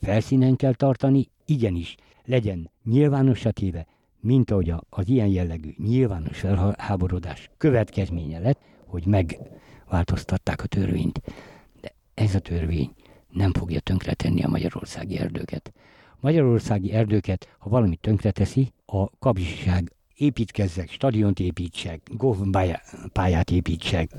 felszínen 0.00 0.56
kell 0.56 0.74
tartani, 0.74 1.28
igenis, 1.44 1.96
legyen 2.24 2.70
nyilvános 2.84 3.46
téve, 3.52 3.86
mint 4.22 4.50
ahogy 4.50 4.72
az 4.88 5.08
ilyen 5.08 5.26
jellegű 5.26 5.74
nyilvános 5.76 6.38
felháborodás 6.38 7.50
következménye 7.56 8.38
lett, 8.38 8.60
hogy 8.86 9.06
megváltoztatták 9.06 10.62
a 10.62 10.66
törvényt. 10.66 11.22
De 11.80 11.94
ez 12.14 12.34
a 12.34 12.38
törvény 12.38 12.90
nem 13.28 13.52
fogja 13.52 13.80
tönkretenni 13.80 14.42
a 14.42 14.48
magyarországi 14.48 15.18
erdőket. 15.18 15.72
Magyarországi 16.20 16.92
erdőket, 16.92 17.56
ha 17.58 17.70
valamit 17.70 18.00
tönkreteszi, 18.00 18.72
a 18.86 19.18
kapzsiság 19.18 19.92
építkezzek, 20.14 20.90
stadiont 20.90 21.40
építsek, 21.40 22.00
golfpályát 22.16 23.50
építsek, 23.50 24.10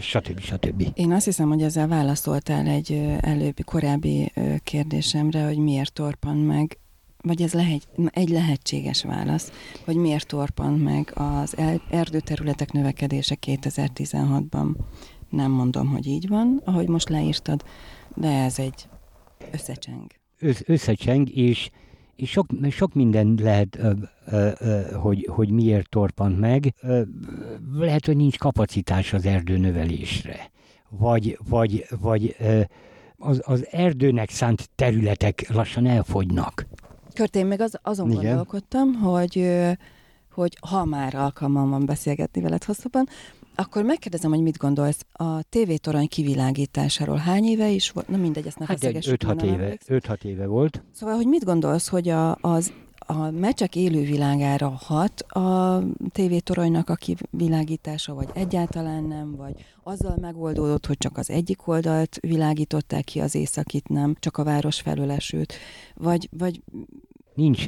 stb. 0.00 0.40
stb. 0.40 0.88
Én 0.94 1.12
azt 1.12 1.24
hiszem, 1.24 1.48
hogy 1.48 1.62
ezzel 1.62 1.88
válaszoltál 1.88 2.66
egy 2.66 2.92
előbbi, 3.20 3.62
korábbi 3.62 4.32
kérdésemre, 4.62 5.44
hogy 5.44 5.58
miért 5.58 5.92
torpan 5.92 6.36
meg 6.36 6.78
vagy 7.26 7.42
ez 7.42 7.52
lehet, 7.52 7.88
egy 8.10 8.28
lehetséges 8.28 9.02
válasz, 9.02 9.52
hogy 9.84 9.96
miért 9.96 10.26
torpant 10.26 10.82
meg 10.82 11.12
az 11.14 11.56
erdőterületek 11.90 12.72
növekedése 12.72 13.36
2016-ban. 13.46 14.74
Nem 15.30 15.50
mondom, 15.50 15.86
hogy 15.86 16.06
így 16.06 16.28
van, 16.28 16.62
ahogy 16.64 16.88
most 16.88 17.08
leírtad, 17.08 17.64
de 18.14 18.28
ez 18.28 18.58
egy 18.58 18.88
összecseng. 19.52 20.06
Össz, 20.38 20.60
összecseng, 20.66 21.30
és, 21.30 21.70
és 22.16 22.30
sok, 22.30 22.46
sok 22.70 22.94
minden 22.94 23.38
lehet, 23.42 23.76
ö, 23.76 23.92
ö, 24.26 24.50
ö, 24.58 24.80
hogy, 24.92 25.28
hogy 25.30 25.50
miért 25.50 25.88
torpant 25.88 26.38
meg. 26.40 26.74
Ö, 26.80 27.02
lehet, 27.78 28.06
hogy 28.06 28.16
nincs 28.16 28.38
kapacitás 28.38 29.12
az 29.12 29.26
erdőnövelésre. 29.26 30.50
Vagy, 30.88 31.38
vagy, 31.48 31.86
vagy 32.00 32.36
ö, 32.38 32.60
az, 33.16 33.42
az 33.44 33.66
erdőnek 33.70 34.30
szánt 34.30 34.70
területek 34.74 35.48
lassan 35.52 35.86
elfogynak. 35.86 36.66
Kört, 37.16 37.36
én 37.36 37.46
meg 37.46 37.60
az, 37.60 37.78
azon 37.82 38.10
Igen. 38.10 38.22
gondolkodtam, 38.24 38.94
hogy, 38.94 39.50
hogy 40.32 40.56
ha 40.68 40.84
már 40.84 41.14
alkalmam 41.14 41.70
van 41.70 41.86
beszélgetni 41.86 42.40
veled 42.40 42.64
hosszabban, 42.64 43.08
akkor 43.54 43.82
megkérdezem, 43.82 44.30
hogy 44.30 44.42
mit 44.42 44.56
gondolsz 44.56 45.06
a 45.12 45.42
tévétorony 45.42 46.08
kivilágításáról. 46.08 47.16
Hány 47.16 47.44
éve 47.44 47.68
is 47.68 47.90
volt? 47.90 48.08
Na 48.08 48.16
mindegy, 48.16 48.46
ezt 48.46 48.58
ne 48.58 48.66
hát 48.66 48.78
5-6 48.80 49.42
éve, 49.42 49.76
5-6 49.86 50.24
éve 50.24 50.46
volt. 50.46 50.82
Szóval, 50.92 51.16
hogy 51.16 51.26
mit 51.26 51.44
gondolsz, 51.44 51.88
hogy 51.88 52.08
a, 52.08 52.38
az 52.40 52.72
a 53.06 53.30
meccsek 53.30 53.76
élővilágára 53.76 54.68
hat 54.68 55.20
a 55.20 55.82
tévétoronynak 56.12 56.88
a 56.88 56.94
kivilágítása, 56.94 58.14
vagy 58.14 58.28
egyáltalán 58.34 59.04
nem, 59.04 59.36
vagy 59.36 59.64
azzal 59.82 60.16
megoldódott, 60.20 60.86
hogy 60.86 60.98
csak 60.98 61.16
az 61.18 61.30
egyik 61.30 61.66
oldalt 61.66 62.18
világították 62.20 63.04
ki, 63.04 63.20
az 63.20 63.34
északit 63.34 63.88
nem, 63.88 64.16
csak 64.18 64.36
a 64.36 64.44
város 64.44 64.80
felülesült, 64.80 65.54
vagy, 65.94 66.28
vagy... 66.38 66.62
Nincs, 67.34 67.66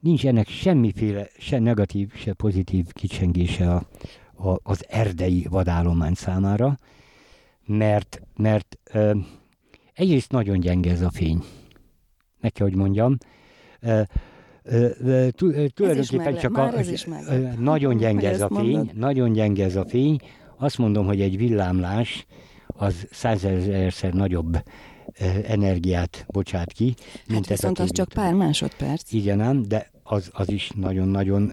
nincs 0.00 0.26
ennek 0.26 0.48
semmiféle, 0.48 1.28
se 1.38 1.58
negatív, 1.58 2.14
se 2.14 2.32
pozitív 2.32 2.92
kicsengése 2.92 3.74
a, 3.74 3.86
a, 4.48 4.58
az 4.62 4.84
erdei 4.88 5.46
vadállomány 5.50 6.14
számára, 6.14 6.78
mert, 7.66 8.22
mert 8.36 8.78
ö, 8.92 9.18
egyrészt 9.94 10.30
nagyon 10.30 10.60
gyenge 10.60 10.90
ez 10.90 11.00
a 11.00 11.10
fény. 11.10 11.42
Kell, 12.40 12.66
hogy 12.66 12.76
mondjam. 12.76 13.16
Ö, 13.80 14.02
tulajdonképpen 15.74 16.36
csak 16.36 16.56
a, 16.56 16.72
nagyon 17.58 17.96
gyenge 17.96 18.30
ez 18.30 18.40
a 18.40 18.48
fény, 18.54 18.90
nagyon 18.94 19.32
gyenge 19.32 19.64
ez 19.64 19.76
a 19.76 19.84
fény. 19.84 20.18
Azt 20.58 20.78
mondom, 20.78 21.06
hogy 21.06 21.20
egy 21.20 21.36
villámlás 21.36 22.26
az 22.66 23.06
százezerszer 23.10 24.12
nagyobb 24.12 24.62
energiát 25.46 26.24
bocsát 26.28 26.72
ki. 26.72 26.94
Hát 26.96 27.28
mint 27.28 27.46
viszont 27.46 27.78
az 27.78 27.92
csak 27.92 28.08
pár 28.08 28.34
másodperc. 28.34 29.12
Igen 29.12 29.40
ám, 29.40 29.62
de 29.62 29.90
az, 30.02 30.30
az 30.32 30.50
is 30.50 30.70
nagyon-nagyon, 30.74 31.52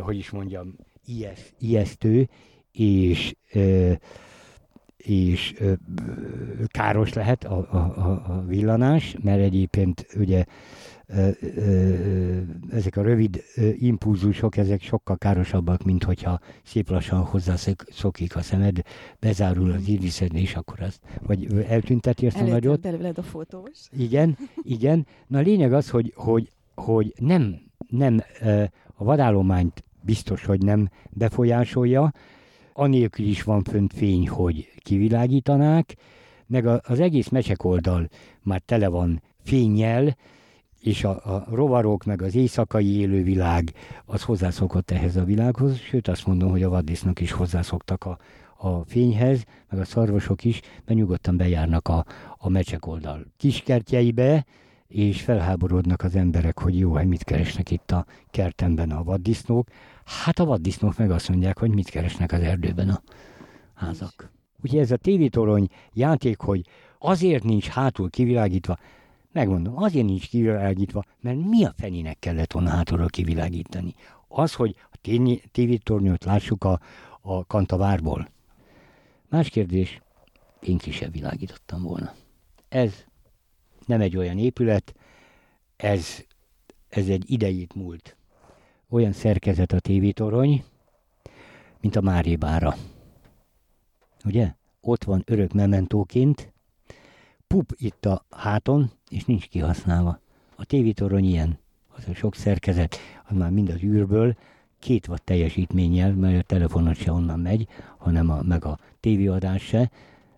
hogy 0.00 0.16
is 0.16 0.30
mondjam, 0.30 0.76
ijeszt, 1.04 1.54
ijesztő, 1.58 2.28
és 2.72 3.34
ö, 3.52 3.92
és 4.96 5.54
ö, 5.58 5.72
káros 6.66 7.12
lehet 7.12 7.44
a, 7.44 7.56
a, 7.70 7.76
a 8.08 8.44
villanás, 8.46 9.16
mert 9.22 9.40
egyébként 9.40 10.06
ugye 10.16 10.44
ezek 12.70 12.96
a 12.96 13.02
rövid 13.02 13.42
impulzusok, 13.74 14.56
ezek 14.56 14.82
sokkal 14.82 15.18
károsabbak, 15.18 15.82
mint 15.82 16.04
hogyha 16.04 16.40
szép 16.62 16.90
lassan 16.90 17.20
hozzászokik 17.20 18.36
a 18.36 18.42
szemed, 18.42 18.82
bezárul 19.20 19.70
az 19.70 19.88
iriszed, 19.88 20.34
és 20.34 20.54
akkor 20.54 20.80
azt, 20.80 21.00
vagy 21.26 21.64
eltünteti 21.68 22.26
ezt 22.26 22.36
a 22.36 22.44
nagyot. 22.44 22.80
belőled 22.80 23.18
a 23.18 23.22
fotós. 23.22 23.78
Igen, 23.96 24.36
igen. 24.62 25.06
Na 25.26 25.38
a 25.38 25.42
lényeg 25.42 25.72
az, 25.72 25.90
hogy, 25.90 26.12
hogy, 26.16 26.50
hogy 26.74 27.14
nem, 27.18 27.60
nem 27.88 28.22
a 28.94 29.04
vadállományt 29.04 29.84
biztos, 30.00 30.44
hogy 30.44 30.62
nem 30.62 30.88
befolyásolja, 31.10 32.12
anélkül 32.72 33.26
is 33.26 33.42
van 33.42 33.62
fönt 33.62 33.92
fény, 33.92 34.28
hogy 34.28 34.68
kivilágítanák, 34.76 35.96
meg 36.46 36.66
az 36.66 37.00
egész 37.00 37.28
mecsek 37.28 37.64
oldal 37.64 38.08
már 38.42 38.60
tele 38.60 38.88
van 38.88 39.22
fényjel, 39.42 40.16
és 40.80 41.04
a, 41.04 41.34
a 41.34 41.46
rovarok, 41.50 42.04
meg 42.04 42.22
az 42.22 42.34
éjszakai 42.34 42.98
élővilág, 42.98 43.72
az 44.04 44.22
hozzászokott 44.22 44.90
ehhez 44.90 45.16
a 45.16 45.24
világhoz, 45.24 45.78
sőt 45.78 46.08
azt 46.08 46.26
mondom, 46.26 46.50
hogy 46.50 46.62
a 46.62 46.68
vaddisznok 46.68 47.20
is 47.20 47.32
hozzászoktak 47.32 48.04
a, 48.04 48.18
a 48.56 48.84
fényhez, 48.84 49.44
meg 49.70 49.80
a 49.80 49.84
szarvasok 49.84 50.44
is, 50.44 50.60
mert 50.84 50.98
nyugodtan 50.98 51.36
bejárnak 51.36 51.88
a, 51.88 52.04
a 52.38 52.48
mecsek 52.48 52.86
oldal 52.86 53.26
kiskertjeibe, 53.36 54.44
és 54.88 55.22
felháborodnak 55.22 56.02
az 56.02 56.16
emberek, 56.16 56.58
hogy 56.58 56.78
jó, 56.78 56.92
hogy 56.92 57.06
mit 57.06 57.24
keresnek 57.24 57.70
itt 57.70 57.90
a 57.90 58.06
kertemben 58.30 58.90
a 58.90 59.02
vaddisznók. 59.02 59.68
Hát 60.04 60.38
a 60.38 60.44
vaddisznók 60.44 60.96
meg 60.96 61.10
azt 61.10 61.28
mondják, 61.28 61.58
hogy 61.58 61.74
mit 61.74 61.88
keresnek 61.88 62.32
az 62.32 62.40
erdőben 62.40 62.88
a 62.88 63.02
házak. 63.74 64.30
Ugye 64.62 64.80
ez 64.80 64.90
a 64.90 64.96
tévétorony 64.96 65.68
játék, 65.92 66.38
hogy 66.40 66.66
azért 66.98 67.44
nincs 67.44 67.66
hátul 67.66 68.10
kivilágítva, 68.10 68.78
Megmondom, 69.32 69.82
azért 69.82 70.06
nincs 70.06 70.28
kivilágítva, 70.28 71.04
mert 71.20 71.38
mi 71.38 71.64
a 71.64 71.74
fenének 71.76 72.18
kellett 72.18 72.52
volna 72.52 72.70
hátulról 72.70 73.08
kivilágítani? 73.08 73.94
Az, 74.28 74.54
hogy 74.54 74.76
a 74.90 74.98
tévétornyot 75.52 76.24
lássuk 76.24 76.64
a, 76.64 76.80
a 77.20 77.46
kantavárból. 77.46 78.28
Más 79.28 79.48
kérdés, 79.48 80.02
én 80.60 80.78
ki 80.78 80.90
sem 80.90 81.10
világítottam 81.10 81.82
volna. 81.82 82.14
Ez 82.68 83.04
nem 83.86 84.00
egy 84.00 84.16
olyan 84.16 84.38
épület, 84.38 84.94
ez, 85.76 86.24
ez 86.88 87.08
egy 87.08 87.30
idejét 87.30 87.74
múlt. 87.74 88.16
Olyan 88.88 89.12
szerkezet 89.12 89.72
a 89.72 89.80
tévétorony, 89.80 90.64
mint 91.80 91.96
a 91.96 92.00
Márébára. 92.00 92.76
Ugye? 94.24 94.54
Ott 94.80 95.04
van 95.04 95.22
örök 95.26 95.52
mementóként, 95.52 96.49
pup 97.54 97.74
itt 97.76 98.06
a 98.06 98.24
háton, 98.30 98.90
és 99.08 99.24
nincs 99.24 99.48
kihasználva. 99.48 100.20
A 100.56 100.64
tévitorony 100.64 101.24
ilyen, 101.24 101.58
az 101.96 102.04
a 102.08 102.14
sok 102.14 102.34
szerkezet, 102.34 102.96
az 103.28 103.36
már 103.36 103.50
mind 103.50 103.68
az 103.68 103.82
űrből, 103.82 104.36
két 104.78 105.08
watt 105.08 105.24
teljesítménnyel, 105.24 106.12
mert 106.12 106.38
a 106.38 106.42
telefonot 106.42 106.96
se 106.96 107.12
onnan 107.12 107.40
megy, 107.40 107.66
hanem 107.98 108.30
a, 108.30 108.42
meg 108.42 108.64
a 108.64 108.78
tévéadás 109.00 109.62
se, 109.62 109.90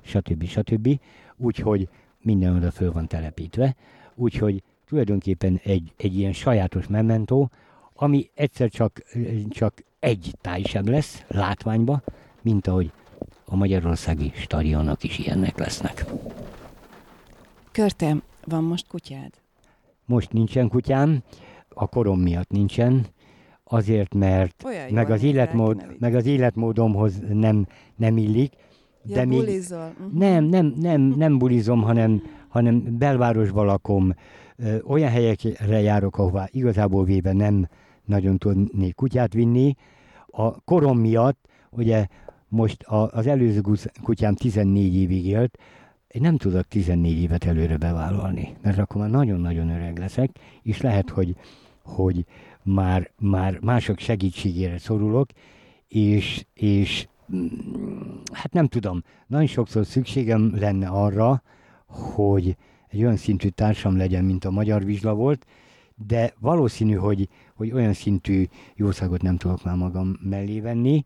stb. 0.02 0.44
stb. 0.44 1.00
Úgyhogy 1.36 1.88
minden 2.20 2.56
oda 2.56 2.70
föl 2.70 2.92
van 2.92 3.06
telepítve. 3.06 3.74
Úgyhogy 4.14 4.62
tulajdonképpen 4.86 5.60
egy, 5.64 5.92
egy 5.96 6.18
ilyen 6.18 6.32
sajátos 6.32 6.86
mementó, 6.86 7.50
ami 7.94 8.30
egyszer 8.34 8.70
csak, 8.70 9.02
csak 9.48 9.82
egy 9.98 10.34
táj 10.40 10.62
sem 10.62 10.90
lesz 10.90 11.24
látványba, 11.28 12.02
mint 12.42 12.66
ahogy 12.66 12.92
a 13.44 13.56
magyarországi 13.56 14.32
stadionok 14.34 15.02
is 15.02 15.18
ilyenek 15.18 15.58
lesznek. 15.58 16.04
Körte, 17.72 18.16
van 18.44 18.64
most 18.64 18.86
kutyád? 18.88 19.30
Most 20.04 20.32
nincsen 20.32 20.68
kutyám, 20.68 21.22
a 21.68 21.86
korom 21.86 22.20
miatt 22.20 22.50
nincsen, 22.50 23.06
azért, 23.64 24.14
mert 24.14 24.64
meg 24.90 25.10
az, 25.10 25.22
életmód, 25.22 25.86
meg 25.98 26.14
az 26.14 26.26
életmódomhoz 26.26 27.20
nem, 27.28 27.66
nem 27.96 28.16
illik. 28.16 28.52
Ja, 29.04 29.14
de 29.14 29.24
még 29.24 29.40
uh-huh. 29.40 30.12
nem, 30.14 30.44
nem, 30.44 30.74
nem, 30.80 31.00
nem 31.00 31.38
bulizom, 31.38 31.82
hanem, 31.82 32.22
hanem 32.48 32.98
belvárosban 32.98 33.66
lakom, 33.66 34.14
olyan 34.86 35.10
helyekre 35.10 35.80
járok, 35.80 36.18
ahová 36.18 36.48
igazából 36.50 37.04
véve 37.04 37.32
nem 37.32 37.68
nagyon 38.04 38.38
tudnék 38.38 38.94
kutyát 38.94 39.32
vinni. 39.32 39.74
A 40.26 40.60
korom 40.60 40.98
miatt, 40.98 41.48
ugye 41.70 42.06
most 42.48 42.82
az 43.10 43.26
előző 43.26 43.60
kutyám 44.02 44.34
14 44.34 44.94
évig 44.94 45.26
élt, 45.26 45.58
én 46.12 46.22
nem 46.22 46.36
tudok 46.36 46.68
14 46.68 47.22
évet 47.22 47.44
előre 47.44 47.76
bevállalni, 47.76 48.56
mert 48.62 48.78
akkor 48.78 49.00
már 49.00 49.10
nagyon-nagyon 49.10 49.68
öreg 49.68 49.98
leszek, 49.98 50.30
és 50.62 50.80
lehet, 50.80 51.10
hogy, 51.10 51.36
hogy 51.82 52.24
már, 52.62 53.10
már 53.18 53.58
mások 53.60 53.98
segítségére 53.98 54.78
szorulok, 54.78 55.28
és, 55.88 56.44
és 56.54 57.08
mm, 57.34 57.46
hát 58.32 58.52
nem 58.52 58.66
tudom, 58.66 59.02
nagyon 59.26 59.46
sokszor 59.46 59.86
szükségem 59.86 60.52
lenne 60.54 60.88
arra, 60.88 61.42
hogy 61.86 62.56
egy 62.88 63.02
olyan 63.02 63.16
szintű 63.16 63.48
társam 63.48 63.96
legyen, 63.96 64.24
mint 64.24 64.44
a 64.44 64.50
Magyar 64.50 64.84
Vizsla 64.84 65.14
volt, 65.14 65.46
de 66.06 66.34
valószínű, 66.38 66.94
hogy, 66.94 67.28
hogy 67.54 67.72
olyan 67.72 67.92
szintű 67.92 68.44
jószágot 68.74 69.22
nem 69.22 69.36
tudok 69.36 69.64
már 69.64 69.76
magam 69.76 70.18
mellé 70.22 70.60
venni, 70.60 71.04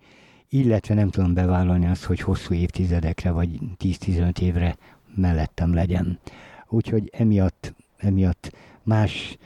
illetve 0.49 0.95
nem 0.95 1.11
tudom 1.11 1.35
bevállalni 1.35 1.87
azt, 1.87 2.05
hogy 2.05 2.21
hosszú 2.21 2.55
évtizedekre 2.55 3.31
vagy 3.31 3.59
10-15 3.79 4.41
évre 4.41 4.77
mellettem 5.17 5.75
legyen. 5.75 6.19
Úgyhogy 6.69 7.11
emiatt, 7.12 7.75
emiatt 7.97 8.53
más 8.83 9.37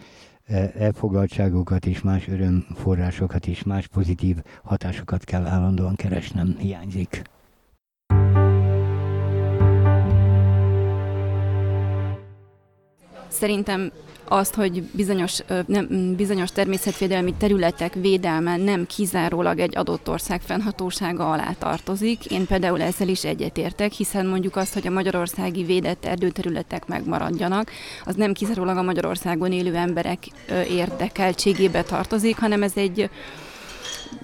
e, 0.47 0.73
elfogaltságokat 0.79 1.87
és 1.87 2.01
más 2.01 2.29
örömforrásokat 2.29 3.47
és 3.47 3.63
más 3.63 3.87
pozitív 3.87 4.37
hatásokat 4.63 5.25
kell 5.25 5.47
állandóan 5.47 5.95
keresnem, 5.95 6.57
hiányzik. 6.59 7.23
Szerintem 13.29 13.93
azt, 14.33 14.55
hogy 14.55 14.83
bizonyos, 14.83 15.39
nem, 15.67 16.15
bizonyos 16.17 16.51
természetvédelmi 16.53 17.35
területek 17.39 17.95
védelme 17.95 18.57
nem 18.57 18.87
kizárólag 18.87 19.59
egy 19.59 19.77
adott 19.77 20.09
ország 20.09 20.41
fennhatósága 20.41 21.31
alá 21.31 21.55
tartozik. 21.59 22.25
Én 22.25 22.47
például 22.47 22.83
ezzel 22.83 23.09
is 23.09 23.25
egyetértek, 23.25 23.93
hiszen 23.93 24.27
mondjuk 24.27 24.57
azt, 24.57 24.75
hogy 24.75 24.87
a 24.87 24.91
magyarországi 24.91 25.65
védett 25.65 26.05
erdőterületek 26.05 26.87
megmaradjanak, 26.87 27.71
az 28.05 28.15
nem 28.15 28.33
kizárólag 28.33 28.77
a 28.77 28.83
Magyarországon 28.83 29.53
élő 29.53 29.75
emberek 29.75 30.19
érdekeltségébe 30.69 31.83
tartozik, 31.83 32.39
hanem 32.39 32.63
ez 32.63 32.73
egy 32.75 33.11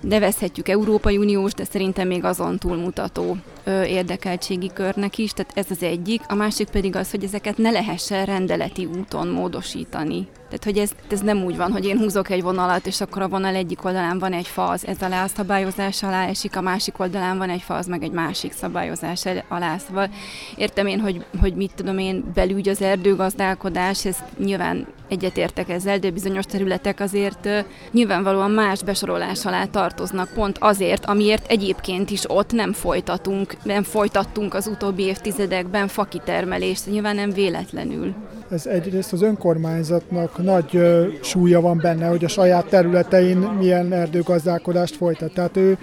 nevezhetjük 0.00 0.68
Európai 0.68 1.16
Uniós, 1.16 1.52
de 1.52 1.64
szerintem 1.64 2.06
még 2.06 2.24
azon 2.24 2.58
túlmutató 2.58 3.36
érdekeltségi 3.66 4.70
körnek 4.74 5.18
is, 5.18 5.32
tehát 5.32 5.52
ez 5.54 5.70
az 5.70 5.82
egyik. 5.82 6.22
A 6.28 6.34
másik 6.34 6.68
pedig 6.68 6.96
az, 6.96 7.10
hogy 7.10 7.24
ezeket 7.24 7.58
ne 7.58 7.70
lehessen 7.70 8.24
rendeleti 8.24 8.84
úton 8.84 9.28
módosítani. 9.28 10.28
Tehát, 10.46 10.64
hogy 10.64 10.78
ez, 10.78 10.90
ez 11.10 11.20
nem 11.20 11.44
úgy 11.44 11.56
van, 11.56 11.72
hogy 11.72 11.86
én 11.86 11.98
húzok 11.98 12.30
egy 12.30 12.42
vonalat, 12.42 12.86
és 12.86 13.00
akkor 13.00 13.22
a 13.22 13.28
vonal 13.28 13.54
egyik 13.54 13.84
oldalán 13.84 14.18
van 14.18 14.32
egy 14.32 14.46
fa, 14.46 14.68
az 14.68 14.86
ez 14.86 15.02
alá 15.02 15.26
szabályozás 15.26 16.02
alá 16.02 16.26
esik, 16.26 16.56
a 16.56 16.60
másik 16.60 16.98
oldalán 16.98 17.38
van 17.38 17.50
egy 17.50 17.62
fa, 17.62 17.74
az 17.74 17.86
meg 17.86 18.02
egy 18.02 18.10
másik 18.10 18.52
szabályozás 18.52 19.24
alá. 19.48 19.78
Szóval 19.78 20.10
értem 20.56 20.86
én, 20.86 21.00
hogy, 21.00 21.24
hogy 21.40 21.54
mit 21.54 21.72
tudom 21.74 21.98
én, 21.98 22.24
belügy 22.34 22.68
az 22.68 22.82
erdőgazdálkodás, 22.82 24.04
ez 24.04 24.16
nyilván 24.38 24.86
egyetértek 25.08 25.68
ezzel, 25.68 25.98
de 25.98 26.10
bizonyos 26.10 26.44
területek 26.44 27.00
azért 27.00 27.48
nyilvánvalóan 27.92 28.50
más 28.50 28.82
besorolás 28.82 29.46
alá 29.46 29.64
tartoznak, 29.64 30.28
pont 30.34 30.58
azért, 30.58 31.04
amiért 31.04 31.50
egyébként 31.50 32.10
is 32.10 32.30
ott 32.30 32.52
nem 32.52 32.72
folytatunk, 32.72 33.55
nem 33.62 33.82
folytattunk 33.82 34.54
az 34.54 34.66
utóbbi 34.66 35.02
évtizedekben 35.02 35.88
fakitermelést, 35.88 36.86
nyilván 36.86 37.14
nem 37.14 37.30
véletlenül. 37.30 38.14
Ez 38.50 38.66
egyrészt 38.66 39.12
az 39.12 39.22
önkormányzatnak 39.22 40.42
nagy 40.42 40.80
súlya 41.22 41.60
van 41.60 41.78
benne, 41.82 42.06
hogy 42.06 42.24
a 42.24 42.28
saját 42.28 42.66
területein 42.66 43.38
milyen 43.38 43.92
erdőgazdálkodást 43.92 44.96
folytat. 44.96 45.32
Tehát 45.32 45.56
ő, 45.56 45.78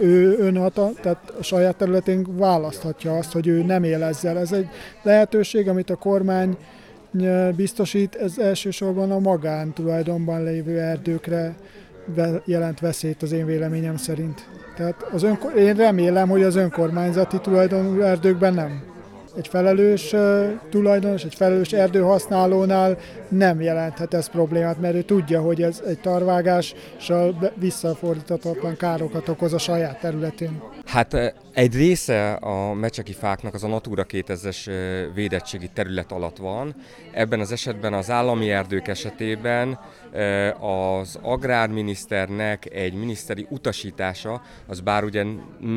ő 0.00 0.36
önhata, 0.38 0.90
tehát 1.02 1.32
a 1.38 1.42
saját 1.42 1.76
területén 1.76 2.26
választhatja 2.36 3.16
azt, 3.16 3.32
hogy 3.32 3.46
ő 3.46 3.62
nem 3.62 3.84
él 3.84 4.02
ezzel. 4.02 4.38
Ez 4.38 4.52
egy 4.52 4.68
lehetőség, 5.02 5.68
amit 5.68 5.90
a 5.90 5.96
kormány 5.96 6.56
biztosít, 7.56 8.14
ez 8.14 8.38
elsősorban 8.38 9.10
a 9.10 9.18
magántulajdonban 9.18 10.44
lévő 10.44 10.78
erdőkre 10.78 11.54
jelent 12.44 12.80
veszélyt 12.80 13.22
az 13.22 13.32
én 13.32 13.46
véleményem 13.46 13.96
szerint. 13.96 14.48
Tehát 14.76 15.02
az 15.12 15.22
önkor, 15.22 15.56
én 15.56 15.74
remélem, 15.74 16.28
hogy 16.28 16.42
az 16.42 16.56
önkormányzati 16.56 17.40
tulajdonú 17.40 18.00
erdőkben 18.00 18.54
nem 18.54 18.88
egy 19.38 19.48
felelős 19.48 20.14
tulajdonos, 20.70 21.24
egy 21.24 21.34
felelős 21.34 21.72
erdőhasználónál 21.72 22.96
nem 23.28 23.60
jelenthet 23.60 24.14
ez 24.14 24.28
problémát, 24.28 24.80
mert 24.80 24.94
ő 24.94 25.02
tudja, 25.02 25.40
hogy 25.40 25.62
ez 25.62 25.82
egy 25.86 26.00
tarvágással 26.00 27.52
visszafordíthatatlan 27.54 28.76
károkat 28.76 29.28
okoz 29.28 29.52
a 29.52 29.58
saját 29.58 30.00
területén. 30.00 30.62
Hát 30.84 31.34
egy 31.58 31.74
része 31.74 32.32
a 32.32 32.74
mecseki 32.74 33.12
fáknak 33.12 33.54
az 33.54 33.64
a 33.64 33.68
Natura 33.68 34.06
2000-es 34.08 34.70
védettségi 35.14 35.68
terület 35.68 36.12
alatt 36.12 36.36
van. 36.36 36.74
Ebben 37.12 37.40
az 37.40 37.52
esetben 37.52 37.92
az 37.92 38.10
állami 38.10 38.50
erdők 38.50 38.88
esetében 38.88 39.78
az 40.60 41.18
agrárminiszternek 41.22 42.74
egy 42.74 42.94
miniszteri 42.94 43.46
utasítása, 43.50 44.42
az 44.66 44.80
bár 44.80 45.04
ugye 45.04 45.24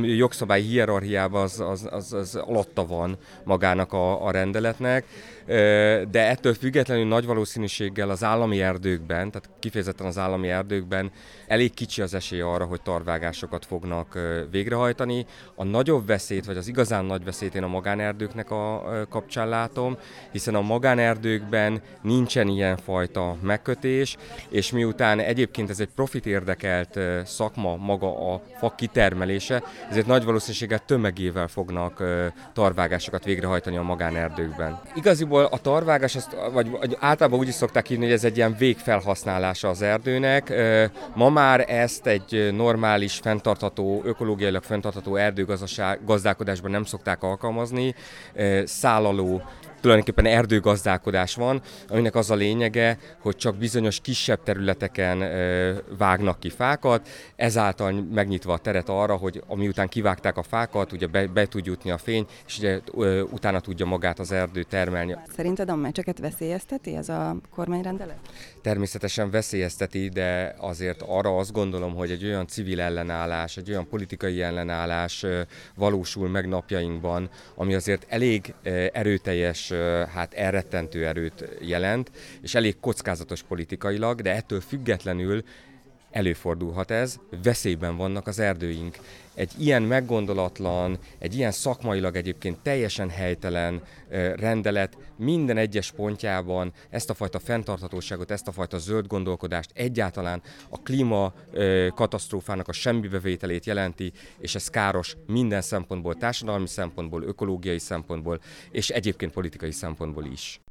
jogszabály 0.01 0.61
hierarchiában 0.61 1.41
az, 1.41 1.59
az, 1.59 1.87
az, 1.91 2.13
az 2.13 2.35
alatta 2.35 2.85
van 2.85 3.17
magának 3.43 3.93
a, 3.93 4.25
a 4.25 4.31
rendeletnek, 4.31 5.05
de 6.11 6.27
ettől 6.29 6.53
függetlenül 6.53 7.05
nagy 7.05 7.25
valószínűséggel 7.25 8.09
az 8.09 8.23
állami 8.23 8.61
erdőkben, 8.61 9.31
tehát 9.31 9.49
kifejezetten 9.59 10.05
az 10.05 10.17
állami 10.17 10.49
erdőkben 10.49 11.11
elég 11.47 11.73
kicsi 11.73 12.01
az 12.01 12.13
esély 12.13 12.41
arra, 12.41 12.65
hogy 12.65 12.81
tarvágásokat 12.81 13.65
fognak 13.65 14.19
végrehajtani. 14.51 15.25
A 15.55 15.63
nagyobb 15.63 16.07
veszélyt, 16.07 16.45
vagy 16.45 16.57
az 16.57 16.67
igazán 16.67 17.05
nagy 17.05 17.23
veszélyt 17.23 17.55
én 17.55 17.63
a 17.63 17.67
magánerdőknek 17.67 18.51
a 18.51 18.83
kapcsán 19.09 19.49
látom, 19.49 19.97
hiszen 20.31 20.55
a 20.55 20.61
magánerdőkben 20.61 21.81
nincsen 22.01 22.47
ilyen 22.47 22.77
fajta 22.77 23.35
megkötés, 23.41 24.17
és 24.49 24.71
miután 24.71 25.19
egyébként 25.19 25.69
ez 25.69 25.79
egy 25.79 25.89
profit 25.95 26.25
érdekelt 26.25 26.99
szakma 27.25 27.75
maga 27.75 28.33
a 28.33 28.41
fa 28.59 28.73
kitermelése, 28.77 29.63
ezért 29.89 30.05
nagy 30.05 30.23
valószínűséggel 30.23 30.79
tömegével 30.85 31.47
fognak 31.47 32.03
tarvágásokat 32.53 33.23
végrehajtani 33.23 33.77
a 33.77 33.81
magánerdőkben. 33.81 34.81
Igaziból 34.95 35.40
a 35.49 35.57
tarvágás, 35.61 36.15
azt, 36.15 36.35
vagy, 36.53 36.69
vagy 36.69 36.97
általában 36.99 37.39
úgy 37.39 37.47
is 37.47 37.53
szokták 37.53 37.89
írni, 37.89 38.03
hogy 38.03 38.13
ez 38.13 38.23
egy 38.23 38.37
ilyen 38.37 38.55
végfelhasználása 38.57 39.69
az 39.69 39.81
erdőnek. 39.81 40.53
Ma 41.15 41.29
már 41.29 41.65
ezt 41.69 42.07
egy 42.07 42.49
normális, 42.55 43.13
fenntartható, 43.13 44.01
ökológiailag 44.05 44.63
fenntartható 44.63 45.15
erdőgazdálkodásban 45.15 46.71
nem 46.71 46.83
szokták 46.83 47.23
alkalmazni. 47.23 47.95
Szállaló 48.63 49.41
tulajdonképpen 49.81 50.25
erdőgazdálkodás 50.25 51.35
van, 51.35 51.61
aminek 51.87 52.15
az 52.15 52.31
a 52.31 52.35
lényege, 52.35 52.97
hogy 53.19 53.35
csak 53.35 53.55
bizonyos 53.55 53.99
kisebb 53.99 54.43
területeken 54.43 55.19
vágnak 55.97 56.39
ki 56.39 56.49
fákat, 56.49 57.07
ezáltal 57.35 57.91
megnyitva 57.91 58.53
a 58.53 58.57
teret 58.57 58.89
arra, 58.89 59.15
hogy 59.15 59.43
miután 59.55 59.87
kivágták 59.87 60.37
a 60.37 60.43
fákat, 60.43 60.91
ugye 60.91 61.07
be, 61.07 61.27
be 61.27 61.47
tud 61.47 61.65
jutni 61.65 61.91
a 61.91 61.97
fény, 61.97 62.25
és 62.47 62.57
ugye 62.57 62.79
utána 63.31 63.59
tudja 63.59 63.85
magát 63.85 64.19
az 64.19 64.31
erdő 64.31 64.63
termelni. 64.63 65.15
Szerinted 65.35 65.69
a 65.69 65.75
meccseket 65.75 66.19
veszélyezteti 66.19 66.95
ez 66.95 67.09
a 67.09 67.35
kormányrendelet? 67.55 68.19
Természetesen 68.61 69.29
veszélyezteti, 69.29 70.09
de 70.09 70.55
azért 70.57 71.01
arra 71.01 71.37
azt 71.37 71.51
gondolom, 71.51 71.95
hogy 71.95 72.11
egy 72.11 72.25
olyan 72.25 72.47
civil 72.47 72.81
ellenállás, 72.81 73.57
egy 73.57 73.69
olyan 73.69 73.87
politikai 73.87 74.41
ellenállás 74.41 75.25
valósul 75.75 76.29
meg 76.29 76.47
napjainkban, 76.47 77.29
ami 77.55 77.73
azért 77.73 78.05
elég 78.09 78.53
erőteljes 78.93 79.71
hát 80.13 80.33
elrettentő 80.33 81.07
erőt 81.07 81.49
jelent, 81.61 82.11
és 82.41 82.55
elég 82.55 82.79
kockázatos 82.79 83.43
politikailag, 83.43 84.21
de 84.21 84.35
ettől 84.35 84.61
függetlenül 84.61 85.43
előfordulhat 86.11 86.91
ez, 86.91 87.19
veszélyben 87.43 87.97
vannak 87.97 88.27
az 88.27 88.39
erdőink. 88.39 88.97
Egy 89.33 89.51
ilyen 89.59 89.81
meggondolatlan, 89.81 90.97
egy 91.19 91.35
ilyen 91.35 91.51
szakmailag 91.51 92.15
egyébként 92.15 92.59
teljesen 92.59 93.09
helytelen 93.09 93.83
rendelet 94.35 94.97
minden 95.17 95.57
egyes 95.57 95.91
pontjában 95.91 96.73
ezt 96.89 97.09
a 97.09 97.13
fajta 97.13 97.39
fenntarthatóságot, 97.39 98.31
ezt 98.31 98.47
a 98.47 98.51
fajta 98.51 98.77
zöld 98.77 99.07
gondolkodást, 99.07 99.71
egyáltalán 99.73 100.41
a 100.69 100.81
klíma 100.81 101.33
katasztrófának 101.95 102.67
a 102.67 102.73
semmibevételét 102.73 103.65
jelenti, 103.65 104.11
és 104.39 104.55
ez 104.55 104.67
káros 104.67 105.15
minden 105.27 105.61
szempontból, 105.61 106.15
társadalmi 106.15 106.67
szempontból, 106.67 107.23
ökológiai 107.23 107.79
szempontból, 107.79 108.39
és 108.71 108.89
egyébként 108.89 109.31
politikai 109.31 109.71
szempontból 109.71 110.25
is. 110.25 110.61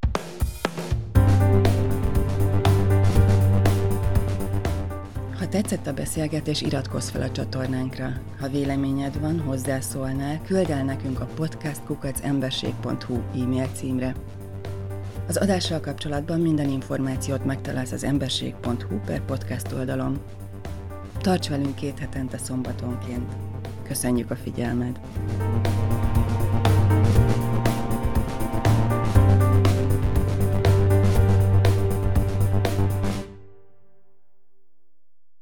Tetszett 5.50 5.86
a 5.86 5.92
beszélgetés, 5.92 6.60
iratkozz 6.60 7.08
fel 7.08 7.22
a 7.22 7.30
csatornánkra. 7.30 8.12
Ha 8.40 8.48
véleményed 8.48 9.20
van, 9.20 9.40
hozzászólnál, 9.40 10.40
küld 10.42 10.70
el 10.70 10.84
nekünk 10.84 11.20
a 11.20 11.24
podcastkukacemberség.hu 11.24 13.20
e-mail 13.42 13.68
címre. 13.74 14.14
Az 15.28 15.36
adással 15.36 15.80
kapcsolatban 15.80 16.40
minden 16.40 16.68
információt 16.68 17.44
megtalálsz 17.44 17.92
az 17.92 18.04
emberség.hu 18.04 19.00
per 19.06 19.24
podcast 19.24 19.72
oldalon. 19.72 20.20
Tarts 21.20 21.48
velünk 21.48 21.74
két 21.74 21.98
hetente 21.98 22.38
szombatonként. 22.38 23.32
Köszönjük 23.82 24.30
a 24.30 24.36
figyelmed! 24.36 25.00